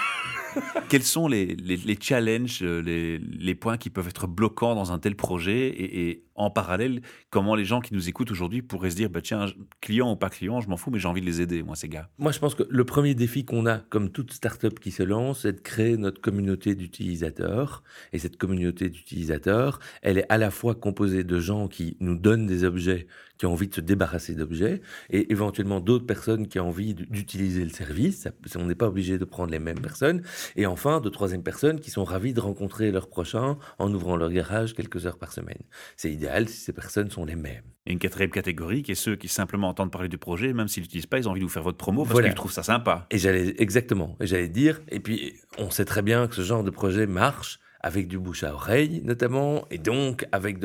Quels 0.90 1.04
sont 1.04 1.28
les, 1.28 1.58
challenges, 2.00 2.60
euh, 2.62 2.82
les, 2.82 3.56
points 3.56 3.78
qui 3.78 3.90
peuvent 3.90 4.08
être 4.08 4.28
bloquants 4.28 4.76
dans 4.76 4.92
un 4.92 5.00
tel 5.00 5.16
projet 5.16 5.68
et, 5.68 6.10
et 6.10 6.26
en 6.36 6.50
parallèle, 6.50 7.02
comment 7.30 7.56
les 7.56 7.66
gens 7.66 7.80
qui 7.80 7.94
nous 7.94 8.10
écoutent 8.10 8.32
aujourd'hui 8.32 8.62
pourraient 8.62 8.92
se 8.92 8.96
dire, 8.98 9.10
bah, 9.10 9.22
tiens, 9.22 9.46
client 9.82 10.12
ou 10.12 10.16
pas 10.16 10.30
client, 10.30 10.60
je 10.60 10.68
m'en 10.68 10.78
fous, 10.78 10.92
mais 10.92 11.00
j'ai 11.00 11.08
envie 11.08 11.22
de 11.22 11.26
les 11.26 11.42
aider, 11.42 11.64
moi, 11.64 11.76
ces 11.76 11.88
gars. 11.88 12.10
Moi, 12.18 12.32
je 12.32 12.40
pense 12.40 12.56
que 12.56 12.64
le 12.70 12.86
premier 12.86 13.16
défi 13.16 13.46
qu'on 13.46 13.66
a, 13.66 13.78
comme 13.78 14.10
toute 14.10 14.34
start-up 14.34 14.80
qui 14.80 14.92
se 14.92 15.04
lance, 15.04 15.42
c'est 15.42 15.54
de 15.54 15.62
créer 15.62 15.98
notre 15.98 16.20
communauté 16.20 16.76
d'utilisateurs. 16.76 17.84
Et 18.12 18.20
cette 18.20 18.38
communauté 18.38 18.90
d'utilisateurs, 18.90 19.80
elle 20.02 20.18
est 20.18 20.26
à 20.30 20.38
la 20.38 20.52
fois 20.52 20.76
composée 20.76 21.24
de 21.24 21.40
gens 21.40 21.68
qui 21.68 21.96
nous 22.02 22.18
donnent 22.18 22.48
des 22.48 22.66
objets, 22.66 23.08
qui 23.38 23.46
ont 23.46 23.54
envie 23.54 23.68
de 23.68 23.76
se 23.76 23.82
débarrasser 23.82 24.36
d'objets, 24.36 24.82
et 25.10 25.32
éventuellement 25.32 25.80
d'autres 25.80 26.06
personnes 26.06 26.48
qui 26.48 26.60
ont 26.60 26.68
envie 26.68 26.94
d'utiliser 26.94 27.64
le 27.64 27.70
service. 27.70 28.28
On 28.56 28.66
n'est 28.66 28.76
pas 28.76 28.88
obligé 28.88 29.18
de 29.18 29.26
prendre 29.26 29.52
les 29.52 29.60
mêmes 29.60 29.80
personnes. 29.80 30.22
Et 30.56 30.66
enfin, 30.66 31.00
de 31.00 31.10
troisième 31.10 31.44
personnes 31.44 31.80
qui 31.80 31.92
sont 31.92 32.04
ravies 32.04 32.34
de 32.34 32.42
rencontrer 32.42 32.92
leurs 32.92 33.10
prochains 33.10 33.58
en 33.80 33.94
ouvrant 33.94 34.18
leur 34.18 34.32
garage 34.32 34.74
quelques 34.74 35.06
heures 35.06 35.18
par 35.18 35.32
semaine. 35.32 35.60
C'est 35.96 36.12
idéal 36.12 36.25
si 36.48 36.58
ces 36.58 36.74
personnes 36.74 37.10
sont 37.10 37.26
les 37.26 37.36
mêmes. 37.36 37.64
Et 37.88 37.92
une 37.94 38.00
quatrième 38.00 38.32
catégorie 38.32 38.82
qui 38.82 38.92
est 38.94 38.96
ceux 38.96 39.16
qui 39.16 39.28
simplement 39.28 39.70
entendent 39.70 39.92
parler 39.92 40.08
du 40.10 40.18
projet, 40.18 40.54
même 40.54 40.68
s'ils 40.68 40.84
l'utilisent 40.84 41.06
pas, 41.06 41.20
ils 41.20 41.28
ont 41.28 41.32
envie 41.32 41.40
de 41.42 41.46
vous 41.46 41.52
faire 41.52 41.62
votre 41.64 41.78
promo 41.78 42.02
parce 42.04 42.14
Voilà. 42.14 42.30
qu'ils 42.30 42.36
trouvent 42.36 42.52
ça 42.52 42.64
sympa. 42.64 43.06
Et 43.12 43.18
j'allais 43.18 43.54
exactement. 43.62 44.16
Et 44.20 44.26
j'allais 44.28 44.50
dire. 44.50 44.82
Et 44.90 45.00
puis 45.00 45.36
on 45.58 45.70
sait 45.70 45.86
très 45.86 46.02
bien 46.02 46.28
que 46.28 46.36
ce 46.36 46.42
genre 46.42 46.64
de 46.64 46.72
projet 46.72 47.06
marche 47.06 47.60
avec 47.86 48.08
du 48.08 48.18
bouche 48.18 48.44
à 48.44 48.52
oreille 48.52 49.04
notamment, 49.06 49.66
et 49.70 49.78
donc 49.78 50.26
avec 50.32 50.58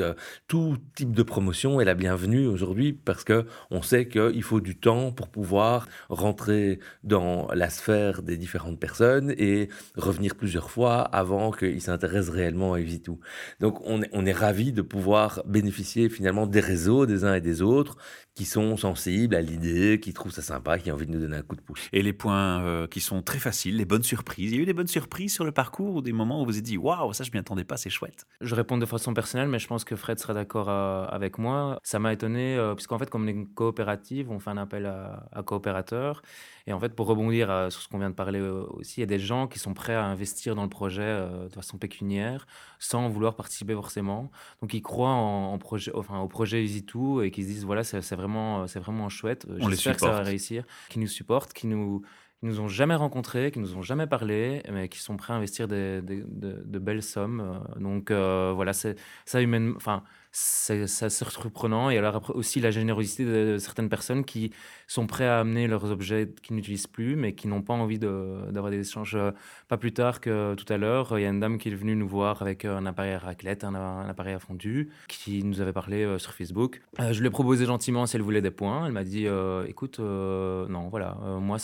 tout 0.47 0.77
type 0.95 1.11
de 1.11 1.21
promotion 1.21 1.79
est 1.79 1.85
la 1.85 1.93
bienvenue 1.93 2.47
aujourd'hui 2.47 2.93
parce 2.93 3.23
que 3.23 3.45
on 3.69 3.83
sait 3.83 4.07
qu'il 4.07 4.41
faut 4.41 4.59
du 4.59 4.75
temps 4.75 5.11
pour 5.11 5.27
pouvoir 5.27 5.87
rentrer 6.09 6.79
dans 7.03 7.47
la 7.53 7.69
sphère 7.69 8.23
des 8.23 8.37
différentes 8.37 8.79
personnes 8.79 9.35
et 9.37 9.69
revenir 9.95 10.33
plusieurs 10.35 10.71
fois 10.71 11.01
avant 11.01 11.51
qu'ils 11.51 11.81
s'intéressent 11.81 12.33
réellement 12.33 12.73
à 12.73 12.79
Evitou. 12.79 13.19
Donc 13.59 13.79
on 13.85 14.01
est, 14.01 14.09
on 14.13 14.25
est 14.25 14.31
ravi 14.31 14.73
de 14.73 14.81
pouvoir 14.81 15.43
bénéficier 15.45 16.09
finalement 16.09 16.47
des 16.47 16.59
réseaux 16.59 17.05
des 17.05 17.23
uns 17.23 17.35
et 17.35 17.41
des 17.41 17.61
autres 17.61 17.97
qui 18.35 18.45
sont 18.45 18.77
sensibles 18.77 19.35
à 19.35 19.41
l'idée, 19.41 19.99
qui 19.99 20.13
trouvent 20.13 20.31
ça 20.31 20.41
sympa, 20.41 20.79
qui 20.79 20.91
ont 20.91 20.95
envie 20.95 21.05
de 21.05 21.11
nous 21.11 21.19
donner 21.19 21.37
un 21.37 21.41
coup 21.41 21.55
de 21.55 21.61
pouce. 21.61 21.89
Et 21.91 22.01
les 22.01 22.13
points 22.13 22.61
euh, 22.63 22.87
qui 22.87 23.01
sont 23.01 23.21
très 23.21 23.39
faciles, 23.39 23.75
les 23.77 23.85
bonnes 23.85 24.03
surprises. 24.03 24.51
Il 24.51 24.55
y 24.55 24.59
a 24.59 24.61
eu 24.63 24.65
des 24.65 24.73
bonnes 24.73 24.87
surprises 24.87 25.33
sur 25.33 25.43
le 25.43 25.51
parcours 25.51 25.95
ou 25.95 26.01
des 26.01 26.13
moments 26.13 26.41
où 26.41 26.45
vous 26.45 26.51
vous 26.51 26.57
êtes 26.57 26.63
dit, 26.63 26.77
waouh, 26.77 27.13
ça 27.13 27.23
je 27.23 27.31
m'y 27.31 27.39
attendais 27.39 27.63
pas, 27.63 27.77
c'est 27.77 27.89
chouette. 27.89 28.25
Je 28.41 28.55
réponds 28.55 28.77
de 28.77 28.85
façon 28.85 29.13
personnelle, 29.13 29.47
mais 29.47 29.59
je 29.59 29.67
pense 29.67 29.83
que 29.83 29.95
Fred 29.95 30.19
sera 30.19 30.33
d'accord 30.33 30.69
euh, 30.69 31.05
avec 31.05 31.37
moi. 31.37 31.79
Ça 31.83 31.99
m'a 31.99 32.13
étonné, 32.13 32.55
euh, 32.55 32.75
puisqu'en 32.75 32.97
fait, 32.97 33.09
comme 33.09 33.23
on 33.23 33.27
est 33.27 33.31
une 33.31 33.47
coopérative, 33.47 34.31
on 34.31 34.39
fait 34.39 34.49
un 34.49 34.57
appel 34.57 34.85
à, 34.85 35.27
à 35.31 35.43
coopérateurs. 35.43 36.21
Et 36.67 36.73
en 36.73 36.79
fait, 36.79 36.95
pour 36.95 37.07
rebondir 37.07 37.49
euh, 37.49 37.69
sur 37.69 37.81
ce 37.81 37.87
qu'on 37.87 37.97
vient 37.99 38.09
de 38.09 38.15
parler 38.15 38.39
euh, 38.39 38.65
aussi, 38.69 38.99
il 38.99 39.01
y 39.01 39.03
a 39.03 39.07
des 39.07 39.19
gens 39.19 39.47
qui 39.47 39.59
sont 39.59 39.73
prêts 39.73 39.95
à 39.95 40.05
investir 40.05 40.55
dans 40.55 40.63
le 40.63 40.69
projet 40.69 41.01
euh, 41.03 41.47
de 41.47 41.53
façon 41.53 41.77
pécuniaire, 41.77 42.45
sans 42.79 43.09
vouloir 43.09 43.35
participer 43.35 43.73
forcément. 43.73 44.31
Donc, 44.61 44.73
ils 44.73 44.81
croient 44.81 45.09
en, 45.09 45.53
en 45.53 45.57
projet, 45.57 45.91
enfin, 45.95 46.19
au 46.19 46.27
projet 46.27 46.63
EasyToo 46.63 47.21
et 47.23 47.31
qui 47.31 47.43
se 47.43 47.47
disent, 47.47 47.65
voilà, 47.65 47.83
c'est 47.83 48.15
vraiment, 48.15 48.67
c'est 48.67 48.79
vraiment 48.79 49.09
chouette. 49.09 49.45
J'espère 49.71 49.93
que 49.95 50.01
ça 50.01 50.07
va 50.11 50.23
réussir. 50.29 50.63
Qui 50.89 50.99
nous 50.99 51.07
supportent, 51.07 51.53
qui 51.53 51.67
nous 51.67 52.01
qui 52.39 52.47
nous 52.47 52.59
ont 52.59 52.67
jamais 52.67 52.95
rencontrés, 52.95 53.51
qui 53.51 53.59
nous 53.59 53.75
ont 53.77 53.83
jamais 53.83 54.07
parlé, 54.07 54.63
mais 54.71 54.89
qui 54.89 54.97
sont 54.97 55.15
prêts 55.15 55.31
à 55.31 55.35
investir 55.35 55.67
des, 55.67 56.01
des- 56.01 56.23
de, 56.25 56.63
de 56.65 56.79
belles 56.79 57.03
sommes. 57.03 57.63
Donc 57.79 58.09
euh, 58.09 58.51
voilà, 58.55 58.73
c'est 58.73 58.95
ça 59.25 59.41
humaine, 59.43 59.73
enfin 59.75 60.01
c'est 60.31 60.83
assez 60.83 61.09
surprenant. 61.09 61.89
Et 61.89 61.97
alors 61.97 62.15
après 62.15 62.33
aussi 62.33 62.59
la 62.59 62.71
générosité 62.71 63.25
de 63.25 63.57
certaines 63.57 63.89
personnes 63.89 64.23
qui 64.23 64.51
sont 64.87 65.07
prêts 65.07 65.27
à 65.27 65.39
amener 65.39 65.67
leurs 65.67 65.91
objets 65.91 66.29
qu'ils 66.41 66.55
n'utilisent 66.55 66.87
plus, 66.87 67.15
mais 67.15 67.33
qui 67.35 67.47
n'ont 67.47 67.61
pas 67.61 67.73
envie 67.73 67.99
d'avoir 67.99 68.71
des 68.71 68.79
échanges. 68.79 69.15
Euh, 69.15 69.31
Pas 69.67 69.77
plus 69.77 69.93
tard 69.93 70.21
que 70.21 70.55
tout 70.55 70.71
à 70.71 70.77
l'heure, 70.77 71.17
il 71.17 71.23
y 71.23 71.25
a 71.25 71.29
une 71.29 71.39
dame 71.39 71.57
qui 71.57 71.69
est 71.69 71.75
venue 71.75 71.95
nous 71.95 72.07
voir 72.07 72.41
avec 72.41 72.65
euh, 72.65 72.77
un 72.77 72.85
appareil 72.85 73.13
à 73.13 73.19
raclette, 73.19 73.63
un, 73.63 73.75
appareil 74.07 74.33
à 74.33 74.39
fondu, 74.39 74.89
qui 75.07 75.43
nous 75.43 75.61
avait 75.61 75.73
parlé 75.73 76.03
euh, 76.03 76.17
sur 76.17 76.33
Facebook. 76.33 76.81
Je 76.99 77.19
lui 77.19 77.27
ai 77.27 77.29
proposé 77.29 77.65
gentiment 77.65 78.05
si 78.05 78.15
elle 78.15 78.21
voulait 78.21 78.41
des 78.41 78.51
points. 78.51 78.85
Elle 78.85 78.91
m'a 78.93 79.03
dit, 79.03 79.27
écoute, 79.67 79.99
non, 79.99 80.89
voilà, 80.89 81.17
euh, 81.23 81.39
moi, 81.39 81.57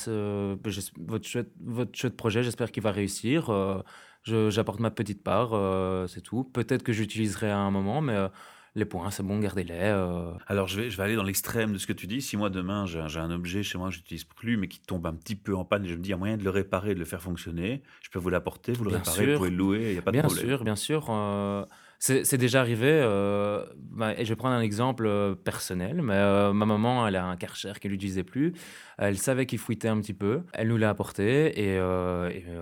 votre 0.99 1.27
chouette, 1.27 1.51
votre 1.63 2.09
projet, 2.09 2.43
j'espère 2.43 2.71
qu'il 2.71 2.83
va 2.83 2.91
réussir. 2.91 3.51
J'apporte 4.23 4.79
ma 4.79 4.91
petite 4.91 5.23
part, 5.23 5.51
c'est 6.09 6.21
tout. 6.21 6.43
Peut-être 6.43 6.83
que 6.83 6.93
j'utiliserai 6.93 7.49
à 7.49 7.57
un 7.57 7.71
moment, 7.71 8.01
mais 8.01 8.17
les 8.77 8.85
points, 8.85 9.09
c'est 9.11 9.23
bon, 9.23 9.39
gardez-les. 9.39 9.73
euh. 9.73 10.31
Alors, 10.47 10.67
je 10.67 10.79
vais, 10.79 10.89
je 10.89 10.97
vais 10.97 11.03
aller 11.03 11.15
dans 11.15 11.23
l'extrême 11.23 11.73
de 11.73 11.77
ce 11.77 11.87
que 11.87 11.93
tu 11.93 12.07
dis. 12.07 12.21
Si 12.21 12.37
moi, 12.37 12.49
demain, 12.49 12.85
j'ai 12.85 12.99
un, 13.19 13.31
objet 13.31 13.63
chez 13.63 13.77
moi 13.77 13.89
que 13.89 13.95
j'utilise 13.95 14.23
plus, 14.23 14.55
mais 14.55 14.67
qui 14.67 14.79
tombe 14.79 15.05
un 15.07 15.13
petit 15.15 15.35
peu 15.35 15.55
en 15.55 15.65
panne, 15.65 15.83
et 15.85 15.87
je 15.89 15.95
me 15.95 15.99
dis, 15.99 16.09
il 16.09 16.11
y 16.11 16.13
a 16.13 16.17
moyen 16.17 16.37
de 16.37 16.43
le 16.43 16.49
réparer, 16.51 16.93
de 16.93 16.99
le 16.99 17.05
faire 17.05 17.21
fonctionner, 17.21 17.81
je 18.01 18.09
peux 18.09 18.19
vous 18.19 18.29
l'apporter, 18.29 18.73
vous 18.73 18.83
le 18.83 18.91
Bien 18.91 18.99
réparez, 18.99 19.23
sûr. 19.23 19.31
vous 19.33 19.37
pouvez 19.39 19.49
le 19.49 19.57
louer, 19.57 19.87
il 19.87 19.91
n'y 19.93 19.97
a 19.97 20.01
pas 20.01 20.11
de 20.11 20.15
Bien 20.17 20.23
problème. 20.23 20.45
sûr, 20.45 20.63
bien 20.63 20.75
sûr. 20.75 21.07
euh, 21.09 21.65
c'est 21.99 22.37
déjà 22.37 22.61
arrivé. 22.61 22.89
euh, 22.89 23.65
bah, 23.75 24.13
et 24.17 24.23
je 24.23 24.29
vais 24.29 24.35
prendre 24.35 24.55
un 24.55 24.61
exemple 24.61 25.05
euh, 25.07 25.35
personnel. 25.35 26.01
Mais 26.01 26.13
euh, 26.13 26.53
ma 26.53 26.65
maman, 26.65 27.07
elle 27.07 27.15
a 27.15 27.25
un 27.25 27.35
Karcher 27.37 27.73
qu'elle 27.79 27.91
n'utilisait 27.91 28.23
plus. 28.23 28.53
Elle 28.97 29.17
savait 29.17 29.45
qu'il 29.45 29.59
fouettait 29.59 29.87
un 29.87 29.99
petit 29.99 30.13
peu. 30.13 30.41
Elle 30.53 30.67
nous 30.67 30.77
l'a 30.77 30.89
apporté. 30.89 31.59
Et, 31.59 31.79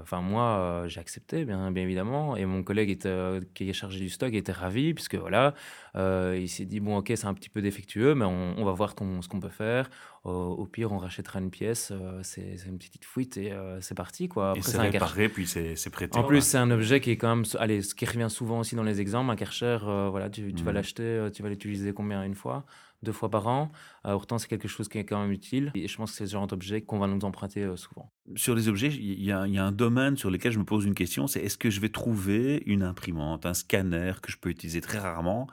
enfin, 0.01 0.21
moi, 0.21 0.83
j'ai 0.87 0.99
accepté, 0.99 1.45
bien, 1.45 1.71
bien 1.71 1.83
évidemment. 1.83 2.35
Et 2.35 2.45
mon 2.45 2.63
collègue 2.63 2.89
était, 2.89 3.39
qui 3.53 3.69
est 3.69 3.73
chargé 3.73 3.99
du 3.99 4.09
stock 4.09 4.33
était 4.33 4.51
ravi, 4.51 4.93
puisque 4.93 5.15
voilà, 5.15 5.53
il 5.95 6.49
s'est 6.49 6.65
dit 6.65 6.79
bon, 6.79 6.97
ok, 6.97 7.11
c'est 7.15 7.27
un 7.27 7.33
petit 7.33 7.49
peu 7.49 7.61
défectueux, 7.61 8.15
mais 8.15 8.25
on, 8.25 8.65
va 8.65 8.71
voir 8.71 8.91
ce 8.91 9.27
qu'on 9.27 9.39
peut 9.39 9.49
faire. 9.49 9.89
Au, 10.25 10.65
pire, 10.65 10.91
on 10.91 10.97
rachètera 10.97 11.39
une 11.39 11.51
pièce. 11.51 11.89
euh, 11.91 12.19
c'est 12.23 12.55
une 12.65 12.79
petite 12.79 13.05
fuite 13.05 13.37
et 13.37 13.51
euh, 13.51 13.79
c'est 13.79 13.93
parti, 13.93 14.27
quoi. 14.27 14.53
Et 14.55 14.59
Après, 14.59 14.71
c'est 14.71 14.77
c'est 14.77 14.81
réparé, 14.81 15.29
puis 15.29 15.45
c'est 15.47 15.89
prêté. 15.91 16.17
En 16.17 16.23
plus, 16.23 16.41
c'est 16.41 16.57
un 16.57 16.71
objet 16.71 16.99
qui 16.99 17.11
est 17.11 17.17
quand 17.17 17.35
même, 17.35 17.45
allez, 17.59 17.83
ce 17.83 17.93
qui 17.93 18.05
revient 18.05 18.27
souvent 18.29 18.59
aussi 18.59 18.75
dans 18.75 18.83
les 18.83 19.01
exemples, 19.01 19.29
un 19.31 19.35
Karcher, 19.35 19.77
euh, 19.83 20.09
voilà, 20.09 20.29
tu, 20.31 20.49
vas 20.51 20.71
Mhm. 20.71 20.75
l'acheter, 20.75 21.27
tu 21.31 21.43
vas 21.43 21.49
l'utiliser 21.49 21.93
combien? 21.93 22.23
Une 22.23 22.33
fois, 22.33 22.65
deux 23.03 23.11
fois 23.11 23.29
par 23.29 23.45
an? 23.47 23.71
Pourtant, 24.03 24.39
c'est 24.39 24.47
quelque 24.47 24.67
chose 24.67 24.87
qui 24.89 24.97
est 24.97 25.05
quand 25.05 25.21
même 25.21 25.31
utile. 25.31 25.71
Et 25.75 25.87
je 25.87 25.95
pense 25.95 26.09
que 26.11 26.17
c'est 26.17 26.25
ce 26.25 26.31
genre 26.31 26.47
d'objet 26.47 26.81
qu'on 26.81 26.97
va 26.97 27.05
nous 27.05 27.23
emprunter 27.23 27.71
souvent. 27.77 28.11
Sur 28.35 28.55
les 28.55 28.67
objets, 28.67 28.87
il 28.87 29.23
y, 29.23 29.31
a- 29.31 29.45
il 29.45 29.53
y 29.53 29.59
a 29.59 29.65
un 29.65 29.71
domaine 29.71 30.17
sur 30.17 30.31
lequel 30.31 30.51
je 30.51 30.57
me 30.57 30.65
pose 30.65 30.85
une 30.85 30.95
question, 30.95 31.27
c'est 31.27 31.41
est-ce 31.41 31.59
que 31.59 31.69
je 31.69 31.79
vais 31.79 31.89
trouver 31.89 32.63
une 32.65 32.81
imprimante, 32.81 33.45
un 33.45 33.53
scanner 33.53 34.13
que 34.23 34.31
je 34.31 34.37
peux 34.37 34.49
utiliser 34.49 34.81
très 34.81 34.97
rarement 34.97 35.45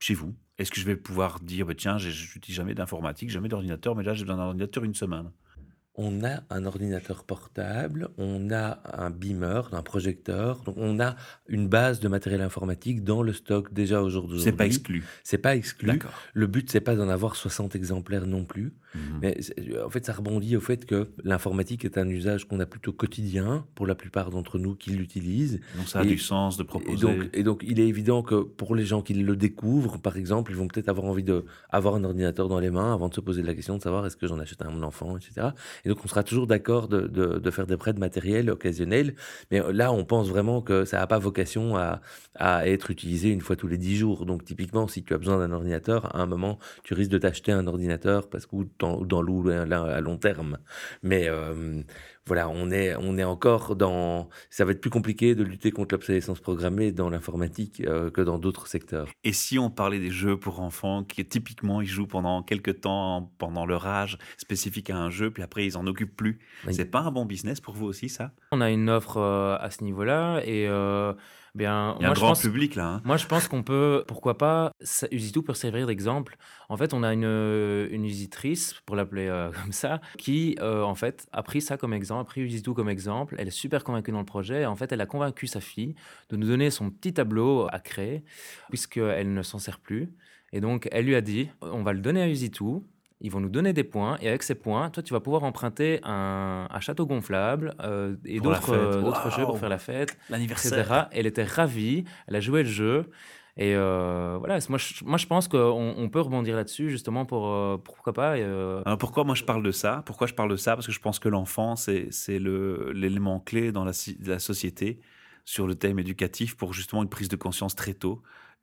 chez 0.00 0.12
vous? 0.12 0.34
Est-ce 0.62 0.70
que 0.70 0.80
je 0.80 0.86
vais 0.86 0.94
pouvoir 0.94 1.40
dire, 1.40 1.66
bah, 1.66 1.74
tiens, 1.74 1.98
je 1.98 2.08
n'utilise 2.08 2.54
jamais 2.56 2.74
d'informatique, 2.74 3.30
jamais 3.30 3.48
d'ordinateur, 3.48 3.96
mais 3.96 4.04
là 4.04 4.14
j'ai 4.14 4.22
besoin 4.22 4.36
d'un 4.36 4.44
ordinateur 4.44 4.84
une 4.84 4.94
semaine? 4.94 5.32
On 5.94 6.24
a 6.24 6.40
un 6.48 6.64
ordinateur 6.64 7.22
portable, 7.24 8.08
on 8.16 8.50
a 8.50 8.78
un 8.96 9.10
beamer, 9.10 9.68
un 9.72 9.82
projecteur, 9.82 10.60
donc 10.64 10.76
on 10.78 10.98
a 11.00 11.16
une 11.48 11.68
base 11.68 12.00
de 12.00 12.08
matériel 12.08 12.40
informatique 12.40 13.04
dans 13.04 13.22
le 13.22 13.34
stock 13.34 13.74
déjà 13.74 14.00
aujourd'hui. 14.02 14.40
C'est 14.40 14.52
pas 14.52 14.64
exclu. 14.64 15.04
C'est 15.22 15.36
pas 15.36 15.54
exclu. 15.54 15.90
Le 16.32 16.46
but, 16.46 16.70
c'est 16.70 16.80
pas 16.80 16.96
d'en 16.96 17.10
avoir 17.10 17.36
60 17.36 17.76
exemplaires 17.76 18.26
non 18.26 18.44
plus. 18.46 18.72
Mhm. 18.94 19.00
Mais 19.20 19.36
en 19.84 19.90
fait, 19.90 20.04
ça 20.06 20.14
rebondit 20.14 20.56
au 20.56 20.60
fait 20.60 20.86
que 20.86 21.10
l'informatique 21.24 21.84
est 21.84 21.98
un 21.98 22.08
usage 22.08 22.46
qu'on 22.46 22.60
a 22.60 22.66
plutôt 22.66 22.92
quotidien 22.92 23.66
pour 23.74 23.86
la 23.86 23.94
plupart 23.94 24.30
d'entre 24.30 24.58
nous 24.58 24.74
qui 24.74 24.90
l'utilisent. 24.90 25.60
Donc 25.76 25.88
ça 25.88 26.00
a 26.00 26.04
Et- 26.04 26.08
du 26.08 26.18
sens 26.18 26.56
de 26.56 26.62
Et 26.62 26.66
proposer. 26.66 26.96
donc, 26.96 27.30
et 27.34 27.42
donc, 27.42 27.62
il 27.66 27.80
est 27.80 27.86
évident 27.88 28.22
que 28.22 28.36
pour 28.42 28.74
les 28.74 28.84
gens 28.86 29.02
qui 29.02 29.12
le 29.14 29.36
découvrent, 29.36 29.98
par 29.98 30.16
exemple, 30.16 30.52
ils 30.52 30.56
vont 30.56 30.68
peut-être 30.68 30.88
avoir 30.88 31.06
envie 31.06 31.22
d'avoir 31.24 31.94
un 31.96 32.04
ordinateur 32.04 32.48
dans 32.48 32.60
les 32.60 32.70
mains 32.70 32.92
avant 32.94 33.08
de 33.10 33.14
se 33.14 33.20
poser 33.20 33.42
la 33.42 33.54
question 33.54 33.76
de 33.76 33.82
savoir 33.82 34.06
est-ce 34.06 34.16
que 34.16 34.26
j'en 34.26 34.38
achète 34.38 34.62
un 34.62 34.68
à 34.68 34.70
mon 34.70 34.82
enfant, 34.82 35.16
etc. 35.16 35.48
Et 35.84 35.88
donc, 35.88 35.98
on 36.04 36.08
sera 36.08 36.22
toujours 36.22 36.46
d'accord 36.46 36.88
de, 36.88 37.06
de- 37.06 37.50
faire 37.50 37.66
des 37.66 37.76
prêts 37.76 37.92
de 37.92 37.98
matériel 38.00 38.50
occasionnels. 38.50 39.14
Mais 39.50 39.60
euh, 39.60 39.72
là, 39.72 39.92
on 39.92 40.04
pense 40.04 40.28
vraiment 40.28 40.62
que 40.62 40.84
ça 40.84 40.98
n'a 40.98 41.06
pas 41.06 41.18
vocation 41.18 41.76
à, 41.76 42.00
à 42.34 42.68
être 42.68 42.90
utilisé 42.90 43.28
une 43.30 43.40
fois 43.40 43.56
tous 43.56 43.68
les 43.68 43.78
dix 43.78 43.96
jours. 43.96 44.26
Donc, 44.26 44.44
typiquement, 44.44 44.86
si 44.88 45.02
tu 45.04 45.14
as 45.14 45.18
besoin 45.18 45.38
d'un 45.38 45.52
ordinateur, 45.52 46.14
à 46.16 46.20
un 46.20 46.26
moment, 46.26 46.58
tu 46.84 46.94
risques 46.94 47.10
de 47.10 47.18
t'acheter 47.18 47.52
un 47.52 47.66
ordinateur 47.66 48.28
parce 48.28 48.46
que 48.46 48.56
dans, 48.78 49.00
dans 49.02 49.22
l'eau 49.22 49.48
à 49.48 50.00
long 50.00 50.18
terme. 50.18 50.58
Mais 51.02 51.28
euh, 51.28 51.82
voilà, 52.26 52.48
on 52.48 52.70
est, 52.70 52.94
on 52.96 53.18
est 53.18 53.24
encore 53.24 53.74
dans. 53.74 54.28
Ça 54.48 54.64
va 54.64 54.72
être 54.72 54.80
plus 54.80 54.90
compliqué 54.90 55.34
de 55.34 55.42
lutter 55.42 55.70
contre 55.72 55.94
l'obsolescence 55.94 56.38
programmée 56.40 56.92
dans 56.92 57.10
l'informatique 57.10 57.82
euh, 57.84 58.10
que 58.10 58.20
dans 58.20 58.38
d'autres 58.38 58.68
secteurs. 58.68 59.08
Et 59.24 59.32
si 59.32 59.58
on 59.58 59.70
parlait 59.70 59.98
des 59.98 60.10
jeux 60.10 60.36
pour 60.38 60.60
enfants, 60.60 61.02
qui 61.02 61.24
typiquement 61.24 61.80
ils 61.80 61.86
jouent 61.88 62.06
pendant 62.06 62.42
quelques 62.42 62.80
temps, 62.82 63.32
pendant 63.38 63.66
leur 63.66 63.86
âge 63.86 64.18
spécifique 64.36 64.90
à 64.90 64.96
un 64.96 65.10
jeu, 65.10 65.30
puis 65.30 65.42
après 65.42 65.66
ils 65.66 65.76
en 65.76 65.86
occupent 65.86 66.16
plus, 66.16 66.38
Oui. 66.66 66.74
c'est 66.74 66.84
pas 66.90 67.00
un 67.00 67.10
bon 67.10 67.24
business 67.24 67.60
pour 67.60 67.74
vous 67.74 67.86
aussi 67.86 68.08
ça? 68.08 68.30
On 68.52 68.60
a 68.60 68.70
une 68.70 68.88
offre 68.88 69.16
euh, 69.16 69.56
à 69.58 69.70
ce 69.70 69.82
niveau-là 69.82 70.40
et 70.44 70.68
euh, 70.68 71.12
bien, 71.54 71.96
Il 71.98 72.02
y 72.02 72.04
a 72.04 72.08
moi, 72.08 72.10
un 72.10 72.14
je 72.14 72.20
grand 72.20 72.28
pense, 72.30 72.42
public 72.42 72.74
là. 72.76 72.86
hein. 72.86 73.02
Moi, 73.04 73.16
je 73.16 73.26
pense 73.26 73.48
qu'on 73.48 73.62
peut, 73.62 74.04
pourquoi 74.08 74.38
pas, 74.38 74.72
Usitu 75.10 75.42
peut 75.42 75.54
servir 75.54 75.86
d'exemple. 75.86 76.36
En 76.68 76.76
fait, 76.76 76.94
on 76.94 77.02
a 77.02 77.12
une, 77.12 77.24
une 77.90 78.04
usitrice, 78.04 78.74
pour 78.86 78.96
l'appeler 78.96 79.26
euh, 79.28 79.50
comme 79.62 79.72
ça, 79.72 80.00
qui, 80.18 80.56
euh, 80.60 80.82
en 80.82 80.94
fait, 80.94 81.26
a 81.32 81.42
pris 81.42 81.60
ça 81.60 81.76
comme 81.76 81.92
exemple, 81.92 82.22
a 82.22 82.24
pris 82.24 82.40
Usitu 82.42 82.72
comme 82.74 82.88
exemple. 82.88 83.34
Elle 83.38 83.48
est 83.48 83.50
super 83.50 83.84
convaincue 83.84 84.12
dans 84.12 84.20
le 84.20 84.24
projet. 84.24 84.62
Et 84.62 84.66
en 84.66 84.76
fait, 84.76 84.92
elle 84.92 85.00
a 85.00 85.06
convaincu 85.06 85.46
sa 85.46 85.60
fille 85.60 85.94
de 86.30 86.36
nous 86.36 86.46
donner 86.46 86.70
son 86.70 86.90
petit 86.90 87.12
tableau 87.14 87.66
à 87.70 87.78
créer, 87.80 88.24
puisqu'elle 88.70 89.32
ne 89.32 89.42
s'en 89.42 89.58
sert 89.58 89.78
plus. 89.78 90.12
Et 90.52 90.60
donc, 90.60 90.88
elle 90.92 91.06
lui 91.06 91.14
a 91.14 91.20
dit, 91.22 91.50
on 91.62 91.82
va 91.82 91.92
le 91.92 92.00
donner 92.00 92.22
à 92.22 92.28
Usitu. 92.28 92.64
Ils 93.24 93.30
vont 93.30 93.40
nous 93.40 93.48
donner 93.48 93.72
des 93.72 93.84
points 93.84 94.18
et 94.20 94.28
avec 94.28 94.42
ces 94.42 94.54
points, 94.56 94.90
toi, 94.90 95.02
tu 95.02 95.14
vas 95.14 95.20
pouvoir 95.20 95.44
emprunter 95.44 96.00
un, 96.02 96.66
un 96.68 96.80
château 96.80 97.06
gonflable 97.06 97.72
euh, 97.80 98.16
et 98.24 98.40
d'autres 98.40 98.74
euh, 98.74 99.00
d'autres 99.00 99.30
jeux 99.30 99.44
pour 99.46 99.58
faire 99.58 99.68
la 99.68 99.78
fête 99.78 100.18
L'anniversaire. 100.28 100.78
etc. 100.80 101.04
Elle 101.12 101.26
était 101.26 101.44
ravie, 101.44 102.04
elle 102.26 102.36
a 102.36 102.40
joué 102.40 102.64
le 102.64 102.68
jeu. 102.68 103.10
Et 103.58 103.74
euh, 103.76 104.36
voilà, 104.38 104.58
moi 104.70 104.78
je, 104.78 105.04
moi 105.04 105.18
je 105.18 105.26
pense 105.26 105.46
qu'on 105.46 105.94
on 105.96 106.08
peut 106.08 106.20
rebondir 106.20 106.56
là-dessus 106.56 106.88
justement 106.90 107.26
pour, 107.26 107.48
euh, 107.48 107.76
pourquoi 107.76 108.12
pas. 108.14 108.38
et, 108.38 108.42
euh, 108.42 108.82
Alors 108.86 108.98
pourquoi 108.98 109.24
moi 109.24 109.34
je 109.34 109.44
parle 109.44 109.62
de 109.62 109.70
ça? 109.72 110.02
Pourquoi 110.06 110.26
je 110.26 110.32
parle 110.34 110.50
de 110.50 110.56
ça? 110.56 110.74
Parce 110.74 110.86
que 110.86 110.92
je 110.92 111.00
pense 111.00 111.18
que 111.18 111.28
l'enfant, 111.28 111.76
c'est 111.76 112.08
l'élément 112.38 113.40
clé 113.40 113.70
dans 113.70 113.84
la 113.84 114.38
société 114.38 115.00
sur 115.44 115.66
le 115.66 115.74
thème 115.74 115.98
éducatif 115.98 116.56
pour 116.56 116.72
justement 116.72 117.02
une 117.02 117.08
prise 117.10 117.28
de 117.28 117.36
conscience 117.36 117.74
très 117.74 117.94
tôt. 117.94 118.22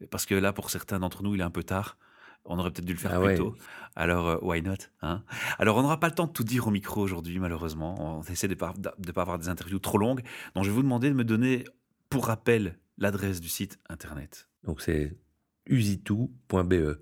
Parce 0.09 0.25
que 0.25 0.33
là, 0.33 0.53
pour 0.53 0.69
certains 0.69 0.99
d'entre 0.99 1.23
nous, 1.23 1.35
il 1.35 1.41
est 1.41 1.43
un 1.43 1.49
peu 1.51 1.63
tard. 1.63 1.97
On 2.45 2.57
aurait 2.57 2.71
peut-être 2.71 2.85
dû 2.85 2.93
le 2.93 2.99
faire 2.99 3.11
Ah 3.13 3.19
plus 3.19 3.27
ouais. 3.27 3.35
tôt. 3.35 3.55
Alors, 3.95 4.27
euh, 4.27 4.37
why 4.41 4.61
not 4.61 4.75
hein? 5.01 5.23
Alors, 5.59 5.77
on 5.77 5.81
n'aura 5.81 5.99
pas 5.99 6.07
le 6.07 6.15
temps 6.15 6.27
de 6.27 6.31
tout 6.31 6.43
dire 6.43 6.67
au 6.67 6.71
micro 6.71 7.01
aujourd'hui, 7.01 7.37
malheureusement. 7.39 8.19
On 8.19 8.21
essaie 8.23 8.47
de 8.47 8.53
ne 8.53 8.59
pas, 8.59 8.73
de 8.97 9.11
pas 9.11 9.21
avoir 9.21 9.37
des 9.37 9.49
interviews 9.49 9.79
trop 9.79 9.97
longues. 9.97 10.21
Donc, 10.55 10.63
je 10.63 10.69
vais 10.69 10.75
vous 10.75 10.83
demander 10.83 11.09
de 11.09 11.15
me 11.15 11.23
donner, 11.23 11.65
pour 12.09 12.25
rappel, 12.27 12.79
l'adresse 12.97 13.39
du 13.41 13.49
site 13.49 13.77
internet. 13.89 14.47
Donc, 14.63 14.81
c'est 14.81 15.15
usitu.be. 15.67 16.97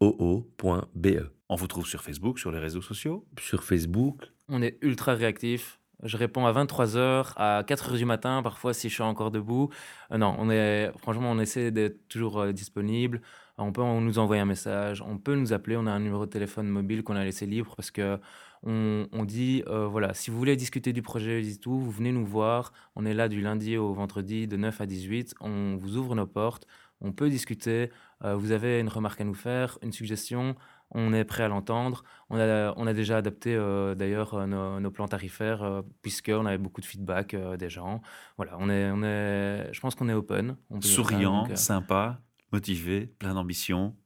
U-S-I-T-O-O.be. 0.00 1.30
On 1.48 1.56
vous 1.56 1.66
trouve 1.66 1.86
sur 1.86 2.02
Facebook, 2.02 2.38
sur 2.38 2.52
les 2.52 2.58
réseaux 2.58 2.82
sociaux? 2.82 3.26
Sur 3.40 3.64
Facebook, 3.64 4.30
on 4.48 4.62
est 4.62 4.78
ultra 4.82 5.14
réactif. 5.14 5.78
Je 6.02 6.16
réponds 6.16 6.46
à 6.46 6.52
23h, 6.52 7.32
à 7.36 7.62
4h 7.62 7.96
du 7.98 8.04
matin, 8.06 8.42
parfois 8.42 8.72
si 8.72 8.88
je 8.88 8.94
suis 8.94 9.02
encore 9.02 9.30
debout. 9.30 9.68
Euh, 10.12 10.16
non, 10.18 10.34
on 10.38 10.48
est, 10.50 10.90
franchement, 10.98 11.30
on 11.30 11.38
essaie 11.38 11.70
d'être 11.70 12.08
toujours 12.08 12.40
euh, 12.40 12.52
disponible. 12.52 13.20
On 13.62 13.72
peut 13.72 13.82
nous 13.82 14.18
envoyer 14.18 14.42
un 14.42 14.46
message, 14.46 15.02
on 15.02 15.18
peut 15.18 15.34
nous 15.34 15.52
appeler. 15.52 15.76
On 15.76 15.86
a 15.86 15.92
un 15.92 16.00
numéro 16.00 16.26
de 16.26 16.30
téléphone 16.30 16.68
mobile 16.68 17.02
qu'on 17.02 17.16
a 17.16 17.24
laissé 17.24 17.46
libre 17.46 17.74
parce 17.76 17.90
que 17.90 18.18
on, 18.62 19.06
on 19.12 19.24
dit 19.24 19.62
euh, 19.68 19.86
voilà, 19.86 20.12
si 20.12 20.30
vous 20.30 20.38
voulez 20.38 20.56
discuter 20.56 20.92
du 20.92 21.02
projet 21.02 21.42
et 21.42 21.56
tout, 21.56 21.78
vous 21.78 21.90
venez 21.90 22.12
nous 22.12 22.26
voir. 22.26 22.72
On 22.96 23.06
est 23.06 23.14
là 23.14 23.28
du 23.28 23.40
lundi 23.40 23.76
au 23.76 23.92
vendredi 23.92 24.46
de 24.46 24.56
9 24.56 24.80
à 24.80 24.86
18. 24.86 25.34
On 25.40 25.76
vous 25.76 25.96
ouvre 25.96 26.14
nos 26.14 26.26
portes. 26.26 26.66
On 27.00 27.12
peut 27.12 27.30
discuter. 27.30 27.90
Euh, 28.24 28.36
vous 28.36 28.52
avez 28.52 28.80
une 28.80 28.88
remarque 28.88 29.20
à 29.20 29.24
nous 29.24 29.34
faire, 29.34 29.78
une 29.82 29.92
suggestion, 29.92 30.54
on 30.92 31.12
est 31.12 31.24
prêt 31.24 31.44
à 31.44 31.48
l'entendre. 31.48 32.02
On 32.30 32.38
a, 32.38 32.74
on 32.76 32.86
a 32.86 32.92
déjà 32.92 33.18
adapté 33.18 33.54
euh, 33.54 33.94
d'ailleurs 33.94 34.46
nos, 34.46 34.80
nos 34.80 34.90
plans 34.90 35.08
tarifaires 35.08 35.62
euh, 35.62 35.82
puisqu'on 36.02 36.46
avait 36.46 36.58
beaucoup 36.58 36.80
de 36.80 36.86
feedback 36.86 37.34
euh, 37.34 37.56
des 37.56 37.68
gens. 37.68 38.02
Voilà, 38.36 38.56
on 38.58 38.68
est, 38.68 38.90
on 38.90 39.02
est, 39.02 39.72
je 39.72 39.80
pense 39.80 39.94
qu'on 39.94 40.08
est 40.08 40.14
open. 40.14 40.56
on 40.70 40.78
dire 40.78 40.90
Souriant, 40.90 41.46
donc, 41.46 41.56
sympa, 41.56 42.20
motivé, 42.52 43.06
plein 43.18 43.34
d'ambition 43.34 43.96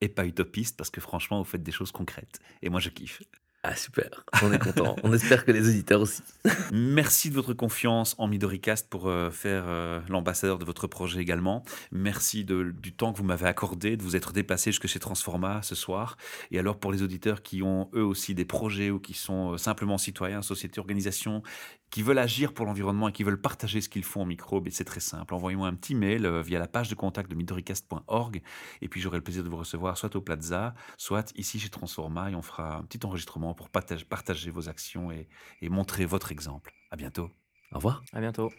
et 0.00 0.08
pas 0.08 0.26
utopiste 0.26 0.76
parce 0.76 0.90
que 0.90 1.00
franchement, 1.00 1.38
vous 1.38 1.44
faites 1.48 1.62
des 1.62 1.72
choses 1.72 1.92
concrètes. 1.92 2.40
Et 2.62 2.68
moi, 2.70 2.80
je 2.80 2.88
kiffe. 2.90 3.22
ah 3.62 3.76
super, 3.76 4.24
on 4.42 4.52
est 4.52 4.58
content. 4.58 4.96
on 5.04 5.12
espère 5.12 5.44
que 5.44 5.52
les 5.52 5.68
auditeurs 5.68 6.00
aussi. 6.00 6.22
Merci 6.72 7.30
de 7.30 7.36
votre 7.36 7.54
confiance 7.54 8.16
en 8.18 8.26
Midoricast 8.26 8.88
pour 8.90 9.06
euh, 9.08 9.30
faire 9.30 9.62
euh, 9.68 10.00
l'ambassadeur 10.08 10.58
de 10.58 10.64
votre 10.64 10.88
projet 10.88 11.20
également. 11.20 11.62
Merci 11.92 12.44
de- 12.44 12.72
du 12.76 12.92
temps 12.92 13.12
que 13.12 13.18
vous 13.18 13.24
m'avez 13.24 13.46
accordé, 13.46 13.96
de 13.96 14.02
vous 14.02 14.16
être 14.16 14.32
déplacé 14.32 14.72
jusque 14.72 14.88
chez 14.88 14.98
Transforma 14.98 15.62
ce 15.62 15.76
soir. 15.76 16.16
Et 16.50 16.58
alors 16.58 16.80
pour 16.80 16.90
les 16.90 17.02
auditeurs 17.04 17.42
qui 17.42 17.62
ont 17.62 17.88
eux 17.94 18.02
aussi 18.04 18.34
des 18.34 18.44
projets 18.44 18.90
ou 18.90 18.98
qui 18.98 19.14
sont 19.14 19.52
euh, 19.52 19.56
simplement 19.58 19.98
citoyens, 19.98 20.42
sociétés, 20.42 20.80
organisations, 20.80 21.44
qui 21.92 22.02
veulent 22.02 22.18
agir 22.18 22.54
pour 22.54 22.64
l'environnement 22.64 23.08
et 23.08 23.12
qui 23.12 23.22
veulent 23.22 23.40
partager 23.40 23.82
ce 23.82 23.88
qu'ils 23.88 24.02
font 24.02 24.22
au 24.22 24.24
micro, 24.24 24.60
ben, 24.60 24.72
c'est 24.72 24.84
très 24.84 24.98
simple. 24.98 25.34
Envoyez-moi 25.34 25.68
un 25.68 25.74
petit 25.74 25.94
mail 25.94 26.24
euh, 26.24 26.42
via 26.42 26.58
la 26.58 26.66
page 26.66 26.88
de 26.88 26.94
contact 26.94 27.30
de 27.30 27.36
midoricast.org 27.36 28.40
et 28.80 28.88
puis 28.88 29.00
j'aurai 29.00 29.18
le 29.18 29.22
plaisir 29.22 29.44
de 29.44 29.48
vous 29.50 29.58
recevoir 29.58 29.96
soit 29.98 30.16
au 30.16 30.22
Plaza, 30.22 30.74
soit 30.96 31.32
ici 31.36 31.60
chez 31.60 31.68
Transforma 31.68 32.30
et 32.30 32.34
on 32.34 32.42
fera 32.42 32.76
un 32.76 32.82
petit 32.82 33.04
enregistrement 33.04 33.52
pour 33.54 33.68
partage- 33.68 34.06
partager 34.06 34.50
vos 34.50 34.70
actions 34.70 35.12
et, 35.12 35.28
et 35.60 35.68
montrer 35.68 36.06
votre 36.06 36.32
exemple. 36.32 36.72
À 36.90 36.96
bientôt. 36.96 37.30
Au 37.72 37.76
revoir. 37.76 38.02
À 38.14 38.20
bientôt. 38.20 38.50